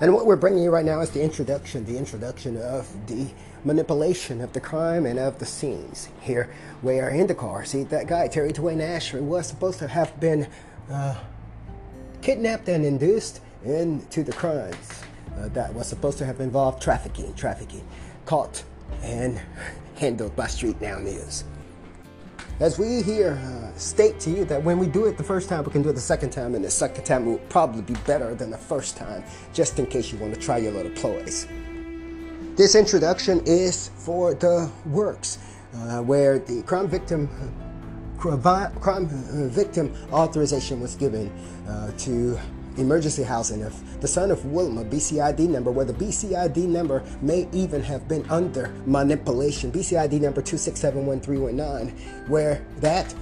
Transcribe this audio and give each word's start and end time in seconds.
And 0.00 0.14
what 0.14 0.26
we're 0.26 0.36
bringing 0.36 0.62
you 0.62 0.70
right 0.70 0.84
now 0.84 1.00
is 1.00 1.10
the 1.10 1.22
introduction, 1.22 1.84
the 1.84 1.98
introduction 1.98 2.56
of 2.56 2.88
the 3.08 3.26
manipulation 3.64 4.40
of 4.40 4.52
the 4.52 4.60
crime 4.60 5.06
and 5.06 5.18
of 5.18 5.40
the 5.40 5.46
scenes. 5.46 6.08
Here 6.20 6.48
we 6.82 7.00
are 7.00 7.10
in 7.10 7.26
the 7.26 7.34
car. 7.34 7.64
See, 7.64 7.82
that 7.84 8.06
guy, 8.06 8.28
Terry 8.28 8.52
Dwayne 8.52 8.80
Ashford, 8.80 9.22
was 9.22 9.48
supposed 9.48 9.80
to 9.80 9.88
have 9.88 10.18
been 10.20 10.46
uh, 10.88 11.16
kidnapped 12.22 12.68
and 12.68 12.84
induced 12.84 13.40
into 13.64 14.22
the 14.22 14.32
crimes 14.32 15.02
uh, 15.36 15.48
that 15.48 15.74
was 15.74 15.88
supposed 15.88 16.18
to 16.18 16.24
have 16.26 16.40
involved 16.40 16.80
trafficking, 16.80 17.34
trafficking, 17.34 17.84
caught 18.24 18.62
and 19.02 19.40
handled 19.96 20.36
by 20.36 20.46
Street 20.46 20.80
Now 20.80 20.98
News. 20.98 21.42
As 22.60 22.76
we 22.76 23.02
here 23.02 23.40
uh, 23.40 23.78
state 23.78 24.18
to 24.20 24.30
you 24.30 24.44
that 24.46 24.60
when 24.60 24.80
we 24.80 24.88
do 24.88 25.04
it 25.04 25.16
the 25.16 25.22
first 25.22 25.48
time, 25.48 25.62
we 25.62 25.70
can 25.70 25.80
do 25.80 25.90
it 25.90 25.92
the 25.92 26.00
second 26.00 26.30
time, 26.30 26.56
and 26.56 26.64
the 26.64 26.70
second 26.70 27.04
time 27.04 27.24
will 27.24 27.38
probably 27.48 27.82
be 27.82 27.94
better 28.04 28.34
than 28.34 28.50
the 28.50 28.58
first 28.58 28.96
time, 28.96 29.22
just 29.54 29.78
in 29.78 29.86
case 29.86 30.10
you 30.10 30.18
want 30.18 30.34
to 30.34 30.40
try 30.40 30.58
your 30.58 30.72
little 30.72 30.90
ploys. 30.92 31.46
This 32.56 32.74
introduction 32.74 33.40
is 33.46 33.92
for 33.94 34.34
the 34.34 34.68
works, 34.86 35.38
uh, 35.72 36.02
where 36.02 36.40
the 36.40 36.62
crime 36.62 36.88
victim 36.88 37.28
crime 38.18 39.06
victim 39.48 39.94
authorization 40.10 40.80
was 40.80 40.96
given 40.96 41.30
uh, 41.68 41.92
to 41.92 42.36
emergency 42.78 43.22
housing 43.22 43.62
of 43.62 44.00
the 44.00 44.08
son 44.08 44.30
of 44.30 44.44
Wilma 44.46 44.84
BCID 44.84 45.48
number, 45.48 45.70
where 45.70 45.84
the 45.84 45.92
BCID 45.92 46.68
number 46.68 47.02
may 47.20 47.48
even 47.52 47.82
have 47.82 48.08
been 48.08 48.28
under 48.30 48.68
manipulation. 48.86 49.72
BCID 49.72 50.20
number 50.20 50.42
2671319, 50.42 52.28
where 52.28 52.64
that 52.78 53.14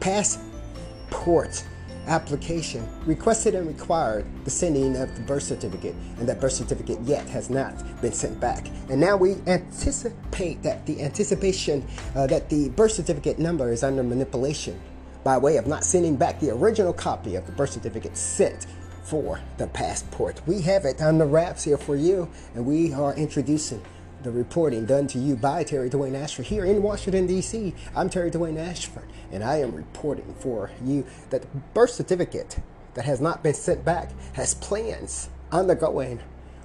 passport 0.00 1.64
application 2.06 2.86
requested 3.06 3.54
and 3.54 3.66
required 3.68 4.26
the 4.44 4.50
sending 4.50 4.96
of 4.96 5.14
the 5.14 5.22
birth 5.22 5.44
certificate, 5.44 5.94
and 6.18 6.28
that 6.28 6.40
birth 6.40 6.52
certificate 6.52 7.00
yet 7.02 7.28
has 7.28 7.48
not 7.50 7.74
been 8.00 8.12
sent 8.12 8.38
back. 8.40 8.68
And 8.90 9.00
now 9.00 9.16
we 9.16 9.36
anticipate 9.46 10.62
that 10.62 10.84
the 10.86 11.00
anticipation 11.02 11.86
uh, 12.16 12.26
that 12.26 12.48
the 12.48 12.70
birth 12.70 12.92
certificate 12.92 13.38
number 13.38 13.72
is 13.72 13.84
under 13.84 14.02
manipulation 14.02 14.80
by 15.24 15.38
way 15.38 15.56
of 15.56 15.66
not 15.66 15.84
sending 15.84 16.16
back 16.16 16.40
the 16.40 16.50
original 16.50 16.92
copy 16.92 17.36
of 17.36 17.46
the 17.46 17.52
birth 17.52 17.70
certificate 17.70 18.16
sent 18.16 18.66
for 19.12 19.42
the 19.58 19.66
passport. 19.66 20.40
We 20.46 20.62
have 20.62 20.86
it 20.86 21.02
on 21.02 21.18
the 21.18 21.26
wraps 21.26 21.64
here 21.64 21.76
for 21.76 21.94
you, 21.94 22.30
and 22.54 22.64
we 22.64 22.94
are 22.94 23.14
introducing 23.14 23.82
the 24.22 24.30
reporting 24.30 24.86
done 24.86 25.06
to 25.08 25.18
you 25.18 25.36
by 25.36 25.64
Terry 25.64 25.90
Dwayne 25.90 26.14
Ashford 26.14 26.46
here 26.46 26.64
in 26.64 26.82
Washington, 26.82 27.26
D.C. 27.26 27.74
I'm 27.94 28.08
Terry 28.08 28.30
Dwayne 28.30 28.56
Ashford, 28.56 29.06
and 29.30 29.44
I 29.44 29.56
am 29.56 29.74
reporting 29.74 30.34
for 30.38 30.70
you 30.82 31.04
that 31.28 31.42
the 31.42 31.48
birth 31.74 31.90
certificate 31.90 32.58
that 32.94 33.04
has 33.04 33.20
not 33.20 33.42
been 33.42 33.52
sent 33.52 33.84
back 33.84 34.12
has 34.32 34.54
plans 34.54 35.28
undergoing 35.50 36.18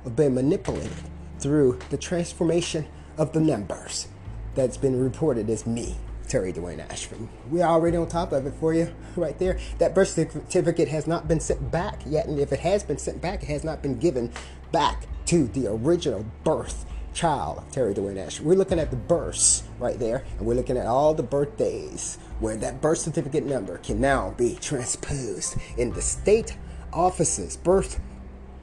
or 0.05 0.11
been 0.11 0.33
manipulated 0.33 0.93
through 1.39 1.77
the 1.89 1.97
transformation 1.97 2.87
of 3.17 3.33
the 3.33 3.41
numbers 3.41 4.07
that's 4.55 4.77
been 4.77 5.03
reported 5.03 5.49
as 5.49 5.67
me. 5.67 5.97
Terry 6.28 6.53
Dwayne 6.53 6.80
Ashford. 6.89 7.28
We're 7.50 7.66
already 7.66 7.97
on 7.97 8.08
top 8.08 8.31
of 8.31 8.45
it 8.45 8.53
for 8.59 8.73
you 8.73 8.94
right 9.16 9.38
there. 9.39 9.58
That 9.80 9.95
birth 9.95 10.09
certificate 10.09 10.88
has 10.89 11.08
not 11.08 11.28
been 11.28 11.39
sent 11.39 11.72
back 11.72 12.02
yet, 12.06 12.28
and 12.28 12.39
if 12.39 12.52
it 12.52 12.59
has 12.59 12.83
been 12.83 12.97
sent 12.97 13.22
back, 13.22 13.44
it 13.44 13.50
has 13.50 13.64
not 13.64 13.81
been 13.81 13.97
given 13.97 14.31
back 14.72 15.08
to 15.28 15.48
the 15.48 15.67
original 15.67 16.25
birth 16.44 16.86
child 17.14 17.58
of 17.58 17.72
Terry 17.72 17.94
Dwayne 17.94 18.17
Ashford. 18.17 18.45
We're 18.45 18.55
looking 18.55 18.80
at 18.80 18.92
the 18.92 18.98
births 18.98 19.64
right 19.80 19.98
there, 19.98 20.23
and 20.38 20.45
we're 20.45 20.55
looking 20.55 20.78
at 20.78 20.86
all 20.86 21.14
the 21.14 21.23
birthdays 21.23 22.17
where 22.39 22.58
that 22.58 22.82
birth 22.82 22.99
certificate 22.99 23.45
number 23.45 23.77
can 23.80 23.99
now 23.99 24.32
be 24.37 24.55
transposed 24.61 25.58
in 25.77 25.92
the 25.93 26.02
state 26.02 26.58
offices, 26.93 27.58
birth 27.58 27.99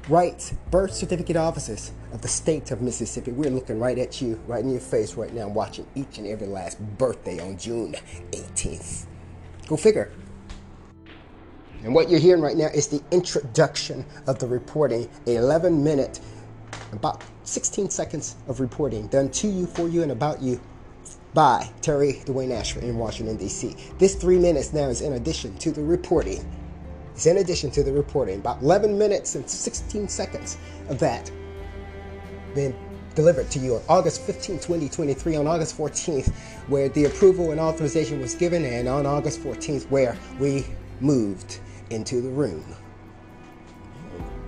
rights, 0.09 0.55
birth 0.71 0.95
certificate 0.95 1.37
offices 1.37 1.93
of 2.15 2.23
the 2.23 2.29
state 2.29 2.71
of 2.71 2.81
Mississippi. 2.81 3.33
We're 3.33 3.51
looking 3.51 3.81
right 3.81 3.99
at 3.99 4.23
you, 4.23 4.41
right 4.47 4.63
in 4.63 4.71
your 4.71 4.81
face 4.81 5.15
right 5.15 5.35
now, 5.35 5.49
watching 5.49 5.87
each 5.97 6.19
and 6.19 6.27
every 6.29 6.47
last 6.47 6.81
birthday 6.97 7.41
on 7.41 7.59
June 7.59 7.97
18th. 8.31 9.07
Go 9.67 9.77
figure. 9.77 10.13
And 11.83 11.93
what 11.93 12.09
you're 12.09 12.21
hearing 12.21 12.41
right 12.41 12.57
now 12.57 12.69
is 12.73 12.87
the 12.87 13.03
introduction 13.11 14.07
of 14.29 14.39
the 14.39 14.47
reporting, 14.47 15.11
11 15.27 15.83
minute, 15.83 16.21
about 16.93 17.23
16 17.43 17.91
seconds 17.91 18.37
of 18.47 18.61
reporting 18.61 19.09
done 19.09 19.29
to 19.31 19.49
you, 19.49 19.67
for 19.67 19.89
you, 19.89 20.03
and 20.03 20.13
about 20.13 20.41
you 20.41 20.61
by 21.35 21.69
Terry 21.83 22.23
Dwayne 22.25 22.53
Ashford 22.53 22.85
in 22.85 22.97
Washington, 22.97 23.37
D.C. 23.37 23.77
This 23.99 24.15
three 24.15 24.39
minutes 24.39 24.73
now 24.73 24.89
is 24.89 25.01
in 25.01 25.15
addition 25.15 25.59
to 25.59 25.73
the 25.73 25.83
reporting 25.83 26.49
is 27.17 27.27
in 27.27 27.39
addition 27.39 27.71
to 27.71 27.83
the 27.83 27.93
reporting. 27.93 28.41
About 28.41 28.61
11 28.63 28.97
minutes 28.99 29.35
and 29.37 29.49
16 29.49 30.09
seconds 30.09 30.59
of 30.89 30.99
that 30.99 31.31
been 32.55 32.75
delivered 33.15 33.51
to 33.51 33.59
you 33.59 33.77
on 33.77 33.83
August 33.89 34.23
15, 34.23 34.57
2023, 34.57 35.37
on 35.37 35.47
August 35.47 35.77
14th, 35.77 36.33
where 36.69 36.89
the 36.91 37.05
approval 37.05 37.51
and 37.51 37.61
authorization 37.61 38.21
was 38.21 38.35
given, 38.35 38.65
and 38.65 38.89
on 38.89 39.07
August 39.07 39.41
14th, 39.41 39.89
where 39.91 40.17
we 40.39 40.67
moved 41.01 41.61
into 41.91 42.21
the 42.21 42.31
room. 42.31 42.65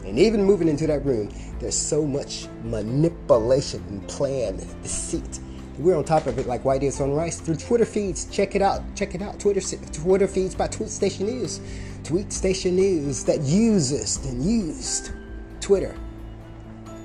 And 0.05 0.19
even 0.19 0.45
moving 0.45 0.69
into 0.69 0.87
that 0.87 1.05
room, 1.05 1.31
there's 1.59 1.77
so 1.77 2.05
much 2.05 2.47
manipulation 2.63 3.83
and 3.89 4.07
plan 4.09 4.57
deceit 4.83 5.41
we're 5.79 5.97
on 5.97 6.05
top 6.05 6.27
of 6.27 6.39
it 6.39 6.47
like 6.47 6.65
White 6.65 6.83
is 6.83 7.01
on 7.01 7.13
rice 7.13 7.39
through 7.39 7.57
Twitter 7.57 7.85
feeds. 7.85 8.25
Check 8.27 8.55
it 8.55 8.63
out. 8.63 8.83
Check 8.95 9.15
it 9.15 9.21
out. 9.21 9.39
Twitter 9.39 9.61
Twitter 9.93 10.27
feeds 10.27 10.55
by 10.55 10.69
Tweet 10.69 10.89
Station 10.89 11.27
News. 11.27 11.61
Tweet 12.03 12.33
Station 12.33 12.77
News 12.77 13.25
that 13.25 13.41
uses 13.43 14.25
and 14.25 14.43
used 14.43 15.11
Twitter 15.61 15.95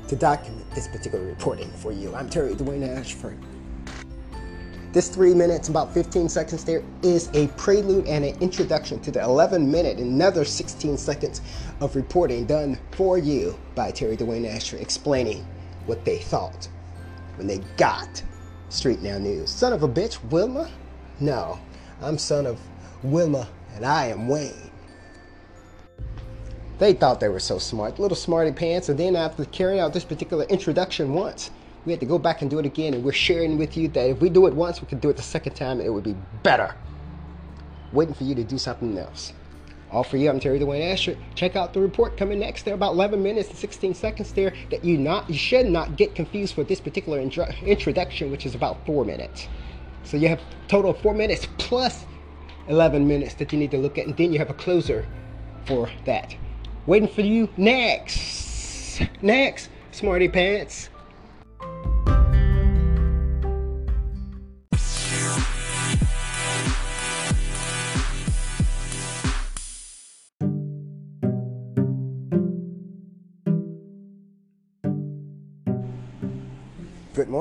to 0.07 0.15
document 0.15 0.60
this 0.73 0.87
particular 0.87 1.23
reporting 1.25 1.69
for 1.71 1.91
you. 1.91 2.13
I'm 2.15 2.29
Terry 2.29 2.53
Dwayne 2.55 2.87
Ashford. 2.87 3.37
This 4.93 5.07
three 5.07 5.33
minutes, 5.33 5.69
about 5.69 5.93
15 5.93 6.27
seconds 6.27 6.65
there, 6.65 6.83
is 7.01 7.29
a 7.33 7.47
prelude 7.49 8.07
and 8.07 8.25
an 8.25 8.37
introduction 8.41 8.99
to 9.01 9.11
the 9.11 9.21
11 9.21 9.69
minute, 9.69 9.99
another 9.99 10.43
16 10.43 10.97
seconds 10.97 11.41
of 11.79 11.95
reporting 11.95 12.45
done 12.45 12.77
for 12.91 13.17
you 13.17 13.57
by 13.73 13.91
Terry 13.91 14.17
Dwayne 14.17 14.45
Ashford 14.45 14.81
explaining 14.81 15.45
what 15.85 16.03
they 16.03 16.17
thought 16.17 16.67
when 17.37 17.47
they 17.47 17.59
got 17.77 18.21
Street 18.67 19.01
Now 19.01 19.17
News. 19.17 19.49
Son 19.49 19.71
of 19.71 19.83
a 19.83 19.87
bitch, 19.87 20.21
Wilma? 20.29 20.69
No, 21.21 21.57
I'm 22.01 22.17
son 22.17 22.45
of 22.45 22.59
Wilma, 23.01 23.47
and 23.75 23.85
I 23.85 24.07
am 24.07 24.27
Wayne. 24.27 24.70
They 26.81 26.93
thought 26.93 27.19
they 27.19 27.29
were 27.29 27.39
so 27.39 27.59
smart, 27.59 27.99
little 27.99 28.17
smarty 28.17 28.51
pants, 28.51 28.89
and 28.89 28.97
then 28.97 29.15
after 29.15 29.45
carrying 29.45 29.79
out 29.79 29.93
this 29.93 30.03
particular 30.03 30.45
introduction 30.45 31.13
once, 31.13 31.51
we 31.85 31.91
had 31.91 31.99
to 31.99 32.07
go 32.07 32.17
back 32.17 32.41
and 32.41 32.49
do 32.49 32.57
it 32.57 32.65
again, 32.65 32.95
and 32.95 33.03
we're 33.03 33.11
sharing 33.11 33.59
with 33.59 33.77
you 33.77 33.87
that 33.89 34.09
if 34.09 34.19
we 34.19 34.29
do 34.29 34.47
it 34.47 34.55
once, 34.55 34.81
we 34.81 34.87
can 34.87 34.97
do 34.97 35.07
it 35.11 35.15
the 35.15 35.21
second 35.21 35.53
time, 35.53 35.77
and 35.77 35.85
it 35.85 35.91
would 35.91 36.03
be 36.03 36.15
better. 36.41 36.73
Waiting 37.93 38.15
for 38.15 38.23
you 38.23 38.33
to 38.33 38.43
do 38.43 38.57
something 38.57 38.97
else. 38.97 39.31
All 39.91 40.03
for 40.03 40.17
you. 40.17 40.27
I'm 40.27 40.39
Terry 40.39 40.59
Dwayne 40.59 40.91
Ashford. 40.91 41.19
Check 41.35 41.55
out 41.55 41.71
the 41.71 41.79
report 41.79 42.17
coming 42.17 42.39
next. 42.39 42.65
There 42.65 42.73
about 42.73 42.93
11 42.93 43.21
minutes 43.21 43.49
and 43.49 43.59
16 43.59 43.93
seconds 43.93 44.33
there 44.33 44.51
that 44.71 44.83
you 44.83 44.97
not 44.97 45.29
you 45.29 45.35
should 45.35 45.67
not 45.67 45.97
get 45.97 46.15
confused 46.15 46.57
with 46.57 46.67
this 46.67 46.81
particular 46.81 47.19
intro, 47.19 47.45
introduction, 47.63 48.31
which 48.31 48.47
is 48.47 48.55
about 48.55 48.83
four 48.87 49.05
minutes. 49.05 49.47
So 50.03 50.17
you 50.17 50.29
have 50.29 50.41
total 50.67 50.95
four 50.95 51.13
minutes 51.13 51.47
plus 51.59 52.05
11 52.69 53.07
minutes 53.07 53.35
that 53.35 53.53
you 53.53 53.59
need 53.59 53.69
to 53.69 53.77
look 53.77 53.99
at, 53.99 54.07
and 54.07 54.17
then 54.17 54.33
you 54.33 54.39
have 54.39 54.49
a 54.49 54.55
closer 54.55 55.05
for 55.67 55.87
that. 56.05 56.35
Waiting 56.85 57.07
for 57.07 57.21
you 57.21 57.47
next. 57.57 59.01
Next, 59.21 59.69
Smarty 59.91 60.27
Pants. 60.27 60.89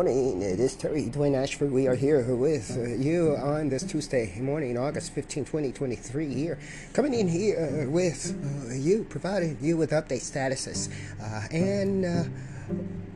Morning. 0.01 0.41
It 0.41 0.59
is 0.59 0.77
Terry 0.77 1.11
Dwayne 1.11 1.37
Ashford. 1.37 1.71
We 1.71 1.87
are 1.87 1.95
here 1.95 2.35
with 2.35 2.75
uh, 2.75 2.95
you 2.95 3.37
on 3.37 3.69
this 3.69 3.83
Tuesday 3.83 4.35
morning, 4.41 4.79
August 4.79 5.13
15, 5.13 5.45
2023. 5.45 6.33
Here, 6.33 6.59
coming 6.95 7.13
in 7.13 7.29
here 7.29 7.87
with 7.87 8.35
uh, 8.71 8.73
you, 8.73 9.05
providing 9.11 9.59
you 9.61 9.77
with 9.77 9.91
update 9.91 10.23
statuses 10.23 10.89
uh, 11.23 11.55
and 11.55 12.07
uh, 12.07 12.25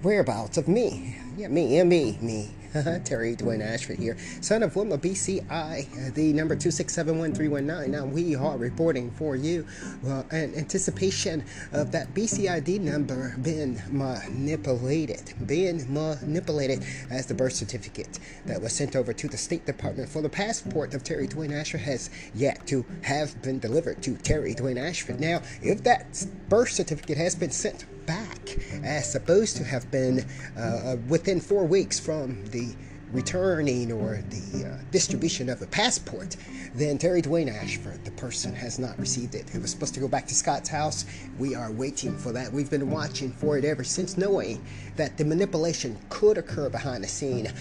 whereabouts 0.03 0.59
of 0.59 0.69
me. 0.69 1.17
Yeah, 1.39 1.49
me, 1.49 1.83
me, 1.85 2.19
me. 2.21 2.51
Terry 3.05 3.37
Dwayne 3.37 3.65
Ashford 3.65 3.99
here, 3.99 4.17
son 4.41 4.65
of 4.65 4.75
Wilma 4.75 4.99
BCI, 4.99 6.15
the 6.15 6.33
number 6.33 6.57
2671319. 6.57 7.89
Now 7.89 8.05
we 8.05 8.35
are 8.35 8.57
reporting 8.57 9.13
for 9.13 9.37
you 9.37 9.65
uh, 10.07 10.25
in 10.33 10.55
anticipation 10.57 11.45
of 11.73 11.93
that 11.93 12.13
BCID 12.15 12.81
number 12.81 13.37
being 13.43 13.81
manipulated, 13.91 15.35
being 15.47 15.87
manipulated 15.93 16.85
as 17.11 17.27
the 17.27 17.35
birth 17.35 17.53
certificate 17.53 18.19
that 18.47 18.61
was 18.61 18.73
sent 18.73 18.97
over 18.97 19.13
to 19.13 19.29
the 19.29 19.37
State 19.37 19.67
Department 19.67 20.09
for 20.09 20.21
the 20.21 20.29
passport 20.29 20.95
of 20.95 21.05
Terry 21.05 21.29
Dwayne 21.29 21.53
Ashford 21.53 21.83
has 21.83 22.11
yet 22.35 22.67
to 22.67 22.85
have 23.03 23.41
been 23.43 23.61
delivered 23.61 24.03
to 24.03 24.17
Terry 24.17 24.55
Dwayne 24.55 24.81
Ashford. 24.81 25.21
Now, 25.21 25.43
if 25.63 25.85
that 25.85 26.27
birth 26.49 26.71
certificate 26.71 27.19
has 27.19 27.37
been 27.37 27.51
sent 27.51 27.85
back 28.07 28.57
as 28.83 29.11
supposed 29.11 29.57
to 29.57 29.65
have 29.65 29.91
been 29.91 30.25
uh, 30.57 30.61
uh 30.61 30.97
within 31.09 31.41
four 31.41 31.65
weeks 31.65 31.99
from 31.99 32.45
the 32.47 32.75
returning 33.15 33.93
or 33.93 34.23
the 34.29 34.67
uh, 34.67 34.85
distribution 34.91 35.49
of 35.49 35.61
the 35.61 35.67
passport, 35.69 36.37
then 36.75 36.99
Terry 36.99 37.23
Dwayne 37.23 37.51
Ashford, 37.51 38.05
the 38.05 38.11
person, 38.13 38.55
has 38.55 38.79
not 38.79 38.99
received 38.99 39.35
it. 39.35 39.55
It 39.55 39.63
was 39.63 39.71
supposed 39.71 39.95
to 39.95 40.01
go 40.01 40.09
back 40.09 40.27
to 40.27 40.35
Scott's 40.35 40.69
house. 40.69 41.07
We 41.39 41.55
are 41.55 41.71
waiting 41.71 42.19
for 42.19 42.33
that. 42.33 42.53
We've 42.53 42.71
been 42.71 42.91
watching 42.91 43.33
for 43.33 43.57
it 43.57 43.65
ever 43.65 43.85
since, 43.85 44.19
knowing 44.19 44.65
that 44.97 45.17
the 45.17 45.25
manipulation 45.25 45.97
could 46.09 46.37
occur 46.37 46.69
behind 46.69 47.05
the 47.05 47.09
scene 47.09 47.53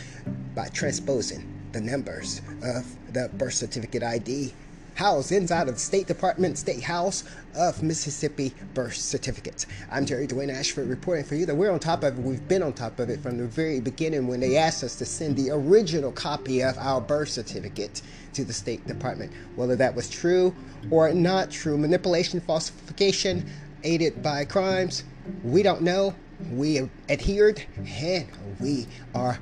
by 0.55 0.69
transposing 0.69 1.47
the 1.71 1.81
numbers 1.81 2.41
of 2.63 2.85
the 3.13 3.29
birth 3.37 3.53
certificate 3.53 4.03
ID 4.03 4.53
housed 4.95 5.31
inside 5.31 5.67
of 5.67 5.75
the 5.75 5.79
State 5.79 6.07
Department 6.07 6.57
State 6.57 6.83
House 6.83 7.23
of 7.55 7.81
Mississippi 7.81 8.53
birth 8.73 8.95
certificates. 8.95 9.65
I'm 9.91 10.05
Terry 10.05 10.27
Dwayne 10.27 10.53
Ashford 10.53 10.87
reporting 10.87 11.23
for 11.23 11.35
you 11.35 11.45
that 11.45 11.55
we're 11.55 11.71
on 11.71 11.79
top 11.79 12.03
of 12.03 12.17
it. 12.17 12.21
We've 12.21 12.47
been 12.47 12.63
on 12.63 12.73
top 12.73 12.99
of 12.99 13.09
it 13.09 13.21
from 13.21 13.37
the 13.37 13.45
very 13.47 13.79
beginning 13.79 14.27
when 14.27 14.39
they 14.39 14.57
asked 14.57 14.83
us 14.83 14.95
to 14.97 15.05
send 15.05 15.35
the 15.35 15.51
original 15.51 16.11
copy 16.11 16.61
of 16.61 16.77
our 16.77 17.01
birth 17.01 17.29
certificate 17.29 18.01
to 18.33 18.43
the 18.43 18.53
State 18.53 18.85
Department. 18.87 19.31
Whether 19.55 19.75
that 19.77 19.95
was 19.95 20.09
true 20.09 20.55
or 20.91 21.11
not 21.13 21.51
true, 21.51 21.77
manipulation, 21.77 22.39
falsification, 22.41 23.49
aided 23.83 24.21
by 24.21 24.45
crimes, 24.45 25.03
we 25.43 25.63
don't 25.63 25.81
know. 25.81 26.15
We 26.51 26.89
adhered 27.09 27.63
and 27.77 28.27
we 28.59 28.87
are 29.15 29.39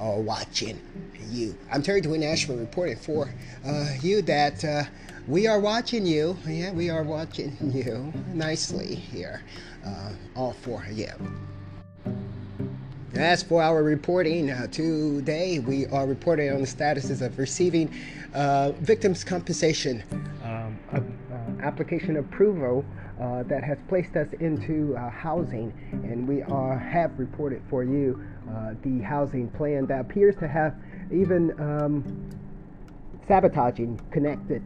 uh, 0.00 0.14
watching 0.16 0.80
you. 1.30 1.56
I'm 1.70 1.82
Terry 1.82 2.02
Dwayne 2.02 2.24
Ashford 2.24 2.58
reporting 2.58 2.96
for 2.96 3.32
uh, 3.66 3.88
you 4.00 4.22
that 4.22 4.64
uh, 4.64 4.84
we 5.26 5.46
are 5.46 5.60
watching 5.60 6.06
you. 6.06 6.36
Yeah, 6.46 6.72
we 6.72 6.90
are 6.90 7.02
watching 7.02 7.56
you 7.74 8.12
nicely 8.32 8.94
here. 8.94 9.42
Uh, 9.84 10.12
all 10.34 10.52
for 10.52 10.86
you. 10.90 11.10
As 13.14 13.42
for 13.42 13.62
our 13.62 13.82
reporting 13.82 14.50
uh, 14.50 14.66
today, 14.68 15.60
we 15.60 15.86
are 15.86 16.06
reporting 16.06 16.50
on 16.50 16.60
the 16.60 16.66
statuses 16.66 17.20
of 17.20 17.38
receiving 17.38 17.92
uh, 18.34 18.72
victims' 18.80 19.22
compensation 19.22 20.02
um, 20.42 20.78
application 21.62 22.18
approval 22.18 22.84
uh, 23.20 23.42
that 23.44 23.62
has 23.62 23.78
placed 23.88 24.16
us 24.16 24.28
into 24.40 24.96
uh, 24.96 25.08
housing, 25.08 25.72
and 25.92 26.26
we 26.26 26.42
are 26.42 26.76
have 26.78 27.16
reported 27.18 27.62
for 27.68 27.84
you 27.84 28.20
uh, 28.20 28.33
the 28.82 29.00
housing 29.00 29.48
plan 29.48 29.86
that 29.86 30.00
appears 30.00 30.36
to 30.36 30.48
have 30.48 30.74
even 31.12 31.58
um, 31.60 32.30
sabotaging 33.26 34.00
connected 34.10 34.62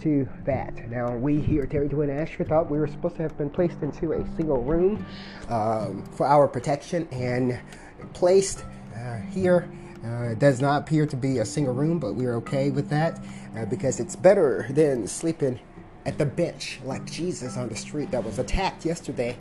to 0.00 0.28
that. 0.44 0.74
Now, 0.90 1.14
we 1.16 1.40
here 1.40 1.64
at 1.64 1.70
Terry 1.70 1.88
Dwayne 1.88 2.22
Ashford 2.22 2.48
thought 2.48 2.70
we 2.70 2.78
were 2.78 2.86
supposed 2.86 3.16
to 3.16 3.22
have 3.22 3.36
been 3.36 3.50
placed 3.50 3.82
into 3.82 4.12
a 4.12 4.36
single 4.36 4.62
room 4.62 5.04
um, 5.48 6.04
for 6.12 6.26
our 6.26 6.48
protection 6.48 7.06
and 7.12 7.60
placed 8.14 8.64
uh, 8.96 9.18
here. 9.30 9.70
Uh, 10.04 10.32
does 10.34 10.62
not 10.62 10.80
appear 10.80 11.04
to 11.04 11.16
be 11.16 11.38
a 11.38 11.44
single 11.44 11.74
room, 11.74 11.98
but 11.98 12.14
we're 12.14 12.34
okay 12.36 12.70
with 12.70 12.88
that 12.88 13.22
uh, 13.54 13.66
because 13.66 14.00
it's 14.00 14.16
better 14.16 14.66
than 14.70 15.06
sleeping 15.06 15.60
at 16.06 16.16
the 16.16 16.24
bench 16.24 16.80
like 16.84 17.04
Jesus 17.04 17.58
on 17.58 17.68
the 17.68 17.76
street 17.76 18.10
that 18.10 18.24
was 18.24 18.38
attacked 18.38 18.86
yesterday 18.86 19.36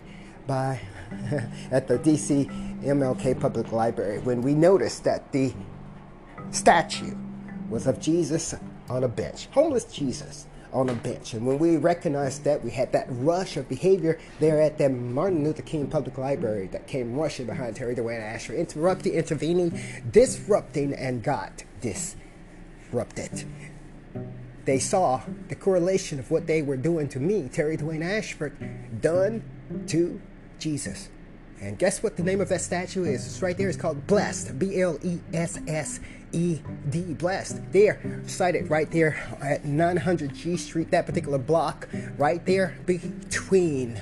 by 0.50 0.82
at 1.72 1.88
the 1.88 2.00
DC 2.00 2.84
MLK 2.84 3.40
Public 3.40 3.72
Library 3.72 4.18
when 4.20 4.42
we 4.42 4.56
noticed 4.56 5.04
that 5.04 5.32
the 5.32 5.54
statue 6.50 7.16
was 7.70 7.86
of 7.86 8.00
Jesus 8.00 8.56
on 8.90 9.04
a 9.04 9.08
bench, 9.08 9.48
homeless 9.52 9.86
Jesus 9.86 10.48
on 10.74 10.90
a 10.90 10.96
bench. 10.96 11.36
And 11.36 11.46
when 11.46 11.60
we 11.60 11.78
recognized 11.78 12.46
that, 12.46 12.64
we 12.64 12.72
had 12.72 12.92
that 12.94 13.06
rush 13.10 13.58
of 13.58 13.70
behavior 13.70 14.20
there 14.40 14.60
at 14.60 14.80
the 14.80 14.90
Martin 14.90 15.44
Luther 15.44 15.62
King 15.62 15.88
Public 15.88 16.18
Library 16.18 16.66
that 16.68 16.88
came 16.88 17.14
rushing 17.14 17.46
behind 17.46 17.76
Terry 17.76 17.96
Dwayne 17.96 18.22
Ashford, 18.22 18.56
interrupting, 18.56 19.14
intervening, 19.14 19.80
disrupting, 20.10 20.94
and 20.94 21.22
got 21.22 21.64
disrupted. 21.82 23.46
They 24.66 24.80
saw 24.80 25.22
the 25.48 25.56
correlation 25.56 26.18
of 26.18 26.32
what 26.32 26.48
they 26.48 26.64
were 26.64 26.78
doing 26.78 27.08
to 27.10 27.20
me, 27.20 27.50
Terry 27.50 27.78
Dwayne 27.78 28.04
Ashford, 28.04 29.02
done 29.02 29.44
to 29.88 30.20
Jesus. 30.60 31.10
And 31.62 31.78
guess 31.78 32.02
what 32.02 32.16
the 32.16 32.24
name 32.24 32.40
of 32.40 32.50
that 32.50 32.62
statue 32.62 33.04
is? 33.04 33.26
It's 33.26 33.42
right 33.42 33.58
there. 33.58 33.68
It's 33.68 33.78
called 33.78 34.08
Blessed. 34.08 34.58
B 34.58 34.82
L 34.82 34.98
E 35.04 35.20
S 35.34 35.60
S 35.68 36.00
E 36.32 36.60
D. 36.90 37.14
Blessed. 37.14 37.60
There, 37.72 38.22
sited 38.28 38.70
right 38.70 38.90
there 38.92 39.18
at 39.42 39.66
900 39.66 40.34
G 40.34 40.56
Street, 40.56 40.92
that 40.92 41.06
particular 41.06 41.38
block, 41.38 41.90
right 42.18 42.46
there 42.46 42.78
between 42.86 44.02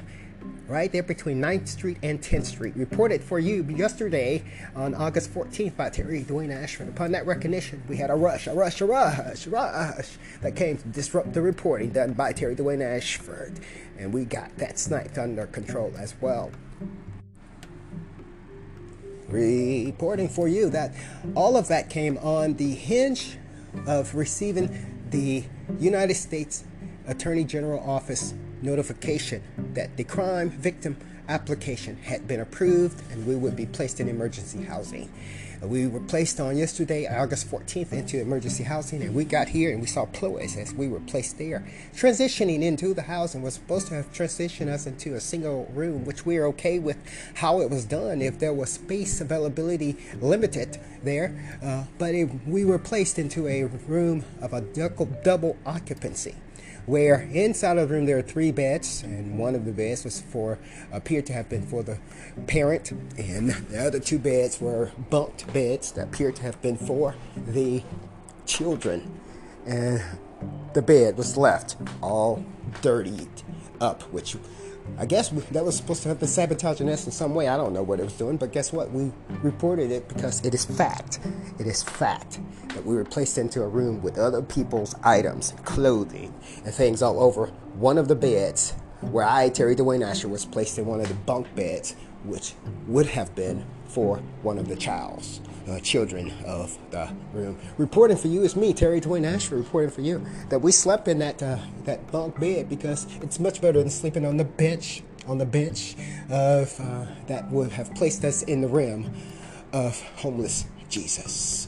right 0.68 0.92
there 0.92 1.04
between 1.04 1.42
9th 1.42 1.68
Street 1.68 1.98
and 2.04 2.21
10th 2.21 2.45
Street. 2.45 2.75
Reported 2.75 3.24
for 3.24 3.39
you 3.39 3.63
yesterday 3.63 4.44
on 4.75 4.94
August 4.94 5.33
14th 5.33 5.75
by 5.75 5.89
Terry 5.89 6.24
Dwayne 6.24 6.54
Ashford. 6.54 6.89
Upon 6.89 7.12
that 7.13 7.25
recognition, 7.25 7.81
we 7.88 7.98
had 7.98 8.09
a 8.09 8.15
rush, 8.15 8.48
a 8.48 8.54
rush, 8.54 8.81
a 8.81 8.86
rush, 8.86 9.48
a 9.48 9.50
rush 9.50 10.18
that 10.42 10.56
came 10.56 10.77
to 10.77 10.88
disrupt 10.89 11.33
the 11.33 11.42
reporting 11.42 11.92
done 11.92 12.13
by 12.13 12.33
Terry 12.33 12.56
Dwayne 12.56 12.83
Ashford. 12.83 13.59
And 13.97 14.13
we 14.13 14.25
got 14.25 14.55
that 14.57 14.77
snipe 14.77 15.17
under 15.17 15.47
control 15.47 15.91
as 15.97 16.13
well. 16.21 16.51
Reporting 19.27 20.29
for 20.29 20.47
you 20.47 20.69
that 20.69 20.94
all 21.35 21.57
of 21.57 21.67
that 21.67 21.89
came 21.89 22.17
on 22.19 22.53
the 22.55 22.71
hinge 22.71 23.38
of 23.85 24.15
receiving 24.15 25.05
the 25.09 25.44
United 25.79 26.15
States 26.15 26.63
Attorney 27.07 27.44
General 27.44 27.79
Office 27.89 28.33
notification 28.61 29.44
that 29.73 29.97
the 29.97 30.03
crime 30.03 30.49
victim 30.49 30.97
application 31.27 31.97
had 31.97 32.27
been 32.27 32.39
approved 32.39 33.01
and 33.12 33.25
we 33.25 33.35
would 33.35 33.56
be 33.56 33.65
placed 33.65 34.00
in 34.00 34.07
emergency 34.07 34.63
housing. 34.63 35.09
We 35.62 35.88
were 35.88 36.01
placed 36.01 36.39
on 36.39 36.56
yesterday, 36.56 37.07
August 37.07 37.50
14th, 37.50 37.91
into 37.91 38.21
emergency 38.21 38.63
housing, 38.63 39.01
and 39.01 39.15
we 39.15 39.25
got 39.25 39.47
here 39.47 39.71
and 39.71 39.81
we 39.81 39.88
saw 39.88 40.06
ploys 40.06 40.56
as 40.56 40.71
we 40.71 40.88
were 40.88 41.00
placed 41.00 41.39
there. 41.39 41.68
Transitioning 41.95 42.62
into 42.62 42.94
the 42.94 43.01
housing 43.01 43.41
was 43.41 43.56
supposed 43.56 43.88
to 43.88 43.95
have 43.95 44.13
transitioned 44.13 44.68
us 44.68 44.85
into 44.85 45.15
a 45.15 45.19
single 45.19 45.65
room, 45.74 46.06
which 46.06 46.27
we 46.27 46.38
are 46.38 46.45
okay 46.45 46.77
with 46.77 46.97
how 47.35 47.59
it 47.62 47.71
was 47.71 47.85
done 47.85 48.21
if 48.21 48.38
there 48.38 48.53
was 48.53 48.69
space 48.73 49.19
availability 49.19 49.97
limited 50.21 50.80
there. 51.04 51.35
Uh, 51.63 51.85
but 51.97 52.13
we 52.45 52.63
were 52.63 52.80
placed 52.80 53.18
into 53.18 53.47
a 53.47 53.63
room 53.63 54.23
of 54.42 54.54
a 54.54 54.61
double 54.61 55.57
occupancy 55.66 56.35
where 56.87 57.21
inside 57.33 57.77
of 57.77 57.89
the 57.89 57.95
room 57.95 58.06
there 58.06 58.17
are 58.17 58.23
three 58.23 58.51
beds, 58.51 59.03
and 59.03 59.37
one 59.37 59.53
of 59.53 59.65
the 59.65 59.71
beds 59.71 60.03
was 60.03 60.21
for 60.21 60.57
appeared 60.91 61.25
to 61.27 61.33
have 61.33 61.47
been 61.49 61.61
for 61.61 61.83
the 61.83 61.99
parent, 62.47 62.91
and 63.17 63.49
the 63.69 63.85
other 63.85 63.99
two 63.99 64.17
beds 64.17 64.59
were 64.59 64.91
bunked 65.09 65.51
beds 65.53 65.91
that 65.91 66.06
appeared 66.07 66.35
to 66.37 66.44
have 66.44 66.59
been 66.61 66.77
for 66.77 67.13
the 67.45 67.83
children, 68.45 69.19
and 69.65 70.01
the 70.73 70.81
bed 70.81 71.17
was 71.17 71.35
left 71.37 71.75
all 72.01 72.44
dirtied 72.81 73.44
up, 73.81 74.03
which 74.13 74.37
I 74.97 75.06
guess 75.06 75.29
that 75.29 75.63
was 75.63 75.77
supposed 75.77 76.03
to 76.03 76.09
have 76.09 76.19
been 76.19 76.27
sabotaging 76.27 76.89
us 76.89 77.06
in 77.06 77.11
some 77.11 77.35
way. 77.35 77.47
I 77.47 77.57
don't 77.57 77.73
know 77.73 77.83
what 77.83 77.99
it 77.99 78.03
was 78.03 78.13
doing, 78.13 78.37
but 78.37 78.51
guess 78.51 78.73
what? 78.73 78.91
We 78.91 79.11
reported 79.41 79.91
it 79.91 80.07
because 80.07 80.44
it 80.45 80.53
is 80.53 80.65
fact. 80.65 81.19
It 81.59 81.67
is 81.67 81.83
fact 81.83 82.39
that 82.69 82.85
we 82.85 82.95
were 82.95 83.03
placed 83.03 83.37
into 83.37 83.61
a 83.63 83.67
room 83.67 84.01
with 84.01 84.17
other 84.17 84.41
people's 84.41 84.95
items, 85.03 85.53
clothing, 85.63 86.33
and 86.65 86.73
things 86.73 87.01
all 87.01 87.19
over 87.19 87.47
one 87.75 87.97
of 87.97 88.07
the 88.07 88.15
beds 88.15 88.71
where 89.01 89.25
I, 89.25 89.49
Terry 89.49 89.75
Dwayne 89.75 90.06
Asher, 90.06 90.27
was 90.27 90.45
placed 90.45 90.79
in 90.79 90.85
one 90.85 90.99
of 90.99 91.07
the 91.07 91.13
bunk 91.13 91.53
beds, 91.56 91.95
which 92.23 92.53
would 92.87 93.06
have 93.07 93.35
been 93.35 93.65
for 93.85 94.17
one 94.41 94.57
of 94.57 94.67
the 94.67 94.75
child's 94.75 95.39
uh, 95.69 95.80
children 95.80 96.31
of 96.45 96.78
the 96.92 97.09
room. 97.33 97.57
Reporting 97.78 98.18
for 98.18 98.28
you 98.28 98.44
is 98.44 98.56
me, 98.56 98.74
Terry 98.74 99.02
Dwayne 99.02 99.26
Ashford, 99.26 99.59
reporting 99.59 99.92
for 99.92 100.02
you 100.02 100.26
that 100.50 100.59
we 100.59 100.71
slept 100.71 101.07
in 101.07 101.19
that 101.19 101.42
uh, 101.42 101.57
that 101.86 102.12
bunk 102.12 102.40
bed 102.40 102.69
because 102.69 103.07
it's 103.21 103.40
much 103.40 103.62
better 103.62 103.80
than 103.80 103.90
sleeping 103.90 104.26
on 104.26 104.38
the 104.38 104.45
bench 104.45 105.04
on 105.28 105.38
the 105.38 105.45
bench 105.45 105.95
of 106.30 106.80
uh, 106.80 107.06
that 107.28 107.50
would 107.52 107.71
have 107.71 107.94
placed 107.95 108.24
us 108.24 108.44
in 108.44 108.62
the 108.62 108.68
rim 108.68 109.14
of 109.74 110.02
homeless 110.18 110.66
Jesus. 110.90 111.68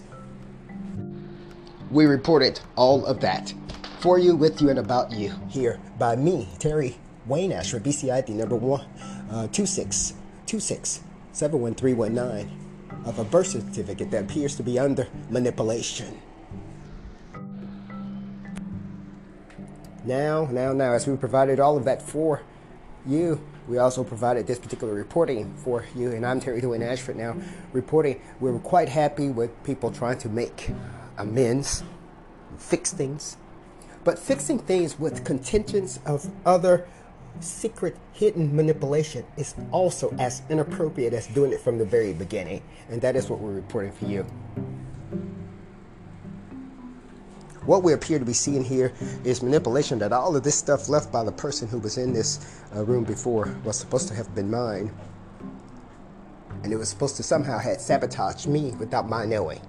We 1.91 2.05
reported 2.05 2.59
all 2.75 3.05
of 3.05 3.19
that 3.21 3.53
for 3.99 4.17
you, 4.17 4.35
with 4.35 4.61
you, 4.61 4.69
and 4.69 4.79
about 4.79 5.11
you 5.11 5.33
here 5.49 5.79
by 5.97 6.15
me, 6.15 6.47
Terry 6.59 6.97
Wayne 7.25 7.51
Ashford, 7.51 7.83
BCID 7.83 8.29
number 8.29 8.55
one, 8.55 8.85
uh, 9.29 9.47
2626 9.47 11.01
71319 11.33 12.68
of 13.05 13.19
a 13.19 13.23
birth 13.23 13.47
certificate 13.47 14.11
that 14.11 14.23
appears 14.23 14.55
to 14.55 14.63
be 14.63 14.77
under 14.79 15.07
manipulation. 15.29 16.19
Now, 20.05 20.47
now, 20.51 20.73
now, 20.73 20.93
as 20.93 21.07
we 21.07 21.15
provided 21.17 21.59
all 21.59 21.77
of 21.77 21.85
that 21.85 22.01
for 22.01 22.41
you, 23.05 23.41
we 23.67 23.77
also 23.77 24.03
provided 24.03 24.47
this 24.47 24.57
particular 24.57 24.93
reporting 24.93 25.53
for 25.57 25.85
you, 25.95 26.11
and 26.11 26.25
I'm 26.25 26.39
Terry 26.39 26.61
Dwayne 26.61 26.81
Ashford 26.81 27.15
now 27.15 27.35
reporting. 27.71 28.19
We 28.39 28.49
were 28.51 28.59
quite 28.59 28.89
happy 28.89 29.29
with 29.29 29.51
people 29.63 29.91
trying 29.91 30.17
to 30.19 30.29
make 30.29 30.71
amends, 31.17 31.83
fix 32.57 32.91
things, 32.91 33.37
but 34.03 34.17
fixing 34.17 34.57
things 34.57 34.97
with 34.97 35.23
contingents 35.23 35.99
of 36.05 36.31
other 36.45 36.87
secret, 37.39 37.95
hidden 38.13 38.55
manipulation 38.55 39.25
is 39.37 39.55
also 39.71 40.13
as 40.19 40.41
inappropriate 40.49 41.13
as 41.13 41.27
doing 41.27 41.51
it 41.51 41.61
from 41.61 41.77
the 41.77 41.85
very 41.85 42.13
beginning. 42.13 42.61
And 42.89 43.01
that 43.01 43.15
is 43.15 43.29
what 43.29 43.39
we're 43.39 43.53
reporting 43.53 43.91
for 43.91 44.05
you. 44.05 44.25
What 47.65 47.83
we 47.83 47.93
appear 47.93 48.17
to 48.17 48.25
be 48.25 48.33
seeing 48.33 48.63
here 48.63 48.93
is 49.23 49.43
manipulation 49.43 49.99
that 49.99 50.11
all 50.11 50.35
of 50.35 50.43
this 50.43 50.55
stuff 50.55 50.89
left 50.89 51.11
by 51.11 51.23
the 51.23 51.31
person 51.31 51.67
who 51.67 51.77
was 51.77 51.97
in 51.97 52.13
this 52.13 52.63
uh, 52.75 52.83
room 52.83 53.03
before 53.03 53.55
was 53.63 53.77
supposed 53.77 54.07
to 54.07 54.15
have 54.15 54.33
been 54.33 54.49
mine. 54.49 54.91
And 56.63 56.73
it 56.73 56.77
was 56.77 56.89
supposed 56.89 57.15
to 57.17 57.23
somehow 57.23 57.59
have 57.59 57.79
sabotaged 57.79 58.47
me 58.47 58.71
without 58.79 59.07
my 59.07 59.25
knowing. 59.25 59.61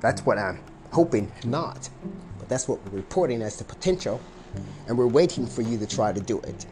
That's 0.00 0.26
what 0.26 0.38
I'm 0.38 0.58
hoping 0.90 1.30
not. 1.44 1.88
But 2.38 2.48
that's 2.48 2.66
what 2.66 2.84
we're 2.84 2.96
reporting 2.96 3.42
as 3.42 3.56
the 3.56 3.64
potential. 3.64 4.20
And 4.88 4.98
we're 4.98 5.06
waiting 5.06 5.46
for 5.46 5.62
you 5.62 5.78
to 5.78 5.86
try 5.86 6.12
to 6.12 6.20
do 6.20 6.40
it. 6.40 6.66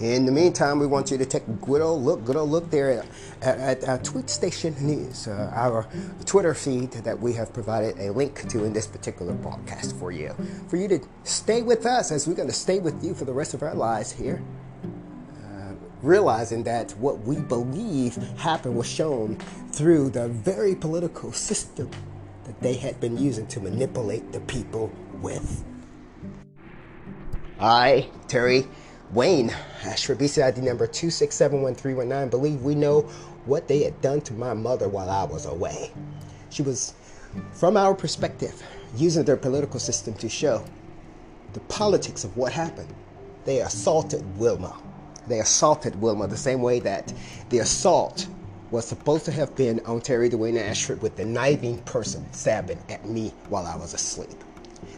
In 0.00 0.24
the 0.24 0.32
meantime, 0.32 0.78
we 0.78 0.86
want 0.86 1.10
you 1.10 1.18
to 1.18 1.26
take 1.26 1.46
a 1.46 1.50
good 1.50 1.82
old 1.82 2.02
look, 2.02 2.24
good 2.24 2.36
old 2.36 2.48
look 2.48 2.70
there 2.70 3.04
at, 3.42 3.58
at, 3.58 3.84
at 3.84 4.02
Tweet 4.02 4.30
Station 4.30 4.74
News, 4.80 5.28
uh, 5.28 5.52
our 5.54 5.86
Twitter 6.24 6.54
feed 6.54 6.92
that 6.92 7.20
we 7.20 7.34
have 7.34 7.52
provided 7.52 7.98
a 7.98 8.10
link 8.10 8.48
to 8.48 8.64
in 8.64 8.72
this 8.72 8.86
particular 8.86 9.34
broadcast 9.34 9.94
for 9.96 10.10
you. 10.10 10.34
For 10.68 10.78
you 10.78 10.88
to 10.88 11.00
stay 11.24 11.60
with 11.60 11.84
us 11.84 12.10
as 12.12 12.26
we're 12.26 12.34
going 12.34 12.48
to 12.48 12.54
stay 12.54 12.78
with 12.78 13.04
you 13.04 13.12
for 13.12 13.26
the 13.26 13.34
rest 13.34 13.52
of 13.52 13.62
our 13.62 13.74
lives 13.74 14.10
here. 14.10 14.42
Uh, 15.44 15.74
realizing 16.00 16.62
that 16.62 16.92
what 16.92 17.18
we 17.20 17.36
believe 17.36 18.16
happened 18.38 18.76
was 18.76 18.88
shown 18.88 19.36
through 19.70 20.08
the 20.08 20.28
very 20.28 20.74
political 20.74 21.30
system 21.30 21.90
that 22.50 22.60
they 22.62 22.74
had 22.74 22.98
been 22.98 23.16
using 23.16 23.46
to 23.46 23.60
manipulate 23.60 24.32
the 24.32 24.40
people 24.40 24.90
with. 25.22 25.64
I, 27.60 28.08
Terry 28.26 28.66
Wayne, 29.12 29.50
BC 29.84 30.42
ID 30.42 30.60
number 30.60 30.88
2671319, 30.88 32.28
believe 32.28 32.62
we 32.62 32.74
know 32.74 33.02
what 33.44 33.68
they 33.68 33.84
had 33.84 34.00
done 34.00 34.20
to 34.22 34.32
my 34.32 34.52
mother 34.52 34.88
while 34.88 35.08
I 35.08 35.22
was 35.22 35.46
away. 35.46 35.92
She 36.48 36.62
was, 36.62 36.94
from 37.52 37.76
our 37.76 37.94
perspective, 37.94 38.60
using 38.96 39.22
their 39.22 39.36
political 39.36 39.78
system 39.78 40.14
to 40.14 40.28
show 40.28 40.64
the 41.52 41.60
politics 41.60 42.24
of 42.24 42.36
what 42.36 42.52
happened. 42.52 42.92
They 43.44 43.60
assaulted 43.60 44.24
Wilma. 44.38 44.76
They 45.28 45.38
assaulted 45.38 46.00
Wilma 46.00 46.26
the 46.26 46.36
same 46.36 46.62
way 46.62 46.80
that 46.80 47.12
the 47.50 47.58
assault 47.58 48.26
was 48.70 48.86
supposed 48.86 49.24
to 49.24 49.32
have 49.32 49.54
been 49.56 49.80
on 49.86 50.00
Terry 50.00 50.30
Dwayne 50.30 50.60
Ashford 50.60 51.02
with 51.02 51.16
the 51.16 51.24
knifing 51.24 51.78
person 51.82 52.24
stabbing 52.32 52.78
at 52.88 53.06
me 53.08 53.32
while 53.48 53.66
I 53.66 53.76
was 53.76 53.94
asleep. 53.94 54.44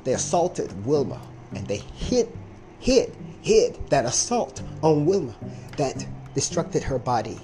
They 0.04 0.14
assaulted 0.14 0.84
Wilma 0.84 1.20
and 1.54 1.66
they 1.66 1.78
hit, 1.78 2.28
hit 2.80 3.14
hid 3.42 3.76
that 3.90 4.06
assault 4.06 4.62
on 4.82 5.04
Wilma 5.04 5.34
that 5.76 6.06
destructed 6.34 6.82
her 6.82 6.98
body. 6.98 7.38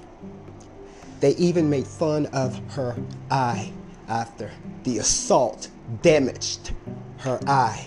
They 1.20 1.34
even 1.34 1.68
made 1.68 1.86
fun 1.86 2.26
of 2.26 2.58
her 2.70 2.96
eye 3.30 3.72
after 4.08 4.50
the 4.84 4.98
assault 4.98 5.68
damaged 6.02 6.72
her 7.18 7.38
eye. 7.46 7.86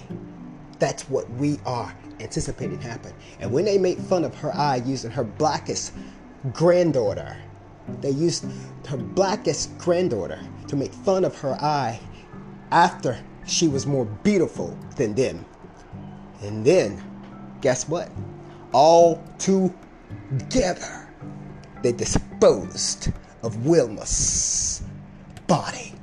That's 0.77 1.09
what 1.09 1.29
we 1.31 1.57
are 1.65 1.95
anticipating 2.19 2.81
happen. 2.81 3.13
And 3.39 3.51
when 3.51 3.65
they 3.65 3.77
made 3.77 3.97
fun 3.97 4.25
of 4.25 4.35
her 4.35 4.53
eye 4.53 4.81
using 4.85 5.09
her 5.11 5.23
blackest 5.23 5.93
granddaughter, 6.51 7.37
they 7.99 8.11
used 8.11 8.45
her 8.87 8.97
blackest 8.97 9.77
granddaughter 9.77 10.39
to 10.67 10.75
make 10.75 10.93
fun 10.93 11.25
of 11.25 11.37
her 11.39 11.53
eye 11.55 11.99
after 12.71 13.17
she 13.45 13.67
was 13.67 13.85
more 13.85 14.05
beautiful 14.05 14.77
than 14.95 15.13
them. 15.13 15.45
And 16.41 16.65
then 16.65 17.03
guess 17.61 17.87
what? 17.87 18.09
All 18.71 19.23
together, 19.37 21.09
they 21.83 21.91
disposed 21.91 23.11
of 23.43 23.55
Wilma's 23.65 24.81
body 25.47 25.93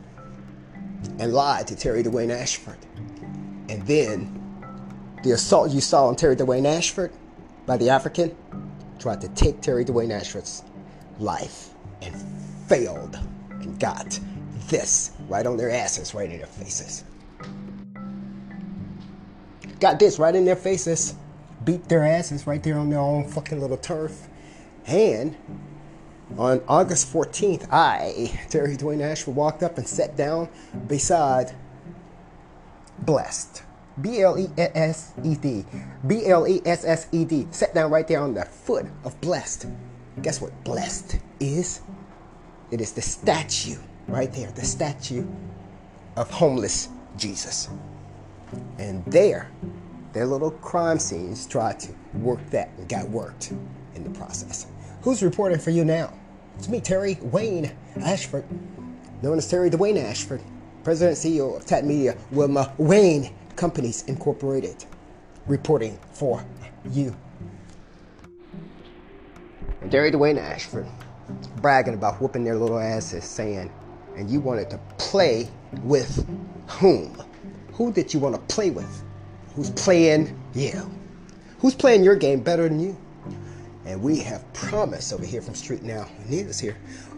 and 1.18 1.32
lied 1.32 1.66
to 1.68 1.76
Terry 1.76 2.02
Dwayne 2.02 2.30
Ashford. 2.30 2.78
And 3.68 3.86
then 3.86 4.34
the 5.22 5.32
assault 5.32 5.70
you 5.70 5.80
saw 5.80 6.06
on 6.06 6.16
Terry 6.16 6.36
Dwayne 6.36 6.66
Ashford 6.66 7.12
by 7.66 7.76
the 7.76 7.90
African 7.90 8.36
tried 8.98 9.20
to 9.20 9.28
take 9.28 9.60
Terry 9.60 9.84
Dwayne 9.84 10.10
Ashford's 10.10 10.64
life 11.18 11.74
and 12.02 12.14
failed 12.68 13.18
and 13.50 13.78
got 13.80 14.18
this 14.68 15.12
right 15.28 15.46
on 15.46 15.56
their 15.56 15.70
asses, 15.70 16.14
right 16.14 16.30
in 16.30 16.38
their 16.38 16.46
faces. 16.46 17.04
Got 19.80 19.98
this 19.98 20.18
right 20.18 20.34
in 20.34 20.44
their 20.44 20.56
faces 20.56 21.14
beat 21.68 21.86
their 21.88 22.02
asses 22.02 22.46
right 22.46 22.62
there 22.62 22.78
on 22.78 22.88
their 22.88 22.98
own 22.98 23.28
fucking 23.28 23.60
little 23.60 23.76
turf. 23.76 24.26
And 24.86 25.36
on 26.38 26.62
August 26.66 27.12
14th, 27.12 27.70
I, 27.70 28.40
Terry 28.48 28.74
Dwayne 28.74 29.02
Ashford, 29.02 29.36
walked 29.36 29.62
up 29.62 29.76
and 29.76 29.86
sat 29.86 30.16
down 30.16 30.48
beside 30.86 31.54
Blessed. 33.00 33.62
B 34.00 34.22
L 34.22 34.38
E 34.38 34.48
S 34.56 35.12
E 35.24 35.34
D. 35.34 35.64
B 36.06 36.26
L 36.26 36.48
E 36.48 36.62
S 36.64 36.84
S 36.84 37.06
E 37.12 37.26
D. 37.26 37.48
Sat 37.50 37.74
down 37.74 37.90
right 37.90 38.08
there 38.08 38.20
on 38.20 38.32
the 38.32 38.44
foot 38.44 38.86
of 39.04 39.20
Blessed. 39.20 39.66
Guess 40.22 40.40
what 40.40 40.52
Blessed 40.64 41.18
is? 41.40 41.82
It 42.70 42.80
is 42.80 42.92
the 42.92 43.02
statue 43.02 43.78
right 44.08 44.32
there, 44.32 44.50
the 44.50 44.64
statue 44.64 45.26
of 46.16 46.30
homeless 46.30 46.88
Jesus. 47.16 47.68
And 48.78 49.04
there, 49.06 49.50
their 50.12 50.26
little 50.26 50.50
crime 50.50 50.98
scenes 50.98 51.46
tried 51.46 51.80
to 51.80 51.92
work 52.14 52.40
that 52.50 52.70
and 52.76 52.88
got 52.88 53.08
worked 53.08 53.52
in 53.94 54.04
the 54.04 54.10
process. 54.10 54.66
Who's 55.02 55.22
reporting 55.22 55.58
for 55.58 55.70
you 55.70 55.84
now? 55.84 56.12
It's 56.56 56.68
me, 56.68 56.80
Terry 56.80 57.16
Wayne 57.22 57.72
Ashford, 58.02 58.44
known 59.22 59.38
as 59.38 59.48
Terry 59.48 59.70
Dwayne 59.70 60.02
Ashford, 60.02 60.42
President 60.82 61.24
and 61.24 61.34
CEO 61.34 61.56
of 61.56 61.64
TAT 61.64 61.84
Media, 61.84 62.16
Wilma 62.32 62.72
Wayne 62.78 63.34
Companies 63.56 64.02
Incorporated, 64.08 64.84
reporting 65.46 65.98
for 66.12 66.44
you. 66.90 67.16
And 69.80 69.90
Terry 69.90 70.10
Dwayne 70.10 70.38
Ashford 70.38 70.86
bragging 71.56 71.94
about 71.94 72.20
whooping 72.20 72.44
their 72.44 72.56
little 72.56 72.78
asses, 72.78 73.24
saying, 73.24 73.70
and 74.16 74.30
you 74.30 74.40
wanted 74.40 74.70
to 74.70 74.78
play 74.98 75.48
with 75.82 76.26
whom? 76.68 77.16
Who 77.72 77.92
did 77.92 78.12
you 78.12 78.20
want 78.20 78.34
to 78.34 78.54
play 78.54 78.70
with? 78.70 79.04
who's 79.58 79.70
playing 79.70 80.40
you, 80.54 80.88
who's 81.58 81.74
playing 81.74 82.04
your 82.04 82.14
game 82.14 82.40
better 82.40 82.68
than 82.68 82.78
you. 82.78 82.96
And 83.86 84.00
we 84.00 84.20
have 84.20 84.50
promised 84.52 85.12
over 85.12 85.24
here 85.26 85.42
from 85.42 85.56
Street 85.56 85.82
Now, 85.82 86.06
News 86.28 86.60
here, 86.60 86.76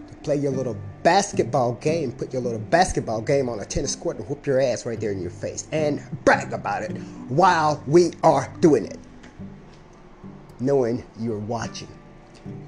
to 0.08 0.14
play 0.22 0.36
your 0.36 0.50
little 0.50 0.74
basketball 1.02 1.74
game, 1.74 2.12
put 2.12 2.32
your 2.32 2.40
little 2.40 2.58
basketball 2.58 3.20
game 3.20 3.50
on 3.50 3.60
a 3.60 3.64
tennis 3.66 3.94
court 3.94 4.16
and 4.16 4.26
whoop 4.26 4.46
your 4.46 4.58
ass 4.58 4.86
right 4.86 4.98
there 4.98 5.12
in 5.12 5.20
your 5.20 5.30
face 5.30 5.68
and 5.70 6.00
brag 6.24 6.54
about 6.54 6.82
it 6.82 6.96
while 7.28 7.84
we 7.86 8.12
are 8.22 8.50
doing 8.60 8.86
it. 8.86 8.98
Knowing 10.58 11.04
you're 11.18 11.38
watching. 11.38 11.88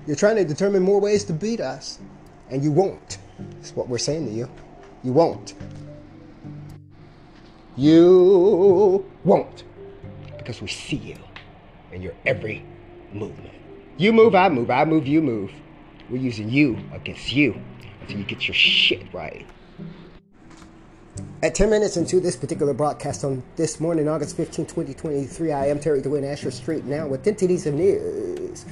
You're 0.06 0.16
trying 0.16 0.36
to 0.36 0.44
determine 0.44 0.82
more 0.82 1.00
ways 1.00 1.24
to 1.24 1.32
beat 1.32 1.60
us, 1.60 1.98
and 2.50 2.62
you 2.62 2.72
won't. 2.72 3.18
That's 3.56 3.74
what 3.74 3.88
we're 3.88 3.98
saying 3.98 4.26
to 4.26 4.32
you. 4.32 4.50
You 5.02 5.12
won't. 5.12 5.54
You 7.76 9.04
won't. 9.24 9.64
Because 10.36 10.60
we 10.60 10.68
see 10.68 10.96
you 10.96 11.16
in 11.92 12.02
your 12.02 12.14
every 12.26 12.64
movement. 13.12 13.54
You 13.96 14.12
move, 14.12 14.34
I 14.34 14.48
move, 14.48 14.70
I 14.70 14.84
move, 14.84 15.06
you 15.06 15.22
move. 15.22 15.52
We're 16.10 16.16
using 16.16 16.48
you 16.48 16.78
against 16.92 17.32
you 17.32 17.60
until 18.00 18.18
you 18.18 18.24
get 18.24 18.48
your 18.48 18.54
shit 18.54 19.02
right. 19.14 19.46
At 21.42 21.54
10 21.54 21.70
minutes 21.70 21.96
into 21.96 22.20
this 22.20 22.36
particular 22.36 22.72
broadcast 22.72 23.24
on 23.24 23.42
this 23.56 23.80
morning, 23.80 24.08
August 24.08 24.36
15, 24.36 24.66
2023, 24.66 25.52
I 25.52 25.66
am 25.66 25.78
Terry 25.80 26.00
Dwayne 26.00 26.24
Asher 26.24 26.50
Street 26.50 26.84
now 26.84 27.06
with 27.06 27.26
entities 27.26 27.66
of 27.66 27.74
news. 27.74 28.64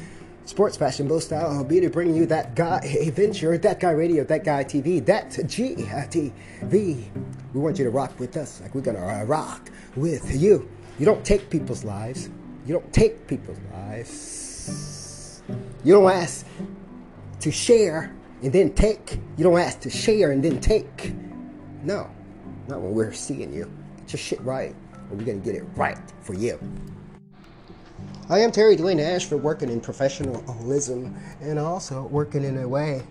Sports 0.51 0.77
Fashion 0.77 1.07
Bow 1.07 1.21
Style 1.21 1.63
be 1.63 1.87
bringing 1.87 2.17
you 2.17 2.27
that 2.27 2.57
guy 2.57 2.79
adventure, 3.07 3.57
that 3.57 3.79
guy 3.79 3.93
radio, 3.93 4.25
that 4.25 4.43
guy 4.43 4.65
TV, 4.65 5.03
that 5.07 5.31
GTV. 5.31 6.33
We 6.73 7.61
want 7.61 7.79
you 7.79 7.85
to 7.85 7.91
rock 7.91 8.19
with 8.19 8.37
us 8.37 8.61
like 8.61 8.75
we're 8.75 8.81
gonna 8.81 8.99
uh, 8.99 9.23
rock 9.27 9.71
with 9.95 10.35
you. 10.35 10.69
You 10.99 11.07
don't 11.07 11.25
take 11.25 11.51
people's 11.51 11.85
lives. 11.85 12.31
You 12.67 12.73
don't 12.73 12.93
take 12.93 13.29
people's 13.29 13.61
lives. 13.73 15.45
You 15.85 15.93
don't 15.95 16.11
ask 16.11 16.45
to 17.39 17.53
share 17.53 18.13
and 18.43 18.53
then 18.53 18.75
take. 18.75 19.21
You 19.37 19.45
don't 19.45 19.61
ask 19.61 19.79
to 19.83 19.91
share 19.91 20.33
and 20.33 20.43
then 20.43 20.61
take. 20.61 21.13
No, 21.85 22.11
not 22.67 22.81
when 22.81 22.93
we're 22.93 23.13
seeing 23.13 23.55
you. 23.55 23.71
Get 23.99 24.15
your 24.15 24.19
shit 24.19 24.41
right, 24.41 24.75
and 24.95 25.17
we're 25.17 25.27
gonna 25.27 25.39
get 25.39 25.55
it 25.55 25.65
right 25.77 25.97
for 26.23 26.35
you. 26.35 26.59
I 28.31 28.39
am 28.39 28.53
Terry 28.53 28.77
Dwayne 28.77 29.01
Ashford, 29.01 29.43
working 29.43 29.69
in 29.71 29.81
professionalism 29.81 31.17
and 31.41 31.59
also 31.59 32.03
working 32.03 32.45
in 32.45 32.59
a 32.59 32.69
way 32.69 33.03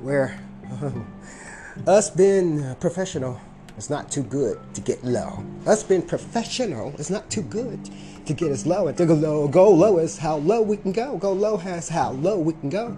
where 0.00 0.40
um, 0.80 1.06
us 1.86 2.08
being 2.08 2.74
professional 2.76 3.38
is 3.76 3.90
not 3.90 4.10
too 4.10 4.22
good 4.22 4.58
to 4.72 4.80
get 4.80 5.04
low. 5.04 5.44
Us 5.66 5.82
being 5.82 6.00
professional 6.00 6.96
is 6.96 7.10
not 7.10 7.28
too 7.28 7.42
good 7.42 7.90
to 8.24 8.32
get 8.32 8.50
as 8.50 8.66
low 8.66 8.88
and 8.88 8.96
to 8.96 9.04
go 9.04 9.12
low. 9.12 9.46
Go 9.46 9.70
low 9.70 9.98
is 9.98 10.16
how 10.16 10.36
low 10.36 10.62
we 10.62 10.78
can 10.78 10.92
go. 10.92 11.18
Go 11.18 11.34
low 11.34 11.58
has 11.58 11.90
how 11.90 12.12
low 12.12 12.38
we 12.38 12.54
can 12.54 12.70
go. 12.70 12.96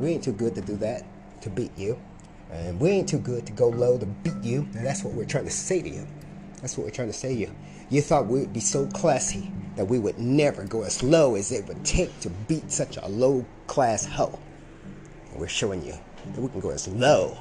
We 0.00 0.08
ain't 0.08 0.24
too 0.24 0.32
good 0.32 0.56
to 0.56 0.60
do 0.60 0.74
that 0.78 1.04
to 1.42 1.48
beat 1.48 1.78
you. 1.78 1.96
And 2.50 2.80
we 2.80 2.88
ain't 2.88 3.08
too 3.08 3.20
good 3.20 3.46
to 3.46 3.52
go 3.52 3.68
low 3.68 3.98
to 3.98 4.06
beat 4.06 4.42
you. 4.42 4.62
And 4.74 4.84
that's 4.84 5.04
what 5.04 5.14
we're 5.14 5.26
trying 5.26 5.44
to 5.44 5.52
say 5.52 5.80
to 5.80 5.88
you. 5.88 6.08
That's 6.60 6.76
what 6.76 6.86
we're 6.86 6.90
trying 6.90 7.06
to 7.06 7.14
say 7.14 7.34
to 7.34 7.40
you. 7.42 7.54
You 7.90 8.02
thought 8.02 8.26
we 8.26 8.40
would 8.40 8.52
be 8.52 8.60
so 8.60 8.86
classy 8.88 9.50
that 9.76 9.86
we 9.86 9.98
would 9.98 10.18
never 10.18 10.64
go 10.64 10.82
as 10.82 11.02
low 11.02 11.36
as 11.36 11.52
it 11.52 11.66
would 11.68 11.84
take 11.86 12.20
to 12.20 12.28
beat 12.28 12.70
such 12.70 12.98
a 12.98 13.08
low 13.08 13.46
class 13.66 14.04
hoe. 14.04 14.38
And 15.30 15.40
we're 15.40 15.48
showing 15.48 15.82
you 15.82 15.94
that 16.34 16.40
we 16.40 16.48
can 16.48 16.60
go 16.60 16.70
as 16.70 16.86
low 16.88 17.38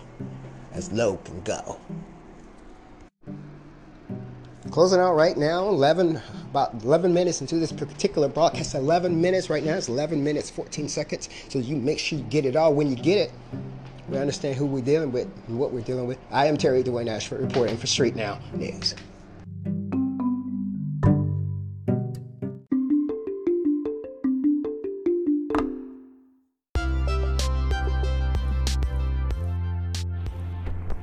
as 0.71 0.89
low 0.93 1.17
can 1.17 1.41
go. 1.41 1.77
Closing 4.71 4.99
out 4.99 5.15
right 5.15 5.35
now, 5.35 5.67
11, 5.67 6.21
about 6.49 6.73
11 6.83 7.13
minutes 7.13 7.41
into 7.41 7.55
this 7.55 7.71
particular 7.73 8.29
broadcast. 8.29 8.75
11 8.75 9.19
minutes 9.19 9.49
right 9.49 9.63
now. 9.63 9.75
It's 9.75 9.89
11 9.89 10.23
minutes, 10.23 10.49
14 10.49 10.87
seconds. 10.87 11.29
So 11.49 11.59
you 11.59 11.75
make 11.75 11.99
sure 11.99 12.19
you 12.19 12.25
get 12.25 12.45
it 12.45 12.55
all 12.55 12.73
when 12.73 12.89
you 12.89 12.95
get 12.95 13.17
it. 13.17 13.31
We 14.07 14.17
understand 14.17 14.55
who 14.55 14.65
we're 14.65 14.83
dealing 14.83 15.11
with 15.11 15.27
and 15.47 15.59
what 15.59 15.73
we're 15.73 15.81
dealing 15.81 16.07
with. 16.07 16.19
I 16.31 16.45
am 16.45 16.55
Terry 16.55 16.83
Dwayne 16.83 17.09
Ashford 17.09 17.41
reporting 17.41 17.75
for 17.75 17.87
Street 17.87 18.15
Now 18.15 18.39
News. 18.53 18.95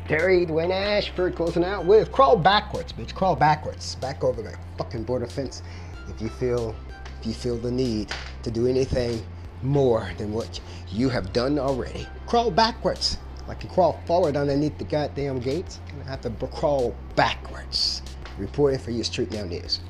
Terry 0.07 0.45
Dwayne 0.45 0.71
Ashford 0.71 1.35
closing 1.35 1.65
out 1.65 1.87
with 1.87 2.13
crawl 2.13 2.37
backwards, 2.37 2.93
bitch. 2.93 3.15
Crawl 3.15 3.35
backwards. 3.35 3.95
Back 3.95 4.23
over 4.23 4.43
that 4.43 4.59
fucking 4.77 5.05
border 5.05 5.27
fence 5.27 5.63
if 6.11 6.21
you 6.21 6.29
feel 6.29 6.77
if 7.21 7.27
you 7.27 7.33
feel 7.33 7.57
the 7.57 7.71
need 7.71 8.13
to 8.43 8.51
do 8.51 8.67
anything 8.67 9.25
more 9.63 10.11
than 10.19 10.31
what 10.31 10.61
you 10.91 11.09
have 11.09 11.33
done 11.33 11.59
already. 11.59 12.07
Crawl 12.27 12.51
backwards. 12.51 13.17
Like 13.49 13.63
you 13.63 13.71
crawl 13.71 13.99
forward 14.05 14.37
underneath 14.37 14.77
the 14.77 14.85
goddamn 14.85 15.41
gates. 15.41 15.81
You're 15.87 16.01
gonna 16.01 16.11
have 16.11 16.21
to 16.21 16.47
crawl 16.49 16.95
backwards. 17.17 18.03
Reporting 18.37 18.81
for 18.81 18.91
you 18.91 19.05
Street 19.05 19.33
Now 19.33 19.45
News. 19.45 19.81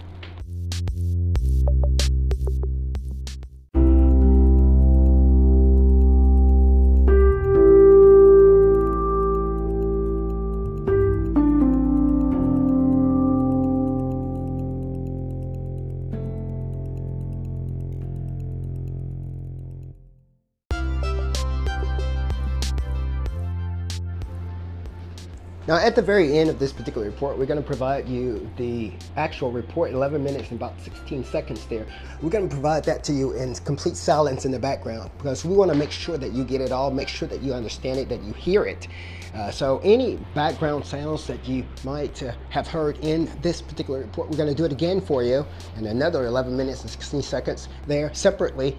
Now, 25.74 25.80
at 25.80 25.96
the 25.96 26.02
very 26.02 26.38
end 26.38 26.50
of 26.50 26.60
this 26.60 26.72
particular 26.72 27.04
report, 27.04 27.36
we're 27.36 27.46
going 27.46 27.60
to 27.60 27.66
provide 27.66 28.08
you 28.08 28.48
the 28.56 28.92
actual 29.16 29.50
report, 29.50 29.90
11 29.90 30.22
minutes 30.22 30.52
and 30.52 30.56
about 30.56 30.80
16 30.80 31.24
seconds 31.24 31.66
there. 31.66 31.84
We're 32.22 32.30
going 32.30 32.48
to 32.48 32.54
provide 32.54 32.84
that 32.84 33.02
to 33.02 33.12
you 33.12 33.32
in 33.32 33.56
complete 33.56 33.96
silence 33.96 34.44
in 34.44 34.52
the 34.52 34.58
background 34.60 35.10
because 35.16 35.44
we 35.44 35.56
want 35.56 35.72
to 35.72 35.76
make 35.76 35.90
sure 35.90 36.16
that 36.16 36.32
you 36.32 36.44
get 36.44 36.60
it 36.60 36.70
all, 36.70 36.92
make 36.92 37.08
sure 37.08 37.26
that 37.26 37.42
you 37.42 37.52
understand 37.54 37.98
it, 37.98 38.08
that 38.08 38.22
you 38.22 38.32
hear 38.34 38.64
it. 38.66 38.86
Uh, 39.34 39.50
so, 39.50 39.80
any 39.82 40.16
background 40.32 40.86
sounds 40.86 41.26
that 41.26 41.44
you 41.44 41.66
might 41.82 42.22
uh, 42.22 42.30
have 42.50 42.68
heard 42.68 42.96
in 42.98 43.28
this 43.42 43.60
particular 43.60 43.98
report, 43.98 44.30
we're 44.30 44.36
going 44.36 44.48
to 44.48 44.54
do 44.54 44.64
it 44.64 44.70
again 44.70 45.00
for 45.00 45.24
you 45.24 45.44
in 45.76 45.86
another 45.86 46.26
11 46.26 46.56
minutes 46.56 46.82
and 46.82 46.90
16 46.90 47.20
seconds 47.20 47.68
there 47.88 48.14
separately 48.14 48.78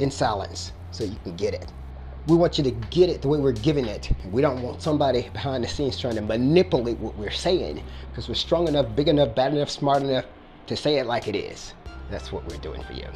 in 0.00 0.10
silence 0.10 0.72
so 0.90 1.02
you 1.02 1.16
can 1.24 1.34
get 1.34 1.54
it 1.54 1.72
we 2.26 2.36
want 2.36 2.56
you 2.56 2.64
to 2.64 2.70
get 2.70 3.10
it 3.10 3.20
the 3.20 3.28
way 3.28 3.38
we're 3.38 3.52
giving 3.52 3.86
it. 3.86 4.10
We 4.30 4.40
don't 4.40 4.62
want 4.62 4.80
somebody 4.80 5.28
behind 5.32 5.62
the 5.62 5.68
scenes 5.68 5.98
trying 5.98 6.14
to 6.14 6.22
manipulate 6.22 6.98
what 6.98 7.16
we're 7.16 7.30
saying 7.30 7.82
because 8.10 8.28
we're 8.28 8.34
strong 8.34 8.66
enough, 8.66 8.94
big 8.96 9.08
enough, 9.08 9.34
bad 9.34 9.52
enough, 9.52 9.68
smart 9.68 10.02
enough 10.02 10.24
to 10.66 10.76
say 10.76 10.98
it 10.98 11.06
like 11.06 11.28
it 11.28 11.36
is. 11.36 11.74
That's 12.10 12.32
what 12.32 12.44
we're 12.48 12.56
doing 12.58 12.82
for 12.82 12.94
you. 12.94 13.08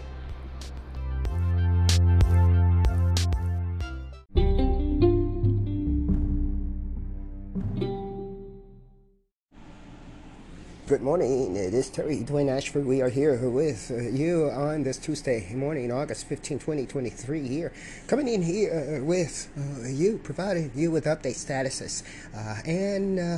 Good 10.88 11.03
morning. 11.03 11.55
It 11.55 11.74
is 11.74 11.90
Terry 11.90 12.20
Dwayne 12.20 12.48
Ashford. 12.48 12.87
We 12.87 13.03
are 13.03 13.11
here 13.11 13.37
with 13.46 13.90
you 14.11 14.48
on 14.48 14.85
this 14.85 14.96
Tuesday 14.96 15.53
morning, 15.53 15.92
August 15.92 16.27
15, 16.29 16.61
2023 16.61 17.46
here. 17.46 17.74
Coming 18.07 18.27
in 18.29 18.40
here 18.40 18.98
uh, 18.98 19.05
with 19.05 19.51
uh, 19.55 19.87
you, 19.87 20.18
providing 20.24 20.70
you 20.74 20.90
with 20.90 21.05
update 21.05 21.37
statuses 21.37 22.05
uh, 22.35 22.62
and 22.64 23.20
uh, 23.20 23.37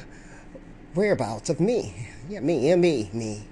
whereabouts 0.94 1.50
of 1.50 1.58
me. 1.58 2.06
Yeah, 2.28 2.38
me, 2.38 2.72
me, 2.76 3.10
me. 3.12 3.42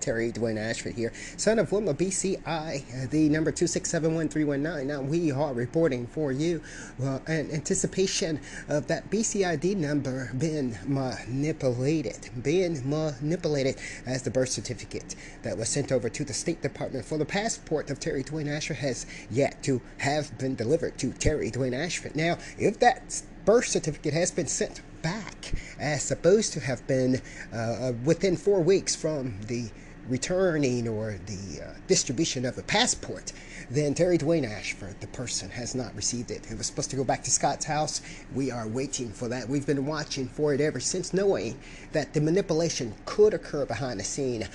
Terry 0.00 0.32
Dwayne 0.32 0.58
Ashford 0.58 0.94
here, 0.94 1.12
son 1.36 1.58
of 1.58 1.72
Wilma 1.72 1.94
BCI, 1.94 3.10
the 3.10 3.28
number 3.28 3.50
2671319. 3.50 4.86
Now 4.86 5.00
we 5.00 5.32
are 5.32 5.52
reporting 5.52 6.06
for 6.06 6.32
you 6.32 6.62
uh, 7.02 7.20
in 7.28 7.50
anticipation 7.50 8.40
of 8.68 8.86
that 8.88 9.10
BCID 9.10 9.76
number 9.76 10.30
being 10.36 10.76
manipulated, 10.86 12.30
being 12.42 12.88
manipulated 12.88 13.76
as 14.06 14.22
the 14.22 14.30
birth 14.30 14.50
certificate 14.50 15.14
that 15.42 15.56
was 15.56 15.68
sent 15.68 15.92
over 15.92 16.08
to 16.08 16.24
the 16.24 16.34
State 16.34 16.62
Department 16.62 17.04
for 17.04 17.18
the 17.18 17.24
passport 17.24 17.90
of 17.90 18.00
Terry 18.00 18.22
Dwayne 18.22 18.48
Ashford 18.48 18.78
has 18.78 19.06
yet 19.30 19.62
to 19.62 19.80
have 19.98 20.36
been 20.38 20.54
delivered 20.54 20.98
to 20.98 21.12
Terry 21.12 21.50
Dwayne 21.50 21.74
Ashford. 21.74 22.16
Now, 22.16 22.38
if 22.58 22.78
that 22.80 23.22
birth 23.44 23.66
certificate 23.66 24.14
has 24.14 24.30
been 24.30 24.46
sent 24.46 24.80
back 25.04 25.52
as 25.78 26.02
supposed 26.02 26.54
to 26.54 26.60
have 26.60 26.84
been 26.86 27.20
uh, 27.52 27.56
uh, 27.56 27.92
within 28.04 28.36
four 28.36 28.60
weeks 28.60 28.96
from 28.96 29.38
the 29.42 29.70
returning 30.08 30.88
or 30.88 31.18
the 31.26 31.62
uh, 31.62 31.74
distribution 31.86 32.44
of 32.44 32.56
a 32.58 32.62
passport, 32.62 33.32
then 33.70 33.94
Terry 33.94 34.18
Dwayne 34.18 34.50
Ashford, 34.50 34.98
the 35.00 35.06
person, 35.08 35.50
has 35.50 35.74
not 35.74 35.94
received 35.94 36.30
it. 36.30 36.50
It 36.50 36.56
was 36.56 36.66
supposed 36.66 36.90
to 36.90 36.96
go 36.96 37.04
back 37.04 37.22
to 37.24 37.30
Scott's 37.30 37.66
house. 37.66 38.00
We 38.34 38.50
are 38.50 38.66
waiting 38.66 39.10
for 39.10 39.28
that. 39.28 39.48
We've 39.48 39.66
been 39.66 39.86
watching 39.86 40.28
for 40.28 40.54
it 40.54 40.60
ever 40.60 40.80
since, 40.80 41.14
knowing 41.14 41.58
that 41.92 42.14
the 42.14 42.20
manipulation 42.20 42.94
could 43.04 43.34
occur 43.34 43.66
behind 43.66 44.00
the 44.00 44.04
scene 44.04 44.48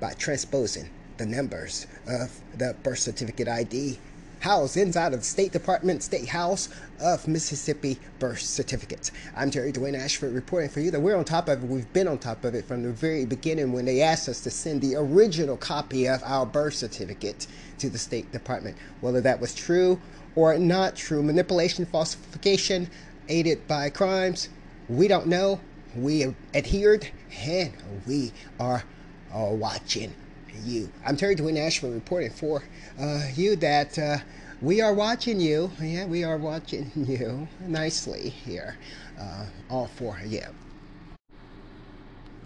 by 0.00 0.14
transposing 0.14 0.88
the 1.18 1.26
numbers 1.26 1.86
of 2.06 2.40
the 2.56 2.74
birth 2.82 2.98
certificate 2.98 3.48
ID 3.48 3.98
housed 4.42 4.76
inside 4.76 5.14
of 5.14 5.24
State 5.24 5.52
Department 5.52 6.02
State 6.02 6.28
House 6.28 6.68
of 7.00 7.28
Mississippi 7.28 7.96
birth 8.18 8.40
certificates. 8.40 9.12
I'm 9.36 9.52
Terry 9.52 9.72
Dwayne 9.72 9.96
Ashford 9.96 10.34
reporting 10.34 10.68
for 10.68 10.80
you 10.80 10.90
that 10.90 10.98
we're 10.98 11.14
on 11.14 11.24
top 11.24 11.48
of 11.48 11.62
it. 11.62 11.66
We've 11.68 11.90
been 11.92 12.08
on 12.08 12.18
top 12.18 12.44
of 12.44 12.56
it 12.56 12.64
from 12.64 12.82
the 12.82 12.90
very 12.90 13.24
beginning 13.24 13.72
when 13.72 13.84
they 13.84 14.02
asked 14.02 14.28
us 14.28 14.40
to 14.40 14.50
send 14.50 14.80
the 14.80 14.96
original 14.96 15.56
copy 15.56 16.08
of 16.08 16.22
our 16.24 16.44
birth 16.44 16.74
certificate 16.74 17.46
to 17.78 17.88
the 17.88 17.98
State 17.98 18.32
Department. 18.32 18.76
Whether 19.00 19.20
that 19.20 19.40
was 19.40 19.54
true 19.54 20.00
or 20.34 20.58
not 20.58 20.96
true, 20.96 21.22
manipulation, 21.22 21.86
falsification, 21.86 22.90
aided 23.28 23.68
by 23.68 23.90
crimes, 23.90 24.48
we 24.88 25.06
don't 25.06 25.28
know. 25.28 25.60
We 25.94 26.34
adhered 26.52 27.08
and 27.46 27.72
we 28.08 28.32
are 28.58 28.82
uh, 29.32 29.50
watching 29.52 30.14
you. 30.64 30.90
I'm 31.04 31.16
Terry 31.16 31.36
Dwayne 31.36 31.58
Ashford 31.58 31.92
reporting 31.92 32.30
for 32.30 32.62
uh, 33.00 33.26
you 33.34 33.56
that 33.56 33.98
uh, 33.98 34.18
we 34.60 34.80
are 34.80 34.94
watching 34.94 35.40
you. 35.40 35.70
Yeah, 35.80 36.06
we 36.06 36.24
are 36.24 36.36
watching 36.36 36.90
you 36.96 37.48
nicely 37.66 38.28
here, 38.28 38.76
uh, 39.20 39.46
all 39.70 39.88
for 39.88 40.20
you. 40.24 40.42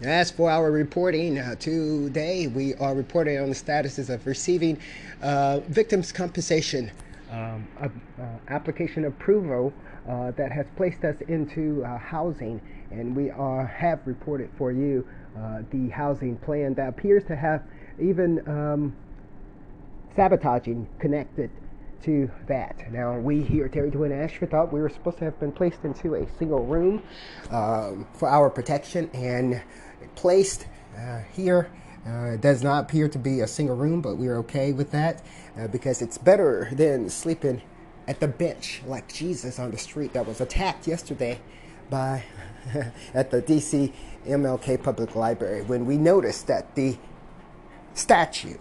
As 0.03 0.31
for 0.31 0.51
our 0.51 0.71
reporting 0.71 1.39
uh, 1.39 1.55
today, 1.55 2.49
we 2.49 2.75
are 2.75 2.95
reporting 2.95 3.39
on 3.39 3.49
the 3.49 3.55
statuses 3.55 4.11
of 4.11 4.27
receiving 4.27 4.79
uh, 5.23 5.61
victims' 5.69 6.13
compensation 6.13 6.91
um, 7.31 7.67
uh, 7.81 7.89
application 8.49 9.07
approval 9.07 9.73
that 10.37 10.53
has 10.53 10.67
placed 10.77 11.05
us 11.05 11.17
into 11.29 11.83
housing, 11.83 12.61
and 12.93 13.17
we 13.17 13.31
are 13.31 13.67
have 13.67 14.01
reported 14.07 14.49
for 14.57 14.71
you 14.71 15.05
the 15.73 15.89
housing 15.89 16.37
plan 16.37 16.75
that 16.75 16.89
appears 16.89 17.25
to 17.25 17.35
have 17.35 17.63
even 17.99 18.47
um, 18.49 18.97
sabotaging 20.15 20.87
connected 20.99 21.51
to 22.03 22.31
that. 22.47 22.93
Now, 22.93 23.19
we 23.19 23.43
here 23.43 23.67
at 23.67 23.73
Terry 23.73 23.91
Dwayne 23.91 24.13
Ashford 24.13 24.51
thought 24.51 24.73
we 24.73 24.81
were 24.81 24.89
supposed 24.89 25.19
to 25.19 25.25
have 25.25 25.39
been 25.41 25.53
placed 25.53 25.85
into 25.85 26.15
a 26.15 26.27
single 26.39 26.65
room 26.65 27.03
um, 27.51 28.07
for 28.13 28.29
our 28.29 28.51
protection 28.51 29.11
and 29.13 29.63
placed 30.15 30.67
uh, 30.97 31.21
here. 31.33 31.71
Uh, 32.07 32.35
it 32.35 32.41
does 32.41 32.63
not 32.63 32.85
appear 32.85 33.09
to 33.09 33.19
be 33.19 33.41
a 33.41 33.47
single 33.47 33.75
room, 33.75 34.01
but 34.01 34.17
we're 34.17 34.37
okay 34.37 34.73
with 34.73 34.93
that 34.93 35.23
uh, 35.59 35.67
because 35.67 36.01
it's 36.01 36.19
better 36.19 36.69
than 36.73 37.11
sleeping 37.11 37.61
at 38.07 38.21
the 38.21 38.29
bench 38.29 38.83
like 38.87 39.13
Jesus 39.13 39.59
on 39.59 39.73
the 39.73 39.79
street 39.79 40.13
that 40.13 40.27
was 40.27 40.41
attacked 40.41 40.87
yesterday 40.87 41.41
by 41.91 42.23
at 43.15 43.31
the 43.31 43.43
DC 43.43 43.93
MLK 44.27 44.83
Public 44.83 45.17
Library 45.17 45.63
when 45.63 45.87
we 45.87 45.97
noticed 45.97 46.47
that 46.47 46.75
the 46.77 46.97
statue 47.97 48.59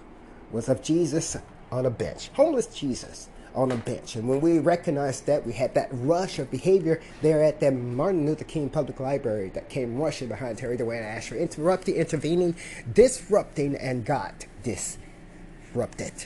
was 0.52 0.70
of 0.70 0.82
Jesus 0.82 1.38
on 1.72 1.86
a 1.86 1.90
bench, 1.90 2.30
homeless 2.34 2.68
Jesus 2.68 3.30
on 3.54 3.72
a 3.72 3.78
bench. 3.78 4.16
And 4.16 4.28
when 4.28 4.42
we 4.42 4.60
recognized 4.60 5.26
that, 5.28 5.46
we 5.46 5.54
had 5.54 5.74
that 5.76 5.90
rush 5.92 6.40
of 6.40 6.52
behavior 6.52 7.02
there 7.22 7.44
at 7.44 7.60
the 7.60 7.72
Martin 7.72 8.26
Luther 8.26 8.44
King 8.44 8.70
Public 8.70 9.00
Library 9.00 9.50
that 9.50 9.70
came 9.70 9.98
rushing 9.98 10.28
behind 10.28 10.58
Terry 10.58 10.78
Dwayne 10.78 11.04
Asher, 11.04 11.36
interrupting, 11.36 11.96
intervening, 11.96 12.56
disrupting, 12.92 13.76
and 13.76 14.06
got 14.06 14.46
disrupted. 14.64 16.26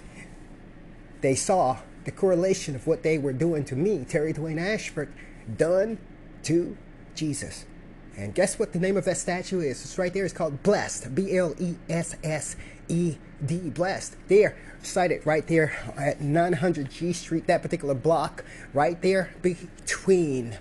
They 1.22 1.36
saw 1.36 1.80
the 2.06 2.12
correlation 2.12 2.76
of 2.76 2.88
what 2.88 3.04
they 3.04 3.17
were 3.17 3.34
doing 3.34 3.65
to 3.65 3.76
me, 3.76 4.06
Terry 4.08 4.34
Dwayne 4.34 4.60
Ashford, 4.60 5.13
done 5.58 6.00
to 6.43 6.78
Jesus. 7.15 7.65
And 8.19 8.36
guess 8.36 8.60
what 8.60 8.73
the 8.73 8.79
name 8.79 8.97
of 8.97 9.05
that 9.05 9.15
statue 9.15 9.62
is? 9.62 9.82
It's 9.82 9.97
right 9.97 10.13
there. 10.13 10.25
It's 10.25 10.34
called 10.34 10.62
Blessed. 10.62 11.15
B 11.15 11.38
L 11.38 11.55
E 11.58 11.75
S 11.89 12.17
S 12.21 12.58
E 12.89 13.15
D. 13.45 13.69
Blessed. 13.69 14.17
There, 14.27 14.58
sited 14.84 15.25
right 15.25 15.47
there 15.47 15.71
at 15.97 16.19
900 16.19 16.91
G 16.91 17.13
Street, 17.13 17.47
that 17.47 17.62
particular 17.62 17.93
block, 17.93 18.43
right 18.73 19.01
there 19.01 19.32
between 19.41 20.58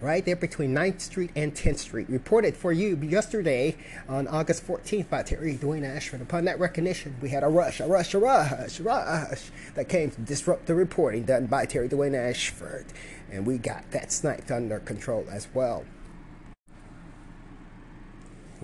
right 0.00 0.24
there 0.24 0.36
between 0.36 0.74
9th 0.74 1.00
Street 1.00 1.30
and 1.34 1.54
10th 1.54 1.78
Street. 1.78 2.08
Reported 2.10 2.56
for 2.56 2.72
you 2.72 2.96
yesterday 2.96 3.74
on 4.06 4.28
August 4.28 4.64
14th 4.66 5.08
by 5.08 5.22
Terry 5.22 5.56
Dwayne 5.56 5.84
Ashford. 5.84 6.20
Upon 6.20 6.44
that 6.44 6.60
recognition, 6.60 7.16
we 7.22 7.30
had 7.30 7.42
a 7.42 7.48
rush, 7.48 7.80
a 7.80 7.86
rush, 7.86 8.12
a 8.12 8.18
rush, 8.18 8.78
a 8.78 8.82
rush 8.82 9.50
that 9.74 9.88
came 9.88 10.10
to 10.10 10.20
disrupt 10.20 10.66
the 10.66 10.74
reporting 10.74 11.24
done 11.24 11.46
by 11.46 11.64
Terry 11.64 11.88
Dwayne 11.88 12.14
Ashford. 12.14 12.84
And 13.32 13.46
we 13.46 13.56
got 13.56 13.90
that 13.92 14.12
sniped 14.12 14.50
under 14.50 14.78
control 14.78 15.26
as 15.30 15.48
well 15.54 15.84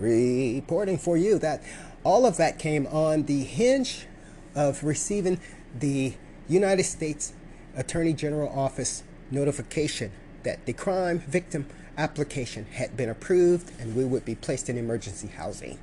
reporting 0.01 0.99
for 0.99 1.17
you 1.17 1.39
that 1.39 1.63
all 2.05 2.27
of 2.27 2.37
that 2.39 2.59
came 2.59 2.87
on 2.87 3.25
the 3.25 3.45
hinge 3.45 4.07
of 4.55 4.83
receiving 4.83 5.41
the 5.79 6.15
United 6.49 6.85
States 6.85 7.33
Attorney 7.77 8.13
General 8.13 8.49
Office 8.49 9.03
notification 9.31 10.11
that 10.43 10.65
the 10.67 10.73
crime 10.73 11.21
victim 11.21 11.67
application 11.97 12.65
had 12.73 12.97
been 12.97 13.09
approved 13.09 13.71
and 13.79 13.95
we 13.95 14.05
would 14.05 14.25
be 14.25 14.35
placed 14.35 14.69
in 14.69 14.79
emergency 14.79 15.29
housing. 15.29 15.79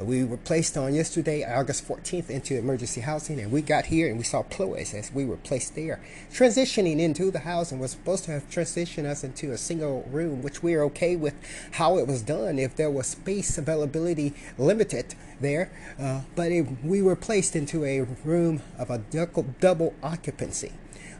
We 0.00 0.22
were 0.22 0.36
placed 0.36 0.78
on 0.78 0.94
yesterday, 0.94 1.42
August 1.44 1.88
14th, 1.88 2.30
into 2.30 2.56
emergency 2.56 3.00
housing, 3.00 3.40
and 3.40 3.50
we 3.50 3.62
got 3.62 3.86
here 3.86 4.08
and 4.08 4.16
we 4.16 4.22
saw 4.22 4.42
ploys 4.44 4.94
as 4.94 5.12
we 5.12 5.24
were 5.24 5.36
placed 5.36 5.74
there. 5.74 6.00
Transitioning 6.32 7.00
into 7.00 7.32
the 7.32 7.40
housing 7.40 7.80
was 7.80 7.90
supposed 7.90 8.22
to 8.24 8.30
have 8.30 8.48
transitioned 8.48 9.06
us 9.06 9.24
into 9.24 9.50
a 9.50 9.58
single 9.58 10.06
room, 10.08 10.40
which 10.40 10.62
we 10.62 10.74
are 10.74 10.84
okay 10.84 11.16
with 11.16 11.34
how 11.72 11.98
it 11.98 12.06
was 12.06 12.22
done 12.22 12.60
if 12.60 12.76
there 12.76 12.92
was 12.92 13.08
space 13.08 13.58
availability 13.58 14.34
limited 14.56 15.16
there. 15.40 15.72
Uh, 15.98 16.20
but 16.36 16.52
if 16.52 16.68
we 16.84 17.02
were 17.02 17.16
placed 17.16 17.56
into 17.56 17.84
a 17.84 18.02
room 18.24 18.62
of 18.78 18.90
a 18.90 18.98
double 18.98 19.94
occupancy 20.00 20.72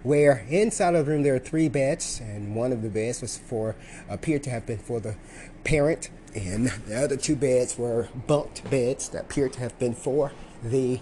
where 0.04 0.46
inside 0.48 0.94
of 0.94 1.06
the 1.06 1.12
room 1.12 1.24
there 1.24 1.34
are 1.34 1.40
three 1.40 1.68
beds, 1.68 2.20
and 2.20 2.54
one 2.54 2.72
of 2.72 2.82
the 2.82 2.88
beds 2.88 3.20
was 3.20 3.36
for 3.36 3.74
appeared 4.08 4.44
to 4.44 4.50
have 4.50 4.64
been 4.64 4.78
for 4.78 5.00
the 5.00 5.16
parent, 5.64 6.10
and 6.46 6.68
the 6.86 7.02
other 7.02 7.16
two 7.16 7.36
beds 7.36 7.78
were 7.78 8.08
bunked 8.26 8.68
beds 8.70 9.08
that 9.10 9.22
appeared 9.22 9.52
to 9.54 9.60
have 9.60 9.78
been 9.78 9.94
for 9.94 10.32
the 10.62 11.00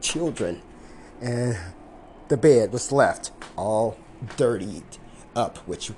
children, 0.00 0.62
and 1.20 1.56
the 2.28 2.36
bed 2.36 2.72
was 2.72 2.92
left 2.92 3.30
all 3.56 3.96
dirtied 4.36 4.84
up, 5.34 5.58
which 5.58 5.90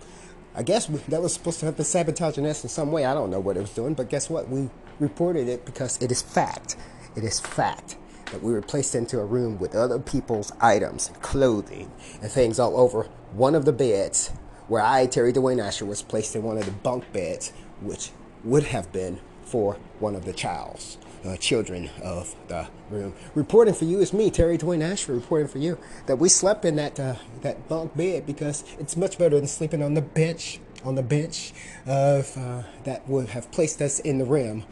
I 0.55 0.63
guess 0.63 0.87
that 0.87 1.23
was 1.23 1.35
supposed 1.35 1.61
to 1.61 1.67
have 1.67 1.77
been 1.77 1.85
sabotaging 1.85 2.47
us 2.47 2.63
in 2.65 2.69
some 2.69 2.91
way. 2.91 3.05
I 3.05 3.15
don't 3.15 3.31
know 3.31 3.41
what 3.41 3.57
it 3.57 3.61
was 3.61 3.71
doing, 3.75 3.95
but 3.95 4.09
guess 4.09 4.29
what? 4.29 4.49
We 4.49 4.71
reported 4.99 5.49
it 5.49 5.65
because 5.65 6.01
it 6.03 6.11
is 6.11 6.23
fact. 6.23 6.77
It 7.17 7.25
is 7.25 7.39
fact 7.41 7.97
that 8.33 8.43
we 8.43 8.53
were 8.53 8.63
placed 8.63 8.95
into 8.95 9.21
a 9.21 9.25
room 9.25 9.59
with 9.59 9.75
other 9.75 9.99
people's 9.99 10.53
items, 10.61 11.11
clothing, 11.23 11.91
and 12.21 12.31
things 12.31 12.59
all 12.59 12.77
over 12.79 13.05
one 13.33 13.55
of 13.55 13.65
the 13.65 13.73
beds 13.73 14.31
where 14.67 14.83
I, 14.83 15.07
Terry 15.07 15.33
Dwayne 15.33 15.65
Asher, 15.65 15.87
was 15.87 16.03
placed 16.03 16.37
in 16.37 16.43
one 16.43 16.59
of 16.59 16.67
the 16.67 16.73
bunk 16.73 17.11
beds, 17.13 17.53
which 17.81 18.11
would 18.45 18.65
have 18.65 18.93
been 18.93 19.21
for 19.43 19.75
one 19.99 20.15
of 20.15 20.25
the 20.25 20.33
child's 20.33 20.99
uh, 21.25 21.37
children 21.37 21.91
of 22.03 22.35
the 22.49 22.69
room. 22.91 23.13
Reporting 23.35 23.75
for 23.75 23.85
you 23.85 23.99
is 24.01 24.13
me, 24.13 24.31
Terry 24.31 24.57
Dwayne 24.57 24.83
Asher, 24.83 25.15
reporting 25.15 25.49
for 25.49 25.59
you 25.59 25.79
that 26.07 26.17
we 26.17 26.29
slept 26.29 26.65
in 26.65 26.77
that 26.77 26.99
uh, 27.01 27.17
that 27.43 27.69
bunk 27.69 27.97
bed 27.97 28.27
because 28.27 28.65
it's 28.79 28.97
much 28.97 29.19
better 29.19 29.37
than 29.37 29.47
sleeping 29.47 29.83
on 29.83 29.95
the 29.95 30.03
bench 30.03 30.61
on 30.85 30.95
the 30.95 31.03
bench 31.03 31.53
of 31.87 32.37
uh, 32.37 32.63
that 32.85 33.09
would 33.09 33.31
have 33.31 33.51
placed 33.51 33.83
us 33.83 33.99
in 34.01 34.19
the 34.19 34.25
rim 34.25 34.65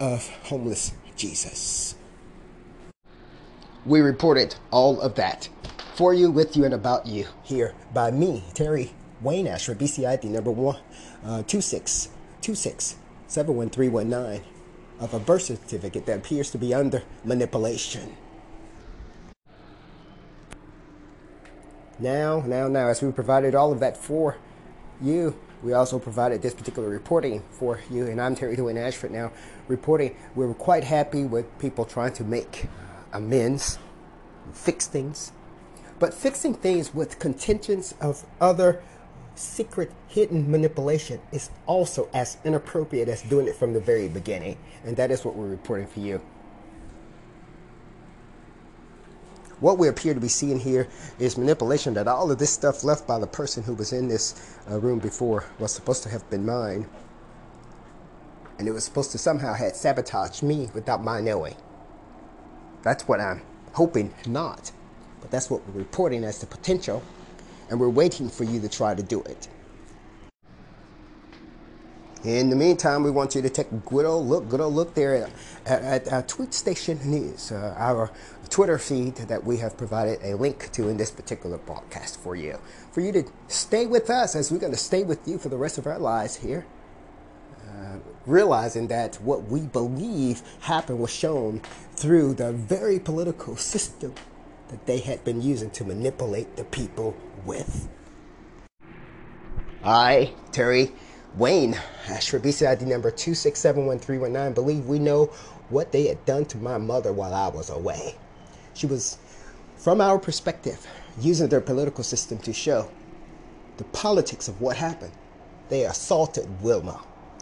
of 0.00 0.28
homeless 0.44 0.92
Jesus. 1.16 1.94
We 3.86 4.00
reported 4.00 4.54
all 4.70 5.00
of 5.00 5.14
that 5.14 5.48
for 5.94 6.12
you, 6.12 6.30
with 6.30 6.56
you, 6.56 6.64
and 6.64 6.74
about 6.74 7.06
you 7.06 7.26
here 7.42 7.74
by 7.94 8.10
me, 8.10 8.44
Terry 8.54 8.92
Wayne 9.22 9.46
Asher, 9.46 9.74
BCID 9.74 10.24
number 10.24 10.50
one, 10.50 10.78
uh, 11.24 11.42
71319 12.42 14.44
of 15.00 15.14
a 15.14 15.18
birth 15.18 15.42
certificate 15.42 16.06
that 16.06 16.18
appears 16.18 16.50
to 16.50 16.58
be 16.58 16.74
under 16.74 17.02
manipulation. 17.24 18.16
Now, 21.98 22.42
now, 22.46 22.68
now, 22.68 22.88
as 22.88 23.02
we 23.02 23.10
provided 23.10 23.54
all 23.54 23.72
of 23.72 23.80
that 23.80 23.96
for 23.96 24.36
you, 25.00 25.36
we 25.62 25.72
also 25.72 25.98
provided 25.98 26.42
this 26.42 26.54
particular 26.54 26.88
reporting 26.88 27.42
for 27.50 27.80
you, 27.90 28.06
and 28.06 28.20
I'm 28.20 28.36
Terry 28.36 28.56
Dwayne 28.56 28.78
Ashford 28.78 29.10
now 29.10 29.32
reporting. 29.66 30.16
We 30.36 30.46
were 30.46 30.54
quite 30.54 30.84
happy 30.84 31.24
with 31.24 31.58
people 31.58 31.84
trying 31.84 32.12
to 32.14 32.24
make 32.24 32.66
amends, 33.12 33.78
fix 34.52 34.86
things. 34.86 35.32
But 35.98 36.14
fixing 36.14 36.54
things 36.54 36.94
with 36.94 37.18
contingents 37.18 37.94
of 38.00 38.24
other 38.40 38.80
secret 39.38 39.92
hidden 40.08 40.50
manipulation 40.50 41.20
is 41.32 41.50
also 41.66 42.08
as 42.12 42.38
inappropriate 42.44 43.08
as 43.08 43.22
doing 43.22 43.46
it 43.46 43.54
from 43.54 43.72
the 43.72 43.80
very 43.80 44.08
beginning. 44.08 44.58
And 44.84 44.96
that 44.96 45.10
is 45.10 45.24
what 45.24 45.36
we're 45.36 45.46
reporting 45.46 45.86
for 45.86 46.00
you. 46.00 46.20
What 49.60 49.78
we 49.78 49.88
appear 49.88 50.14
to 50.14 50.20
be 50.20 50.28
seeing 50.28 50.60
here 50.60 50.88
is 51.18 51.36
manipulation 51.36 51.94
that 51.94 52.06
all 52.06 52.30
of 52.30 52.38
this 52.38 52.50
stuff 52.50 52.84
left 52.84 53.06
by 53.06 53.18
the 53.18 53.26
person 53.26 53.62
who 53.62 53.74
was 53.74 53.92
in 53.92 54.06
this 54.06 54.56
uh, 54.70 54.78
room 54.78 54.98
before 55.00 55.44
was 55.58 55.72
supposed 55.72 56.02
to 56.04 56.08
have 56.08 56.28
been 56.30 56.46
mine. 56.46 56.88
And 58.58 58.68
it 58.68 58.72
was 58.72 58.84
supposed 58.84 59.12
to 59.12 59.18
somehow 59.18 59.54
have 59.54 59.74
sabotaged 59.74 60.42
me 60.42 60.68
without 60.74 61.02
my 61.02 61.20
knowing. 61.20 61.54
That's 62.82 63.06
what 63.08 63.20
I'm 63.20 63.42
hoping 63.72 64.14
not. 64.26 64.70
But 65.20 65.30
that's 65.30 65.50
what 65.50 65.66
we're 65.68 65.78
reporting 65.80 66.24
as 66.24 66.38
the 66.38 66.46
potential, 66.46 67.02
and 67.70 67.78
we're 67.78 67.88
waiting 67.88 68.28
for 68.28 68.44
you 68.44 68.60
to 68.60 68.68
try 68.68 68.94
to 68.94 69.02
do 69.02 69.20
it. 69.22 69.48
In 72.24 72.50
the 72.50 72.56
meantime, 72.56 73.04
we 73.04 73.12
want 73.12 73.36
you 73.36 73.42
to 73.42 73.48
take 73.48 73.70
a 73.70 73.76
good 73.76 74.04
old 74.04 74.26
look, 74.26 74.48
good 74.48 74.60
old 74.60 74.74
look 74.74 74.94
there 74.94 75.14
at, 75.14 75.30
at, 75.66 76.08
at 76.08 76.28
Tweet 76.28 76.52
Station 76.52 76.98
News, 77.04 77.52
uh, 77.52 77.74
our 77.78 78.10
Twitter 78.50 78.76
feed 78.76 79.14
that 79.16 79.44
we 79.44 79.58
have 79.58 79.76
provided 79.76 80.18
a 80.24 80.34
link 80.36 80.72
to 80.72 80.88
in 80.88 80.96
this 80.96 81.12
particular 81.12 81.58
broadcast 81.58 82.18
for 82.18 82.34
you. 82.34 82.58
For 82.90 83.00
you 83.00 83.12
to 83.12 83.24
stay 83.46 83.86
with 83.86 84.10
us 84.10 84.34
as 84.34 84.50
we're 84.50 84.58
going 84.58 84.72
to 84.72 84.78
stay 84.78 85.04
with 85.04 85.28
you 85.28 85.38
for 85.38 85.48
the 85.48 85.56
rest 85.56 85.78
of 85.78 85.86
our 85.86 85.98
lives 85.98 86.36
here 86.36 86.66
realizing 88.28 88.88
that 88.88 89.16
what 89.22 89.44
we 89.48 89.62
believe 89.62 90.42
happened 90.60 90.98
was 90.98 91.10
shown 91.10 91.60
through 91.92 92.34
the 92.34 92.52
very 92.52 92.98
political 92.98 93.56
system 93.56 94.14
that 94.68 94.86
they 94.86 94.98
had 94.98 95.24
been 95.24 95.40
using 95.40 95.70
to 95.70 95.84
manipulate 95.84 96.56
the 96.56 96.64
people 96.64 97.16
with. 97.48 97.88
I, 99.82 100.34
Terry 100.52 100.92
Wayne, 101.36 101.76
Ashford 102.06 102.42
BCID 102.42 102.82
number 102.82 103.10
2671319, 103.10 104.54
believe 104.54 104.86
we 104.86 105.00
know 105.00 105.26
what 105.70 105.90
they 105.90 106.06
had 106.06 106.24
done 106.24 106.44
to 106.46 106.58
my 106.58 106.78
mother 106.78 107.12
while 107.12 107.34
I 107.34 107.48
was 107.48 107.70
away. 107.70 108.14
She 108.74 108.86
was, 108.86 109.18
from 109.76 110.00
our 110.00 110.20
perspective, 110.20 110.86
using 111.20 111.48
their 111.48 111.60
political 111.60 112.04
system 112.04 112.38
to 112.38 112.52
show 112.52 112.88
the 113.78 113.84
politics 113.84 114.46
of 114.46 114.60
what 114.60 114.76
happened. 114.76 115.12
They 115.68 115.84
assaulted 115.84 116.62
Wilma 116.62 117.00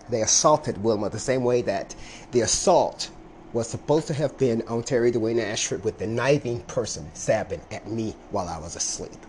they 0.09 0.23
assaulted 0.23 0.83
Wilma 0.83 1.11
the 1.11 1.19
same 1.19 1.43
way 1.43 1.63
that 1.63 1.95
the 2.33 2.41
assault 2.41 3.11
was 3.53 3.69
supposed 3.69 4.07
to 4.09 4.15
have 4.15 4.37
been 4.39 4.63
on 4.69 4.83
Terry 4.83 5.11
Dwayne 5.11 5.43
Ashford 5.43 5.83
with 5.85 5.99
the 5.99 6.07
knifing 6.07 6.61
person 6.63 7.11
stabbing 7.15 7.61
at 7.71 7.89
me 7.89 8.15
while 8.31 8.49
I 8.49 8.59
was 8.59 8.77
asleep. 8.77 9.27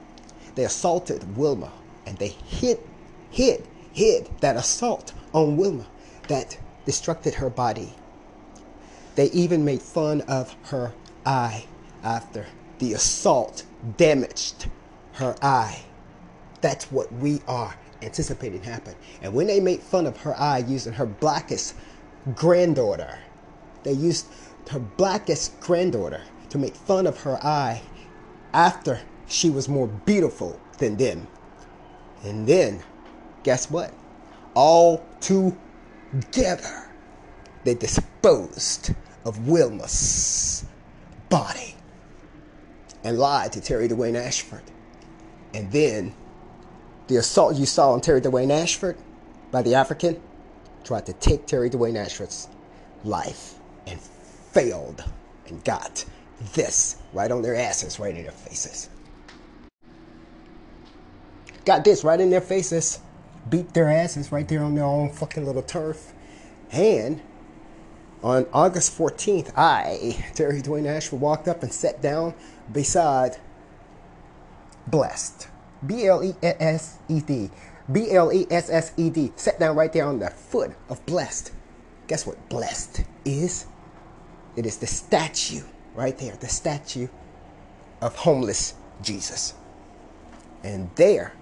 They 0.57 0.63
assaulted 0.63 1.37
Wilma 1.37 1.71
and 2.07 2.17
they 2.17 2.29
hid, 2.29 2.79
hid, 3.29 3.67
hid 3.93 4.27
that 4.39 4.55
assault 4.55 5.13
on 5.31 5.55
Wilma 5.55 5.85
that 6.29 6.57
destructed 6.83 7.35
her 7.35 7.51
body. 7.51 7.93
They 9.13 9.27
even 9.27 9.63
made 9.63 9.83
fun 9.83 10.21
of 10.21 10.55
her 10.69 10.93
eye 11.23 11.65
after 12.03 12.47
the 12.79 12.93
assault 12.93 13.65
damaged 13.97 14.65
her 15.13 15.35
eye. 15.43 15.83
That's 16.61 16.91
what 16.91 17.13
we 17.13 17.39
are 17.47 17.75
anticipating 18.01 18.63
happen. 18.63 18.95
And 19.21 19.35
when 19.35 19.45
they 19.45 19.59
made 19.59 19.81
fun 19.81 20.07
of 20.07 20.17
her 20.21 20.35
eye 20.39 20.65
using 20.67 20.93
her 20.93 21.05
blackest 21.05 21.75
granddaughter, 22.33 23.19
they 23.83 23.93
used 23.93 24.25
her 24.71 24.79
blackest 24.79 25.59
granddaughter 25.59 26.21
to 26.49 26.57
make 26.57 26.73
fun 26.73 27.05
of 27.05 27.21
her 27.21 27.37
eye 27.45 27.83
after 28.53 29.01
she 29.27 29.49
was 29.49 29.67
more 29.67 29.87
beautiful 29.87 30.59
than 30.77 30.97
them. 30.97 31.27
And 32.23 32.47
then, 32.47 32.81
guess 33.43 33.69
what? 33.69 33.93
All 34.53 35.05
together, 35.19 36.89
they 37.63 37.75
disposed 37.75 38.93
of 39.25 39.37
Wilma's 39.39 40.65
body 41.29 41.75
and 43.03 43.19
lied 43.19 43.51
to 43.53 43.61
Terry 43.61 43.87
Dwayne 43.87 44.15
Ashford. 44.15 44.63
And 45.53 45.71
then 45.71 46.13
the 47.07 47.17
assault 47.17 47.55
you 47.55 47.65
saw 47.65 47.91
on 47.91 48.01
Terry 48.01 48.21
Dwayne 48.21 48.51
Ashford 48.51 48.97
by 49.51 49.61
the 49.61 49.75
African 49.75 50.21
tried 50.83 51.05
to 51.05 51.13
take 51.13 51.45
Terry 51.45 51.69
Dwayne 51.69 51.97
Ashford's 51.97 52.47
life 53.03 53.55
and 53.85 53.99
failed 53.99 55.03
and 55.47 55.63
got 55.63 56.05
this 56.53 56.97
right 57.13 57.31
on 57.31 57.41
their 57.41 57.55
asses, 57.55 57.99
right 57.99 58.15
in 58.15 58.23
their 58.23 58.31
faces. 58.31 58.89
Got 61.67 61.83
this 61.83 62.05
right 62.05 62.17
in 62.17 62.29
their 62.29 62.39
faces, 62.39 63.01
beat 63.49 63.73
their 63.73 63.89
asses 63.89 64.31
right 64.31 64.47
there 64.47 64.63
on 64.63 64.73
their 64.73 64.85
own 64.85 65.11
fucking 65.11 65.45
little 65.45 65.61
turf. 65.61 66.13
And 66.71 67.21
on 68.23 68.47
August 68.53 68.97
14th, 68.97 69.51
I, 69.57 70.25
Terry 70.33 70.61
Dwayne 70.61 70.87
Ashford, 70.87 71.19
walked 71.19 71.49
up 71.49 71.63
and 71.63 71.73
sat 71.73 72.01
down 72.01 72.35
beside 72.71 73.35
Blessed. 74.87 75.49
B 75.85 76.07
L 76.07 76.23
E 76.23 76.35
S 76.41 76.99
E 77.09 77.19
D. 77.19 77.49
B 77.91 78.11
L 78.11 78.31
E 78.31 78.47
S 78.49 78.69
S 78.69 78.93
E 78.95 79.09
D. 79.09 79.33
Sat 79.35 79.59
down 79.59 79.75
right 79.75 79.91
there 79.91 80.05
on 80.05 80.19
the 80.19 80.29
foot 80.29 80.71
of 80.87 81.05
Blessed. 81.05 81.51
Guess 82.07 82.25
what 82.25 82.47
Blessed 82.47 83.03
is? 83.25 83.65
It 84.55 84.65
is 84.65 84.77
the 84.77 84.87
statue 84.87 85.63
right 85.95 86.17
there, 86.17 86.37
the 86.37 86.47
statue 86.47 87.09
of 87.99 88.15
homeless 88.15 88.73
Jesus. 89.01 89.53
And 90.63 90.89
there, 90.95 91.33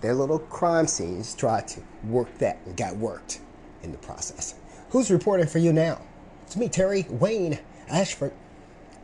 their 0.00 0.14
little 0.14 0.38
crime 0.38 0.86
scenes 0.86 1.34
tried 1.34 1.68
to 1.68 1.80
work 2.04 2.38
that 2.38 2.58
and 2.66 2.76
got 2.76 2.96
worked 2.96 3.40
in 3.82 3.92
the 3.92 3.98
process. 3.98 4.54
Who's 4.90 5.10
reporting 5.10 5.46
for 5.46 5.58
you 5.58 5.72
now? 5.72 6.00
It's 6.42 6.56
me, 6.56 6.68
Terry 6.68 7.06
Wayne 7.08 7.58
Ashford, 7.88 8.32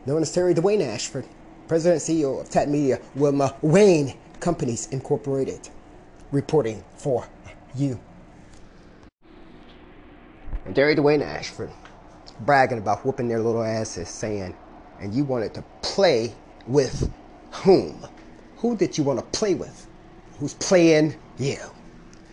known 0.06 0.22
as 0.22 0.32
Terry 0.32 0.54
Dwayne 0.54 0.82
Ashford, 0.82 1.26
President 1.68 2.08
and 2.08 2.18
CEO 2.18 2.40
of 2.40 2.50
TAT 2.50 2.68
Media, 2.68 3.00
Wilma 3.14 3.54
Wayne 3.62 4.14
Companies 4.40 4.88
Incorporated, 4.90 5.68
reporting 6.32 6.82
for 6.96 7.26
you. 7.74 8.00
And 10.64 10.74
Terry 10.74 10.96
Dwayne 10.96 11.22
Ashford 11.22 11.70
bragging 12.40 12.78
about 12.78 13.04
whooping 13.04 13.28
their 13.28 13.40
little 13.40 13.62
asses, 13.62 14.08
saying, 14.08 14.54
and 15.00 15.14
you 15.14 15.24
wanted 15.24 15.54
to 15.54 15.64
play 15.82 16.34
with 16.66 17.12
whom? 17.50 18.06
Who 18.56 18.76
did 18.76 18.98
you 18.98 19.04
want 19.04 19.18
to 19.18 19.38
play 19.38 19.54
with? 19.54 19.85
Who's 20.38 20.54
playing 20.54 21.14
you? 21.38 21.56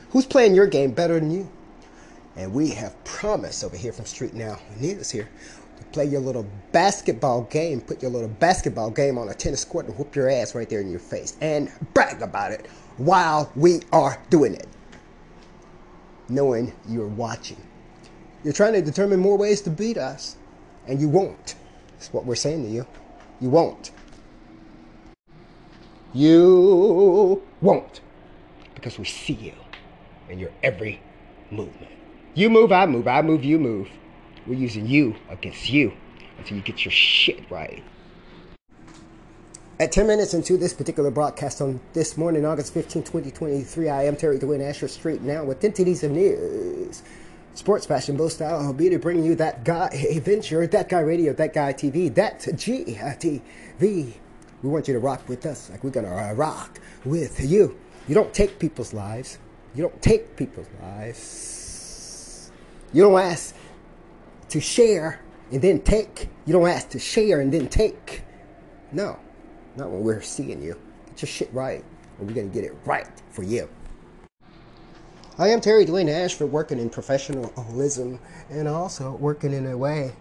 Who's 0.09 0.25
playing 0.25 0.55
your 0.55 0.67
game 0.67 0.91
better 0.91 1.19
than 1.19 1.31
you? 1.31 1.49
And 2.35 2.53
we 2.53 2.69
have 2.71 3.01
promised 3.03 3.63
over 3.63 3.77
here 3.77 3.93
from 3.93 4.05
Street 4.05 4.33
Now 4.33 4.59
News 4.79 5.09
here 5.09 5.29
to 5.77 5.83
play 5.85 6.05
your 6.05 6.19
little 6.19 6.45
basketball 6.71 7.43
game, 7.43 7.79
put 7.81 8.01
your 8.01 8.11
little 8.11 8.29
basketball 8.29 8.89
game 8.89 9.17
on 9.17 9.29
a 9.29 9.33
tennis 9.33 9.63
court 9.63 9.85
and 9.85 9.97
whoop 9.97 10.15
your 10.15 10.29
ass 10.29 10.53
right 10.53 10.69
there 10.69 10.81
in 10.81 10.89
your 10.89 10.99
face 10.99 11.37
and 11.41 11.71
brag 11.93 12.21
about 12.21 12.51
it 12.51 12.67
while 12.97 13.51
we 13.55 13.79
are 13.91 14.21
doing 14.29 14.53
it. 14.53 14.67
Knowing 16.27 16.73
you're 16.87 17.07
watching. 17.07 17.61
You're 18.43 18.53
trying 18.53 18.73
to 18.73 18.81
determine 18.81 19.19
more 19.19 19.37
ways 19.37 19.61
to 19.61 19.69
beat 19.69 19.97
us, 19.97 20.35
and 20.87 20.99
you 20.99 21.07
won't. 21.07 21.55
That's 21.91 22.11
what 22.11 22.25
we're 22.25 22.35
saying 22.35 22.63
to 22.63 22.69
you. 22.69 22.85
You 23.39 23.49
won't. 23.49 23.91
You 26.13 27.41
won't. 27.63 28.01
Because 28.75 28.99
we 28.99 29.05
see 29.05 29.33
you 29.33 29.53
in 30.29 30.37
your 30.37 30.51
every 30.61 31.01
movement. 31.49 31.91
You 32.35 32.49
move, 32.49 32.71
I 32.71 32.85
move, 32.85 33.07
I 33.07 33.21
move, 33.21 33.43
you 33.43 33.57
move. 33.57 33.89
We're 34.45 34.59
using 34.59 34.85
you 34.85 35.15
against 35.29 35.69
you 35.69 35.93
until 36.37 36.57
you 36.57 36.63
get 36.63 36.83
your 36.83 36.91
shit 36.91 37.49
right. 37.49 37.83
At 39.79 39.91
10 39.91 40.07
minutes 40.07 40.33
into 40.33 40.57
this 40.57 40.73
particular 40.73 41.11
broadcast 41.11 41.61
on 41.61 41.79
this 41.93 42.17
morning, 42.17 42.45
August 42.45 42.73
15, 42.73 43.03
2023, 43.03 43.89
I 43.89 44.05
am 44.05 44.15
Terry 44.15 44.37
Dwayne 44.37 44.67
Asher 44.67 44.87
Street 44.87 45.21
now 45.21 45.43
with 45.43 45.63
entities 45.63 46.03
of 46.03 46.11
news. 46.11 47.03
Sports 47.55 47.85
fashion, 47.85 48.17
bow 48.17 48.29
style, 48.29 48.73
be 48.73 48.95
bringing 48.97 49.23
you 49.23 49.35
that 49.35 49.63
guy 49.63 49.87
adventure, 50.15 50.65
that 50.67 50.89
guy 50.89 50.99
radio, 50.99 51.33
that 51.33 51.53
guy 51.53 51.73
TV, 51.73 52.13
that 52.15 52.39
GTV. 52.39 54.13
We 54.63 54.69
want 54.69 54.87
you 54.87 54.93
to 54.93 54.99
rock 54.99 55.27
with 55.27 55.45
us 55.45 55.69
like 55.69 55.83
we're 55.83 55.89
gonna 55.89 56.15
uh, 56.15 56.33
rock 56.33 56.79
with 57.03 57.41
you. 57.41 57.77
You 58.07 58.15
don't 58.15 58.33
take 58.33 58.59
people's 58.59 58.93
lives. 58.93 59.37
You 59.75 59.83
don't 59.83 60.01
take 60.01 60.37
people's 60.37 60.69
lives. 60.81 62.49
You 62.93 63.03
don't 63.03 63.19
ask 63.19 63.53
to 64.49 64.61
share 64.61 65.19
and 65.51 65.61
then 65.61 65.81
take. 65.81 66.29
You 66.45 66.53
don't 66.53 66.67
ask 66.67 66.89
to 66.89 66.99
share 66.99 67.41
and 67.41 67.53
then 67.53 67.67
take. 67.67 68.23
No, 68.93 69.19
not 69.75 69.89
when 69.89 70.01
we're 70.01 70.21
seeing 70.21 70.63
you. 70.63 70.79
Get 71.07 71.23
your 71.23 71.27
shit 71.27 71.53
right, 71.53 71.83
and 72.17 72.27
we're 72.27 72.33
gonna 72.33 72.47
get 72.47 72.63
it 72.63 72.75
right 72.85 73.07
for 73.31 73.43
you. 73.43 73.67
I 75.37 75.49
am 75.49 75.59
Terry 75.59 75.85
Dwayne 75.85 76.09
Ashford, 76.09 76.51
working 76.53 76.79
in 76.79 76.89
professionalism 76.89 78.17
and 78.49 78.69
also 78.69 79.11
working 79.11 79.51
in 79.51 79.67
a 79.67 79.77
way 79.77 80.13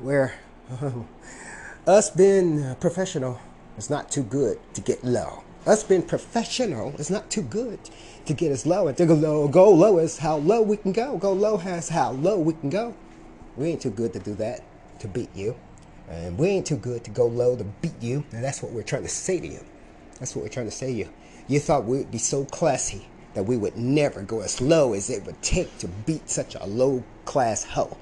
where 0.00 0.34
um, 0.82 1.08
us 1.86 2.10
being 2.10 2.74
professional 2.74 3.40
is 3.80 3.90
not 3.90 4.10
too 4.10 4.22
good 4.22 4.58
to 4.74 4.80
get 4.82 5.02
low. 5.02 5.42
Us 5.66 5.82
being 5.82 6.02
professional 6.02 6.94
is 6.96 7.10
not 7.10 7.30
too 7.30 7.42
good 7.42 7.78
to 8.26 8.34
get 8.34 8.52
us 8.52 8.66
low. 8.66 8.88
And 8.88 8.96
to 8.98 9.06
go 9.06 9.14
low, 9.14 9.48
go 9.48 9.70
low 9.70 9.98
is 9.98 10.18
how 10.18 10.36
low 10.36 10.60
we 10.60 10.76
can 10.76 10.92
go. 10.92 11.16
Go 11.16 11.32
low 11.32 11.56
has 11.56 11.88
how 11.88 12.12
low 12.12 12.38
we 12.38 12.52
can 12.52 12.68
go. 12.68 12.94
We 13.56 13.68
ain't 13.68 13.80
too 13.80 13.90
good 13.90 14.12
to 14.12 14.18
do 14.18 14.34
that 14.34 14.62
to 15.00 15.08
beat 15.08 15.34
you. 15.34 15.56
And 16.08 16.36
we 16.36 16.48
ain't 16.48 16.66
too 16.66 16.76
good 16.76 17.04
to 17.04 17.10
go 17.10 17.26
low 17.26 17.56
to 17.56 17.64
beat 17.64 18.00
you. 18.02 18.24
And 18.32 18.44
that's 18.44 18.62
what 18.62 18.72
we're 18.72 18.82
trying 18.82 19.02
to 19.02 19.08
say 19.08 19.40
to 19.40 19.46
you. 19.46 19.64
That's 20.18 20.36
what 20.36 20.42
we're 20.42 20.50
trying 20.50 20.66
to 20.66 20.72
say 20.72 20.92
to 20.92 20.98
you. 20.98 21.08
You 21.48 21.58
thought 21.58 21.84
we'd 21.84 22.10
be 22.10 22.18
so 22.18 22.44
classy 22.44 23.08
that 23.32 23.44
we 23.44 23.56
would 23.56 23.76
never 23.76 24.22
go 24.22 24.40
as 24.40 24.60
low 24.60 24.92
as 24.92 25.08
it 25.08 25.24
would 25.24 25.40
take 25.40 25.78
to 25.78 25.88
beat 25.88 26.28
such 26.28 26.54
a 26.54 26.66
low 26.66 27.02
class 27.24 27.64
hoe. 27.64 27.96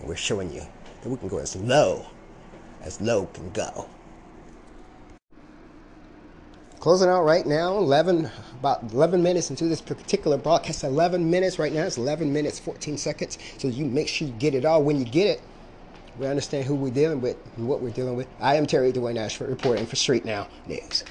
And 0.00 0.08
we're 0.08 0.16
showing 0.16 0.52
you 0.52 0.62
that 1.02 1.08
we 1.08 1.16
can 1.16 1.28
go 1.28 1.38
as 1.38 1.54
low 1.54 2.06
as 2.82 3.00
low 3.00 3.26
can 3.26 3.50
go. 3.50 3.88
Closing 6.80 7.10
out 7.10 7.24
right 7.24 7.44
now, 7.44 7.76
11, 7.76 8.30
about 8.58 8.82
11 8.90 9.22
minutes 9.22 9.50
into 9.50 9.66
this 9.66 9.82
particular 9.82 10.38
broadcast. 10.38 10.82
11 10.82 11.30
minutes 11.30 11.58
right 11.58 11.74
now. 11.74 11.84
It's 11.84 11.98
11 11.98 12.32
minutes, 12.32 12.58
14 12.58 12.96
seconds. 12.96 13.36
So 13.58 13.68
you 13.68 13.84
make 13.84 14.08
sure 14.08 14.26
you 14.26 14.32
get 14.38 14.54
it 14.54 14.64
all 14.64 14.82
when 14.82 14.98
you 14.98 15.04
get 15.04 15.26
it. 15.26 15.42
We 16.18 16.26
understand 16.26 16.64
who 16.64 16.74
we're 16.74 16.90
dealing 16.90 17.20
with 17.20 17.36
and 17.58 17.68
what 17.68 17.82
we're 17.82 17.90
dealing 17.90 18.16
with. 18.16 18.28
I 18.40 18.54
am 18.54 18.64
Terry 18.64 18.94
Dwayne 18.94 19.18
Ashford 19.18 19.50
reporting 19.50 19.84
for 19.84 19.96
Street 19.96 20.24
Now 20.24 20.48
News. 20.66 21.04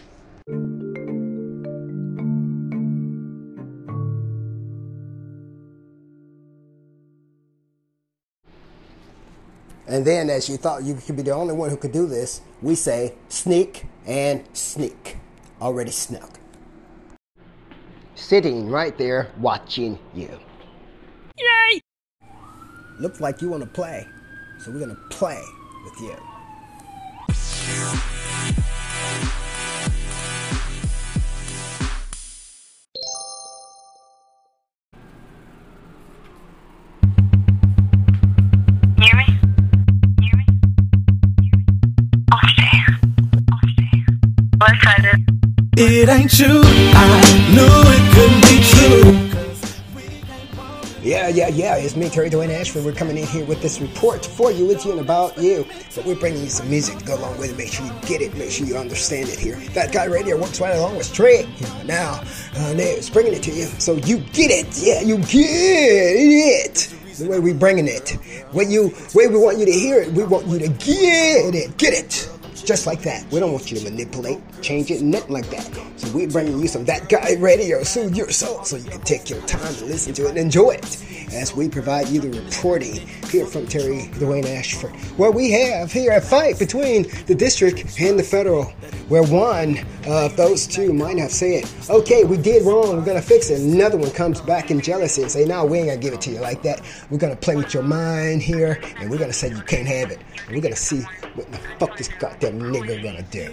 And 9.86 10.04
then, 10.06 10.32
as 10.32 10.50
you 10.50 10.58
thought 10.58 10.82
you 10.82 10.96
could 10.96 11.16
be 11.16 11.22
the 11.22 11.32
only 11.32 11.54
one 11.54 11.70
who 11.70 11.78
could 11.78 11.92
do 11.92 12.08
this, 12.08 12.42
we 12.64 12.74
say 12.74 13.14
sneak 13.28 13.86
and 14.08 14.44
sneak. 14.54 15.18
Already 15.62 15.92
snuck. 15.92 16.40
Sitting 18.16 18.70
right 18.70 18.98
there 18.98 19.32
watching 19.40 20.00
you. 20.14 20.40
Yay! 21.38 21.82
Looks 23.00 23.20
like 23.20 23.42
you 23.42 23.50
want 23.50 23.64
to 23.64 23.70
play, 23.70 24.08
so 24.60 24.72
we're 24.72 24.80
going 24.80 24.96
to 24.96 25.02
play 25.10 25.42
with 25.84 26.00
you. 26.02 26.16
It 46.02 46.08
ain't 46.08 46.32
true. 46.34 46.62
I 46.64 47.52
knew 47.52 47.68
it 47.68 48.04
couldn't 48.16 48.44
be 48.48 48.64
true. 48.64 49.12
Yeah, 51.02 51.28
yeah, 51.28 51.50
yeah. 51.50 51.76
It's 51.76 51.98
me, 51.98 52.08
Terry 52.08 52.30
Dwayne 52.30 52.58
Ashford. 52.58 52.86
We're 52.86 52.94
coming 52.94 53.18
in 53.18 53.28
here 53.28 53.44
with 53.44 53.62
this 53.62 53.82
report 53.82 54.26
for 54.26 54.50
you, 54.50 54.66
with 54.66 54.86
you, 54.86 54.92
and 54.92 55.02
about 55.02 55.38
you. 55.38 55.66
But 55.94 56.06
we're 56.06 56.16
bringing 56.16 56.44
you 56.44 56.48
some 56.48 56.70
music 56.70 57.00
to 57.00 57.06
go 57.06 57.18
along 57.18 57.38
with 57.38 57.52
it. 57.52 57.58
Make 57.58 57.74
sure 57.74 57.86
you 57.86 57.92
get 58.04 58.22
it. 58.22 58.34
Make 58.38 58.50
sure 58.50 58.66
you 58.66 58.78
understand 58.78 59.28
it 59.28 59.38
here. 59.38 59.58
That 59.74 59.92
guy 59.92 60.08
right 60.08 60.24
radio 60.24 60.38
works 60.40 60.62
right 60.62 60.74
along 60.74 60.96
with 60.96 61.12
Trey. 61.12 61.46
Now, 61.84 62.24
uh, 62.56 62.72
News 62.72 63.10
bringing 63.10 63.34
it 63.34 63.44
to 63.44 63.52
you 63.52 63.66
so 63.66 63.96
you 63.96 64.20
get 64.32 64.52
it. 64.52 64.68
Yeah, 64.82 65.02
you 65.02 65.18
get 65.18 65.36
it. 65.36 66.96
The 67.18 67.28
way 67.28 67.42
we're 67.42 67.54
bringing 67.54 67.90
it. 67.90 68.12
When 68.54 68.72
you, 68.72 68.96
way 69.14 69.28
we 69.28 69.36
want 69.36 69.58
you 69.58 69.66
to 69.66 69.74
hear 69.74 70.00
it, 70.02 70.14
we 70.14 70.24
want 70.24 70.48
you 70.48 70.60
to 70.60 70.70
get 70.70 71.56
it, 71.56 71.76
get 71.76 71.94
it. 71.94 72.39
Just 72.70 72.86
like 72.86 73.02
that. 73.02 73.26
We 73.32 73.40
don't 73.40 73.52
want 73.52 73.72
you 73.72 73.80
to 73.80 73.84
manipulate, 73.84 74.38
change 74.62 74.92
it, 74.92 75.02
nothing 75.02 75.34
like 75.34 75.50
that. 75.50 75.66
So 75.96 76.12
we're 76.12 76.30
bringing 76.30 76.60
you 76.60 76.68
some 76.68 76.86
That 76.86 77.10
Guy 77.10 77.34
Radio, 77.40 77.82
soothe 77.82 78.16
your 78.16 78.30
soul, 78.30 78.64
so 78.64 78.76
you 78.76 78.92
can 78.92 79.02
take 79.02 79.28
your 79.28 79.42
time 79.48 79.74
to 79.78 79.86
listen 79.86 80.14
to 80.14 80.26
it 80.26 80.30
and 80.30 80.38
enjoy 80.38 80.76
it. 80.76 81.04
As 81.34 81.56
we 81.56 81.68
provide 81.68 82.10
you 82.10 82.22
the 82.22 82.40
reporting 82.40 83.08
here 83.30 83.48
from 83.48 83.66
Terry 83.66 84.10
Dwayne 84.14 84.46
Ashford, 84.46 84.92
where 85.18 85.32
we 85.32 85.50
have 85.50 85.92
here 85.92 86.12
a 86.12 86.22
fight 86.22 86.60
between 86.60 87.08
the 87.26 87.34
district 87.34 88.00
and 88.00 88.20
the 88.20 88.24
federal, 88.24 88.66
where 89.10 89.24
one 89.24 89.80
of 90.06 90.38
those 90.38 90.68
two 90.68 90.94
might 90.94 91.18
have 91.18 91.32
said, 91.32 91.66
okay, 91.90 92.24
we 92.24 92.38
did 92.38 92.66
wrong, 92.66 92.98
we're 92.98 93.06
gonna 93.06 93.22
fix 93.22 93.50
it. 93.50 93.62
Another 93.62 93.98
one 93.98 94.12
comes 94.12 94.42
back 94.42 94.70
in 94.70 94.80
jealousy 94.80 95.24
and 95.24 95.32
say, 95.32 95.46
no, 95.46 95.66
we 95.66 95.80
ain't 95.80 95.88
gonna 95.88 96.00
give 96.00 96.14
it 96.14 96.22
to 96.22 96.30
you 96.30 96.40
like 96.40 96.62
that. 96.62 96.82
We're 97.10 97.18
gonna 97.18 97.36
play 97.36 97.56
with 97.56 97.74
your 97.74 97.84
mind 97.84 98.44
here, 98.44 98.80
and 99.00 99.10
we're 99.10 99.18
gonna 99.18 99.34
say 99.34 99.50
you 99.50 99.62
can't 99.64 99.88
have 99.88 100.12
it. 100.12 100.20
And 100.46 100.56
we're 100.56 100.62
gonna 100.62 100.76
see 100.76 101.02
what 101.36 101.52
the 101.52 101.58
fuck 101.80 101.98
this 101.98 102.10
goddamn 102.20 102.59
nigga 102.60 103.02
gonna 103.02 103.24
do. 103.32 103.46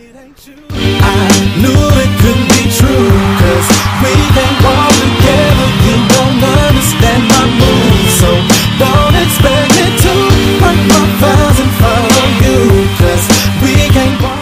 I 1.00 1.30
knew 1.62 1.82
it 2.02 2.12
couldn't 2.20 2.48
be 2.50 2.62
true, 2.74 3.10
cause 3.38 3.68
we 4.02 4.12
can't 4.34 4.58
walk 4.66 4.90
together. 4.98 5.68
You 5.86 5.96
don't 6.10 6.42
understand 6.42 7.22
my 7.30 7.44
moves, 7.56 8.14
so 8.18 8.30
don't 8.78 9.16
expect 9.16 9.70
me 9.78 9.86
to 10.04 10.12
break 10.58 10.80
my 10.90 11.04
vows 11.22 11.58
and 11.62 11.72
follow 11.80 12.26
you, 12.42 12.58
cause 12.98 13.24
we 13.62 13.74
can't 13.94 14.20
walk. 14.22 14.36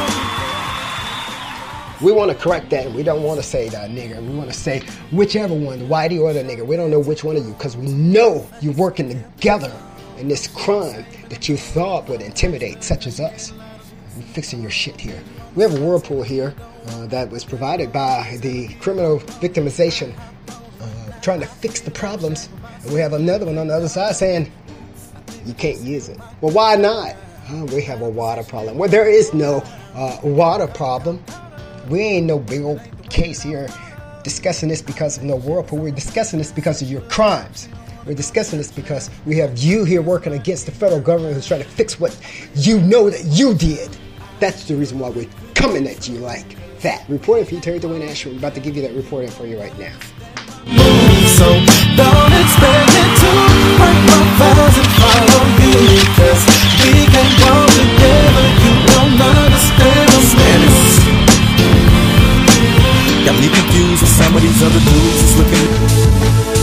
We 2.03 2.13
want 2.13 2.31
to 2.31 2.37
correct 2.37 2.71
that. 2.71 2.93
We 2.93 3.03
don't 3.03 3.23
want 3.23 3.41
to 3.41 3.47
say 3.47 3.69
that 3.71 3.91
nigga. 3.91 4.21
We 4.21 4.35
want 4.37 4.51
to 4.51 4.57
say 4.57 4.81
whichever 5.11 5.55
one, 5.55 5.79
the 5.79 5.85
whitey 5.87 6.21
or 6.21 6.33
the 6.33 6.43
nigga. 6.43 6.67
We 6.67 6.77
don't 6.77 6.91
know 6.91 7.01
which 7.01 7.25
one 7.25 7.37
of 7.37 7.47
you 7.47 7.53
because 7.53 7.77
we 7.77 7.87
know 7.89 8.47
you're 8.61 8.75
working 8.75 9.09
together 9.09 9.73
in 10.19 10.29
this 10.29 10.47
crime 10.49 11.07
that 11.29 11.49
you 11.49 11.57
thought 11.57 12.09
would 12.09 12.21
intimidate 12.21 12.83
such 12.83 13.07
as 13.07 13.21
us. 13.21 13.53
Fixing 14.33 14.63
your 14.63 14.71
shit 14.71 15.01
here. 15.01 15.21
We 15.55 15.63
have 15.63 15.75
a 15.75 15.81
whirlpool 15.81 16.23
here 16.23 16.55
uh, 16.89 17.07
that 17.07 17.31
was 17.31 17.45
provided 17.45 17.93
by 17.93 18.39
the 18.41 18.69
criminal 18.75 19.19
victimization, 19.19 20.15
uh, 20.49 21.21
trying 21.21 21.41
to 21.41 21.47
fix 21.47 21.81
the 21.81 21.91
problems. 21.91 22.49
And 22.83 22.93
we 22.93 23.01
have 23.01 23.13
another 23.13 23.47
one 23.47 23.59
on 23.59 23.69
the 23.69 23.75
other 23.75 23.89
side 23.89 24.17
saying 24.17 24.53
you 25.47 25.55
can't 25.55 25.81
use 25.81 26.09
it. 26.09 26.19
Well, 26.41 26.53
why 26.53 26.77
not? 26.77 27.17
We 27.73 27.83
have 27.83 28.01
a 28.01 28.09
water 28.09 28.43
problem. 28.43 28.79
Well, 28.79 28.89
there 28.89 29.09
is 29.09 29.35
no 29.35 29.63
uh, 29.95 30.19
water 30.23 30.67
problem. 30.67 31.23
We 31.89 32.01
ain't 32.01 32.27
no 32.27 32.39
big 32.39 32.63
old 32.63 32.81
case 33.11 33.43
here 33.43 33.69
discussing 34.23 34.71
this 34.71 34.83
because 34.83 35.19
of 35.19 35.25
no 35.25 35.37
whirlpool. 35.37 35.79
We're 35.79 35.93
discussing 35.93 36.39
this 36.39 36.51
because 36.51 36.81
of 36.83 36.91
your 36.91 37.03
crimes. 37.03 37.69
We're 38.07 38.15
discussing 38.15 38.59
this 38.59 38.73
because 38.73 39.11
we 39.25 39.37
have 39.39 39.57
you 39.59 39.85
here 39.85 40.03
working 40.03 40.33
against 40.33 40.67
the 40.67 40.73
federal 40.73 41.01
government 41.01 41.35
who's 41.35 41.47
trying 41.47 41.63
to 41.63 41.69
fix 41.69 42.01
what 42.01 42.19
you 42.55 42.81
know 42.81 43.09
that 43.09 43.25
you 43.25 43.55
did. 43.55 43.97
That's 44.41 44.65
the 44.65 44.77
reason 44.77 44.99
why 44.99 45.11
we're 45.11 45.29
coming 45.55 45.87
at 45.87 46.09
you 46.09 46.19
like 46.19 46.57
that. 46.81 47.09
Reporting 47.09 47.47
for 47.47 47.55
you, 47.55 47.61
Terry 47.61 47.79
Dwayne 47.81 48.07
Ashford. 48.07 48.33
We're 48.33 48.39
about 48.39 48.55
to 48.55 48.61
give 48.61 48.77
you 48.77 48.83
that 48.83 48.93
reporting 48.95 49.31
for 49.31 49.47
you 49.47 49.59
right 49.59 49.77
now. 49.79 49.95
So 51.39 51.47
don't 51.97 52.35
expect 52.35 52.89
me 52.93 53.03
to 53.05 53.31
break 53.79 53.99
my 54.05 54.21
vows 54.37 54.77
and 54.79 54.91
follow 55.01 55.43
you, 55.61 56.03
cause 56.19 56.43
we 56.83 57.07
can't 57.09 57.35
walk 57.41 57.69
together. 57.73 58.47
You 58.61 58.73
don't 58.91 59.17
understand 59.17 60.11
status. 60.29 61.05
Got 63.25 63.37
me 63.41 63.49
confused 63.49 64.03
with 64.03 64.11
some 64.11 64.35
of 64.37 64.43
these 64.43 64.63
other 64.63 64.81
dudes 64.81 65.21
that's 65.21 65.37
looking. 65.39 66.54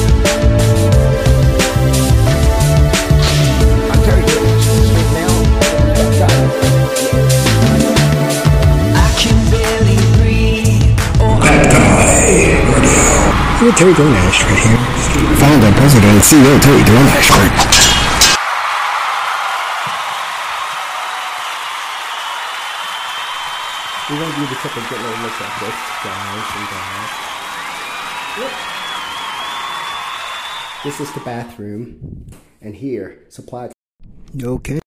You're 13.62 13.72
Terry 13.74 13.94
Dwayne 13.94 14.16
Ashford 14.26 14.58
here. 14.58 14.76
Founder, 15.38 15.72
President, 15.78 16.12
and 16.12 16.24
CEO 16.24 16.60
Terry 16.64 16.82
Dwayne 16.82 17.10
Ashford. 17.14 17.52
We 24.10 24.18
want 24.20 24.34
you 24.40 24.48
to 24.48 24.56
take 24.56 24.76
a 24.76 24.82
good 24.90 25.02
little 25.02 25.22
look 25.22 25.38
at 25.40 25.54
this, 25.62 25.78
guys 26.04 26.50
and 26.58 26.66
gals. 26.74 27.12
Look. 28.40 28.54
This 30.84 31.00
is 31.00 31.14
the 31.14 31.20
bathroom, 31.20 32.26
and 32.62 32.76
here, 32.76 33.28
supplied. 33.30 33.74
Okay. 34.42 34.80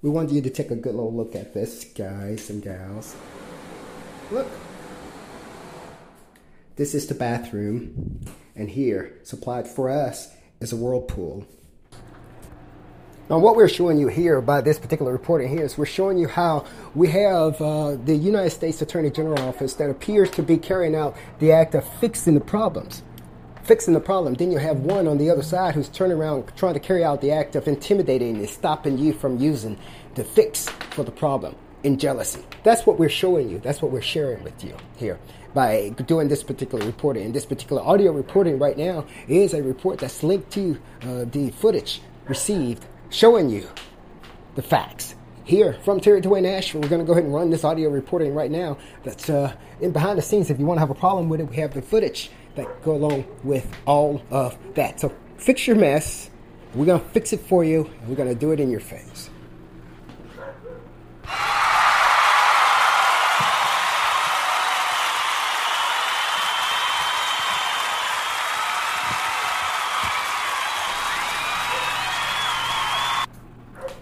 We 0.00 0.08
want 0.08 0.30
you 0.30 0.40
to 0.40 0.48
take 0.48 0.70
a 0.70 0.76
good 0.76 0.94
little 0.94 1.12
look 1.12 1.34
at 1.34 1.52
this, 1.52 1.84
guys 1.84 2.48
and 2.48 2.62
gals. 2.62 3.14
Look. 4.30 4.48
This 6.74 6.94
is 6.94 7.06
the 7.06 7.14
bathroom, 7.14 8.20
and 8.56 8.70
here, 8.70 9.12
supplied 9.24 9.68
for 9.68 9.90
us, 9.90 10.34
is 10.58 10.72
a 10.72 10.76
whirlpool. 10.76 11.46
Now, 13.28 13.38
what 13.40 13.56
we're 13.56 13.68
showing 13.68 13.98
you 13.98 14.08
here 14.08 14.40
by 14.40 14.62
this 14.62 14.78
particular 14.78 15.12
reporting 15.12 15.50
here 15.50 15.64
is 15.64 15.76
we're 15.76 15.84
showing 15.84 16.16
you 16.16 16.28
how 16.28 16.64
we 16.94 17.08
have 17.08 17.60
uh, 17.60 17.96
the 17.96 18.14
United 18.14 18.50
States 18.50 18.80
Attorney 18.80 19.10
General 19.10 19.40
Office 19.42 19.74
that 19.74 19.90
appears 19.90 20.30
to 20.30 20.42
be 20.42 20.56
carrying 20.56 20.94
out 20.94 21.14
the 21.40 21.52
act 21.52 21.74
of 21.74 21.86
fixing 21.98 22.34
the 22.34 22.40
problems. 22.40 23.02
Fixing 23.64 23.92
the 23.92 24.00
problem. 24.00 24.32
Then 24.34 24.50
you 24.50 24.58
have 24.58 24.80
one 24.80 25.06
on 25.06 25.18
the 25.18 25.28
other 25.28 25.42
side 25.42 25.74
who's 25.74 25.90
turning 25.90 26.16
around 26.16 26.50
trying 26.56 26.74
to 26.74 26.80
carry 26.80 27.04
out 27.04 27.20
the 27.20 27.32
act 27.32 27.54
of 27.54 27.68
intimidating 27.68 28.36
and 28.36 28.48
stopping 28.48 28.96
you 28.96 29.12
from 29.12 29.38
using 29.38 29.78
the 30.14 30.24
fix 30.24 30.68
for 30.90 31.04
the 31.04 31.12
problem 31.12 31.54
in 31.82 31.98
jealousy. 31.98 32.44
That's 32.64 32.86
what 32.86 32.98
we're 32.98 33.08
showing 33.08 33.50
you. 33.50 33.58
That's 33.58 33.82
what 33.82 33.92
we're 33.92 34.00
sharing 34.00 34.42
with 34.42 34.64
you 34.64 34.74
here 34.96 35.18
by 35.54 35.90
doing 35.90 36.28
this 36.28 36.42
particular 36.42 36.84
reporting. 36.84 37.24
And 37.26 37.34
this 37.34 37.46
particular 37.46 37.82
audio 37.82 38.12
reporting 38.12 38.58
right 38.58 38.76
now 38.76 39.06
is 39.28 39.54
a 39.54 39.62
report 39.62 39.98
that's 39.98 40.22
linked 40.22 40.50
to 40.52 40.78
uh, 41.02 41.24
the 41.24 41.50
footage 41.50 42.00
received 42.28 42.84
showing 43.10 43.50
you 43.50 43.68
the 44.54 44.62
facts. 44.62 45.14
Here 45.44 45.74
from 45.84 46.00
Terry 46.00 46.22
Dwayne 46.22 46.46
Ashford, 46.46 46.82
we're 46.82 46.88
going 46.88 47.00
to 47.00 47.06
go 47.06 47.12
ahead 47.12 47.24
and 47.24 47.34
run 47.34 47.50
this 47.50 47.64
audio 47.64 47.90
reporting 47.90 48.32
right 48.32 48.50
now. 48.50 48.78
That's 49.02 49.28
uh, 49.28 49.52
in 49.80 49.90
behind 49.90 50.16
the 50.16 50.22
scenes. 50.22 50.50
If 50.50 50.60
you 50.60 50.66
want 50.66 50.76
to 50.76 50.80
have 50.80 50.90
a 50.90 50.94
problem 50.94 51.28
with 51.28 51.40
it, 51.40 51.48
we 51.48 51.56
have 51.56 51.74
the 51.74 51.82
footage 51.82 52.30
that 52.54 52.82
go 52.84 52.92
along 52.92 53.24
with 53.42 53.66
all 53.84 54.22
of 54.30 54.56
that. 54.74 55.00
So 55.00 55.12
fix 55.38 55.66
your 55.66 55.76
mess. 55.76 56.30
We're 56.74 56.86
going 56.86 57.00
to 57.00 57.08
fix 57.08 57.32
it 57.32 57.40
for 57.40 57.64
you, 57.64 57.90
and 58.00 58.08
we're 58.08 58.16
going 58.16 58.28
to 58.28 58.34
do 58.34 58.52
it 58.52 58.60
in 58.60 58.70
your 58.70 58.80
face. 58.80 59.28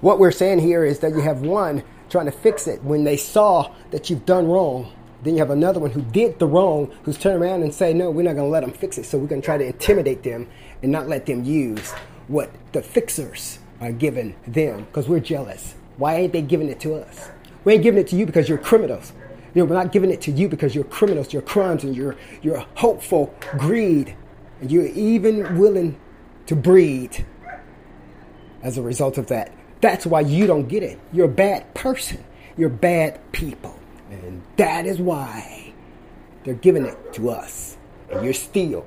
What 0.00 0.18
we're 0.18 0.32
saying 0.32 0.60
here 0.60 0.84
is 0.84 1.00
that 1.00 1.12
you 1.12 1.20
have 1.20 1.42
one 1.42 1.82
trying 2.08 2.26
to 2.26 2.32
fix 2.32 2.66
it 2.66 2.82
when 2.82 3.04
they 3.04 3.16
saw 3.16 3.74
that 3.90 4.08
you've 4.08 4.24
done 4.24 4.46
wrong. 4.48 4.92
Then 5.22 5.34
you 5.34 5.40
have 5.40 5.50
another 5.50 5.78
one 5.78 5.90
who 5.90 6.00
did 6.00 6.38
the 6.38 6.46
wrong, 6.46 6.90
who's 7.02 7.18
turned 7.18 7.42
around 7.42 7.62
and 7.62 7.74
say, 7.74 7.92
no, 7.92 8.10
we're 8.10 8.22
not 8.22 8.34
going 8.34 8.46
to 8.46 8.50
let 8.50 8.60
them 8.60 8.72
fix 8.72 8.96
it. 8.96 9.04
So 9.04 9.18
we're 9.18 9.26
going 9.26 9.42
to 9.42 9.44
try 9.44 9.58
to 9.58 9.66
intimidate 9.66 10.22
them 10.22 10.48
and 10.82 10.90
not 10.90 11.06
let 11.06 11.26
them 11.26 11.44
use 11.44 11.92
what 12.28 12.50
the 12.72 12.80
fixers 12.80 13.58
are 13.80 13.92
giving 13.92 14.34
them 14.46 14.84
because 14.84 15.07
we're 15.07 15.20
jealous. 15.20 15.74
Why 15.98 16.14
ain't 16.16 16.32
they 16.32 16.42
giving 16.42 16.70
it 16.70 16.80
to 16.80 16.94
us? 16.94 17.30
We 17.64 17.74
ain't 17.74 17.82
giving 17.82 18.01
it 18.01 18.09
to 18.09 18.16
you 18.16 18.24
because 18.24 18.48
you're 18.48 18.57
criminals. 18.57 19.12
You 19.55 19.62
know, 19.62 19.66
we're 19.66 19.76
not 19.76 19.92
giving 19.92 20.11
it 20.11 20.22
to 20.22 20.30
you 20.30 20.48
because 20.48 20.74
you're 20.74 20.84
criminals, 20.84 21.32
your 21.32 21.42
crimes, 21.42 21.84
and 21.84 21.94
your 21.94 22.16
your 22.40 22.64
hopeful 22.76 23.34
greed, 23.59 24.16
and 24.61 24.70
you're 24.70 24.86
even 24.86 25.59
willing 25.59 26.01
to 26.46 26.57
breed 26.57 27.26
as 28.62 28.78
a 28.78 28.82
result 28.82 29.18
of 29.18 29.26
that. 29.26 29.53
That's 29.81 30.07
why 30.07 30.20
you 30.20 30.47
don't 30.47 30.68
get 30.68 30.83
it. 30.83 30.99
You're 31.12 31.26
a 31.26 31.28
bad 31.28 31.72
person. 31.74 32.22
You're 32.57 32.68
bad 32.68 33.20
people. 33.33 33.78
And 34.11 34.43
that 34.57 34.87
is 34.87 34.99
why 34.99 35.72
they're 36.45 36.55
giving 36.55 36.85
it 36.85 37.12
to 37.14 37.31
us. 37.31 37.76
And 38.11 38.24
you're 38.24 38.35
still 38.35 38.87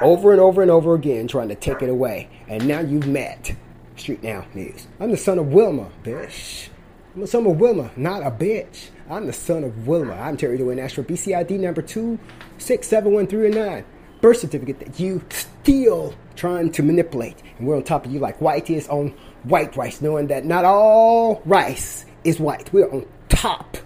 over 0.00 0.32
and 0.32 0.40
over 0.40 0.62
and 0.62 0.70
over 0.70 0.94
again 0.94 1.28
trying 1.28 1.48
to 1.48 1.54
take 1.54 1.82
it 1.82 1.88
away. 1.88 2.28
And 2.48 2.66
now 2.66 2.80
you've 2.80 3.06
met 3.06 3.54
Tweet 3.96 4.18
Station 4.18 4.44
News. 4.54 4.86
I'm 5.00 5.10
the 5.10 5.16
son 5.16 5.38
of 5.38 5.48
Wilma, 5.48 5.88
bitch. 6.02 6.68
I'm 7.14 7.20
the 7.20 7.28
son 7.28 7.46
of 7.46 7.60
Wilma, 7.60 7.90
not 7.96 8.22
a 8.22 8.30
bitch. 8.30 8.88
I'm 9.08 9.26
the 9.26 9.32
son 9.32 9.62
of 9.62 9.86
Wilma. 9.86 10.14
I'm 10.14 10.36
Terry 10.36 10.58
Dwayne 10.58 10.82
Ashford, 10.82 11.06
BCID 11.06 11.60
number 11.60 11.80
267139. 11.80 13.84
Birth 14.20 14.38
certificate 14.38 14.80
that 14.80 14.98
you 14.98 15.22
still 15.30 16.14
trying 16.34 16.72
to 16.72 16.82
manipulate. 16.82 17.40
And 17.58 17.68
we're 17.68 17.76
on 17.76 17.84
top 17.84 18.04
of 18.04 18.12
you 18.12 18.18
like 18.18 18.40
white 18.40 18.68
is 18.68 18.88
on 18.88 19.14
white 19.44 19.76
rice, 19.76 20.00
knowing 20.00 20.26
that 20.28 20.44
not 20.44 20.64
all 20.64 21.42
rice 21.44 22.04
is 22.24 22.40
white. 22.40 22.72
We're 22.72 22.90
on 22.90 23.06
top 23.28 23.76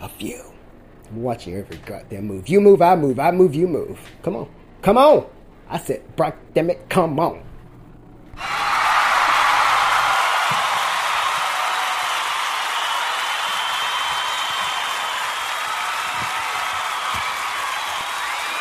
of 0.00 0.12
you. 0.20 0.42
I'm 1.10 1.22
watching 1.22 1.54
every 1.54 1.76
goddamn 1.78 2.26
move. 2.26 2.48
You 2.48 2.60
move, 2.60 2.82
I 2.82 2.96
move, 2.96 3.18
I 3.18 3.30
move, 3.30 3.54
you 3.54 3.68
move. 3.68 3.98
Come 4.22 4.36
on. 4.36 4.48
Come 4.82 4.98
on. 4.98 5.26
I 5.68 5.78
said, 5.78 6.02
Brock, 6.16 6.36
damn 6.54 6.70
it, 6.70 6.88
come 6.88 7.18
on. 7.18 7.42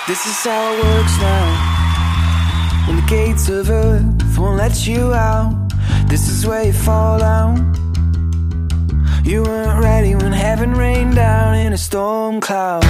This 0.08 0.24
is 0.28 0.43
how 0.43 0.72
it 0.72 0.84
works 0.84 1.18
now. 1.20 2.86
When 2.88 2.98
the 2.98 3.08
gates 3.08 3.50
of 3.50 3.72
earth 3.72 4.38
won't 4.38 4.58
let 4.58 4.86
you 4.86 5.12
out 5.14 5.64
this 6.08 6.30
is 6.30 6.45
where 6.45 6.64
you 6.64 6.74
fall 6.74 7.20
down. 7.20 7.74
You 9.24 9.43
weren't 9.43 9.84
ready 9.84 10.16
when 10.16 10.32
heaven 10.32 10.74
rained 10.74 11.16
down 11.16 11.56
in 11.56 11.74
a 11.74 11.78
storm 11.78 12.39
cloud. 12.39 12.84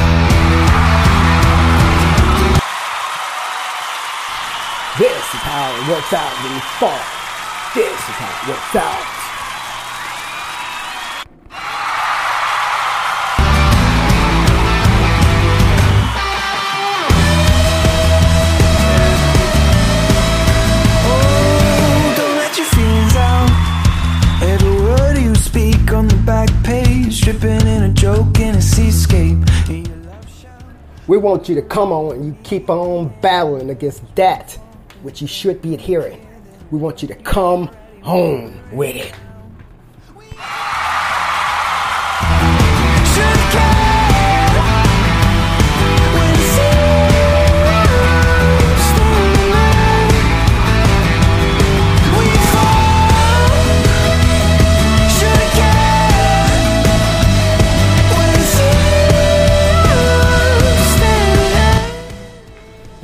This 4.97 5.25
is 5.33 5.41
how 5.41 5.75
it 5.75 5.89
works 5.89 6.13
out 6.13 6.33
when 6.43 6.53
you 6.53 6.61
fall. 6.79 7.03
This 7.73 7.91
is 7.91 8.15
how 8.15 8.43
it 8.43 8.49
works 8.49 8.75
out. 8.75 9.14
We 31.15 31.21
want 31.21 31.47
you 31.47 31.55
to 31.55 31.61
come 31.61 31.93
on 31.93 32.13
and 32.13 32.25
you 32.25 32.37
keep 32.43 32.69
on 32.69 33.07
battling 33.21 33.69
against 33.69 34.03
that 34.17 34.51
which 35.01 35.21
you 35.21 35.29
should 35.29 35.61
be 35.61 35.73
adhering. 35.73 36.27
We 36.71 36.77
want 36.77 37.01
you 37.01 37.07
to 37.07 37.15
come 37.15 37.69
home 38.01 38.59
with 38.73 38.97
it. 38.97 39.13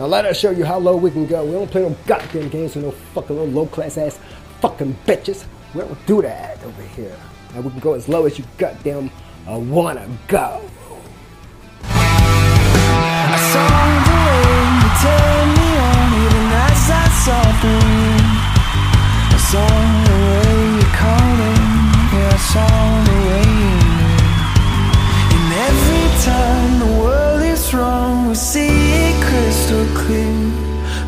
Now 0.01 0.07
let 0.07 0.25
us 0.25 0.39
show 0.39 0.49
you 0.49 0.65
how 0.65 0.79
low 0.79 0.95
we 0.95 1.11
can 1.11 1.27
go. 1.27 1.45
We 1.45 1.51
don't 1.51 1.69
play 1.69 1.83
no 1.83 1.95
goddamn 2.07 2.49
games 2.49 2.73
with 2.73 2.85
no 2.85 2.89
fucking 3.13 3.37
little 3.37 3.53
low 3.53 3.67
class 3.67 3.99
ass 3.99 4.19
fucking 4.59 4.97
bitches. 5.05 5.45
We 5.75 5.81
don't 5.81 6.05
do 6.07 6.23
that 6.23 6.57
over 6.63 6.81
here. 6.81 7.15
And 7.53 7.63
we 7.63 7.69
can 7.69 7.79
go 7.81 7.93
as 7.93 8.09
low 8.09 8.25
as 8.25 8.39
you 8.39 8.45
goddamn 8.57 9.11
uh, 9.47 9.59
wanna 9.59 10.09
go. 10.27 10.67
Time 26.21 26.80
wrong, 27.73 28.27
we 28.27 28.35
see 28.35 28.67
it 28.67 29.23
crystal 29.23 29.85
clear. 29.95 30.51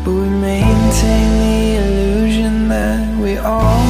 But 0.04 0.12
we 0.12 0.28
maintain 0.28 1.28
the 1.44 1.76
illusion 1.82 2.68
that 2.68 3.18
we 3.18 3.36
all 3.38 3.83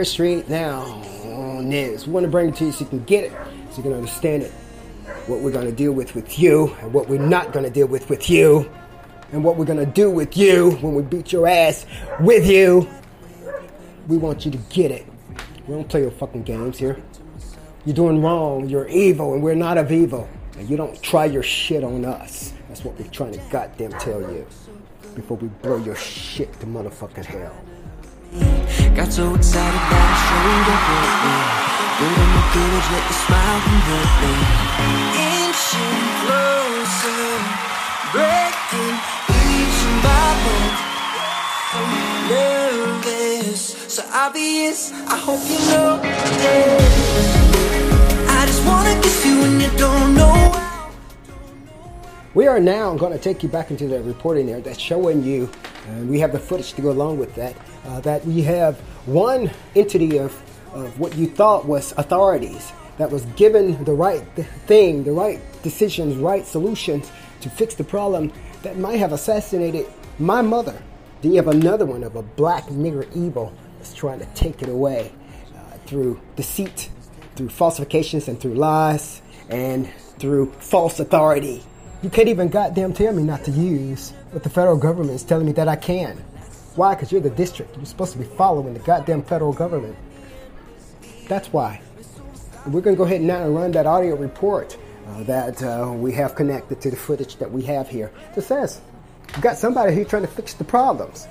Here 0.00 0.04
straight 0.06 0.48
now 0.48 0.80
on 1.24 1.68
this. 1.68 2.06
We 2.06 2.14
want 2.14 2.24
to 2.24 2.30
bring 2.30 2.48
it 2.48 2.56
to 2.56 2.64
you 2.64 2.72
so 2.72 2.84
you 2.84 2.86
can 2.88 3.04
get 3.04 3.24
it, 3.24 3.32
so 3.70 3.76
you 3.76 3.82
can 3.82 3.92
understand 3.92 4.44
it. 4.44 4.50
What 5.26 5.40
we're 5.40 5.50
going 5.50 5.66
to 5.66 5.72
deal 5.72 5.92
with 5.92 6.14
with 6.14 6.38
you, 6.38 6.74
and 6.80 6.90
what 6.90 7.06
we're 7.06 7.20
not 7.20 7.52
going 7.52 7.66
to 7.66 7.70
deal 7.70 7.86
with 7.86 8.08
with 8.08 8.30
you, 8.30 8.70
and 9.30 9.44
what 9.44 9.58
we're 9.58 9.66
going 9.66 9.84
to 9.84 9.84
do 9.84 10.10
with 10.10 10.38
you 10.38 10.70
when 10.80 10.94
we 10.94 11.02
beat 11.02 11.32
your 11.32 11.46
ass 11.46 11.84
with 12.18 12.48
you. 12.48 12.88
We 14.08 14.16
want 14.16 14.46
you 14.46 14.50
to 14.52 14.56
get 14.70 14.90
it. 14.90 15.04
We 15.66 15.74
don't 15.74 15.86
play 15.86 16.00
your 16.00 16.12
fucking 16.12 16.44
games 16.44 16.78
here. 16.78 16.96
You're 17.84 17.94
doing 17.94 18.22
wrong. 18.22 18.70
You're 18.70 18.88
evil, 18.88 19.34
and 19.34 19.42
we're 19.42 19.54
not 19.54 19.76
of 19.76 19.92
evil. 19.92 20.26
And 20.56 20.66
you 20.70 20.78
don't 20.78 20.98
try 21.02 21.26
your 21.26 21.42
shit 21.42 21.84
on 21.84 22.06
us. 22.06 22.54
That's 22.68 22.86
what 22.86 22.98
we're 22.98 23.06
trying 23.08 23.32
to 23.32 23.40
goddamn 23.50 23.92
tell 23.98 24.22
you 24.22 24.46
before 25.14 25.36
we 25.36 25.48
blow 25.48 25.76
your 25.76 25.96
shit 25.96 26.58
to 26.60 26.66
motherfucking 26.66 27.26
hell. 27.26 28.69
Got 28.94 29.12
so 29.12 29.34
excited 29.34 29.82
that 29.90 30.02
I 30.02 30.14
showed 30.26 30.68
up 30.74 30.82
the 32.00 32.42
village, 32.54 32.88
let 32.94 33.04
the 33.08 33.14
smile 33.24 33.60
me. 34.20 34.32
Inching 35.30 36.00
closer, 36.22 37.28
breaking 38.12 38.96
each. 39.30 39.80
I 45.06 45.16
hope 45.16 45.40
you. 45.48 46.00
I 48.28 48.46
you 49.24 49.42
and 49.44 49.62
you 49.62 49.70
don't 49.78 50.14
know. 50.14 50.52
We 52.34 52.46
are 52.46 52.60
now 52.60 52.96
going 52.96 53.12
to 53.12 53.18
take 53.18 53.42
you 53.42 53.48
back 53.48 53.70
into 53.70 53.88
the 53.88 54.02
reporting 54.02 54.46
there 54.46 54.60
that's 54.60 54.78
showing 54.78 55.24
you, 55.24 55.50
and 55.88 56.08
we 56.08 56.20
have 56.20 56.32
the 56.32 56.38
footage 56.38 56.72
to 56.74 56.82
go 56.82 56.90
along 56.90 57.18
with 57.18 57.34
that, 57.34 57.54
uh, 57.86 58.00
that 58.00 58.24
we 58.26 58.42
have 58.42 58.78
one 59.06 59.50
entity 59.74 60.18
of, 60.18 60.32
of 60.74 60.98
what 61.00 61.16
you 61.16 61.26
thought 61.26 61.66
was 61.66 61.92
authorities 61.96 62.72
that 62.98 63.10
was 63.10 63.24
given 63.36 63.82
the 63.84 63.92
right 63.92 64.24
th- 64.36 64.46
thing, 64.66 65.04
the 65.04 65.12
right 65.12 65.40
decisions, 65.62 66.16
right 66.16 66.46
solutions 66.46 67.10
to 67.40 67.48
fix 67.48 67.74
the 67.74 67.84
problem 67.84 68.32
that 68.62 68.78
might 68.78 68.98
have 68.98 69.12
assassinated 69.12 69.86
my 70.18 70.42
mother. 70.42 70.80
Then 71.22 71.32
you 71.32 71.38
have 71.38 71.48
another 71.48 71.86
one 71.86 72.04
of 72.04 72.16
a 72.16 72.22
black 72.22 72.66
nigger 72.66 73.06
evil 73.16 73.52
that's 73.78 73.94
trying 73.94 74.18
to 74.18 74.26
take 74.34 74.62
it 74.62 74.68
away 74.68 75.12
uh, 75.56 75.76
through 75.86 76.20
deceit, 76.36 76.90
through 77.36 77.48
falsifications, 77.48 78.28
and 78.28 78.38
through 78.38 78.54
lies, 78.54 79.22
and 79.48 79.90
through 80.18 80.52
false 80.58 81.00
authority. 81.00 81.62
You 82.02 82.08
can't 82.08 82.28
even 82.28 82.48
goddamn 82.48 82.94
tell 82.94 83.12
me 83.12 83.22
not 83.22 83.44
to 83.44 83.50
use 83.50 84.12
what 84.30 84.42
the 84.42 84.48
federal 84.48 84.78
government 84.78 85.10
is 85.10 85.22
telling 85.22 85.44
me 85.44 85.52
that 85.52 85.68
I 85.68 85.76
can. 85.76 86.16
Why? 86.74 86.94
Because 86.94 87.12
you're 87.12 87.20
the 87.20 87.28
district. 87.28 87.76
You're 87.76 87.84
supposed 87.84 88.12
to 88.12 88.18
be 88.18 88.24
following 88.24 88.72
the 88.72 88.80
goddamn 88.80 89.22
federal 89.22 89.52
government. 89.52 89.96
That's 91.28 91.52
why. 91.52 91.82
We're 92.66 92.80
going 92.80 92.96
to 92.96 92.98
go 92.98 93.04
ahead 93.04 93.20
now 93.20 93.44
and 93.44 93.54
run 93.54 93.72
that 93.72 93.86
audio 93.86 94.16
report 94.16 94.78
uh, 95.08 95.24
that 95.24 95.62
uh, 95.62 95.92
we 95.92 96.12
have 96.12 96.34
connected 96.34 96.80
to 96.80 96.90
the 96.90 96.96
footage 96.96 97.36
that 97.36 97.50
we 97.50 97.62
have 97.64 97.88
here. 97.88 98.10
It 98.34 98.42
says, 98.42 98.80
you 99.36 99.42
got 99.42 99.58
somebody 99.58 99.94
here 99.94 100.04
trying 100.06 100.22
to 100.22 100.28
fix 100.28 100.54
the 100.54 100.64
problems. 100.64 101.28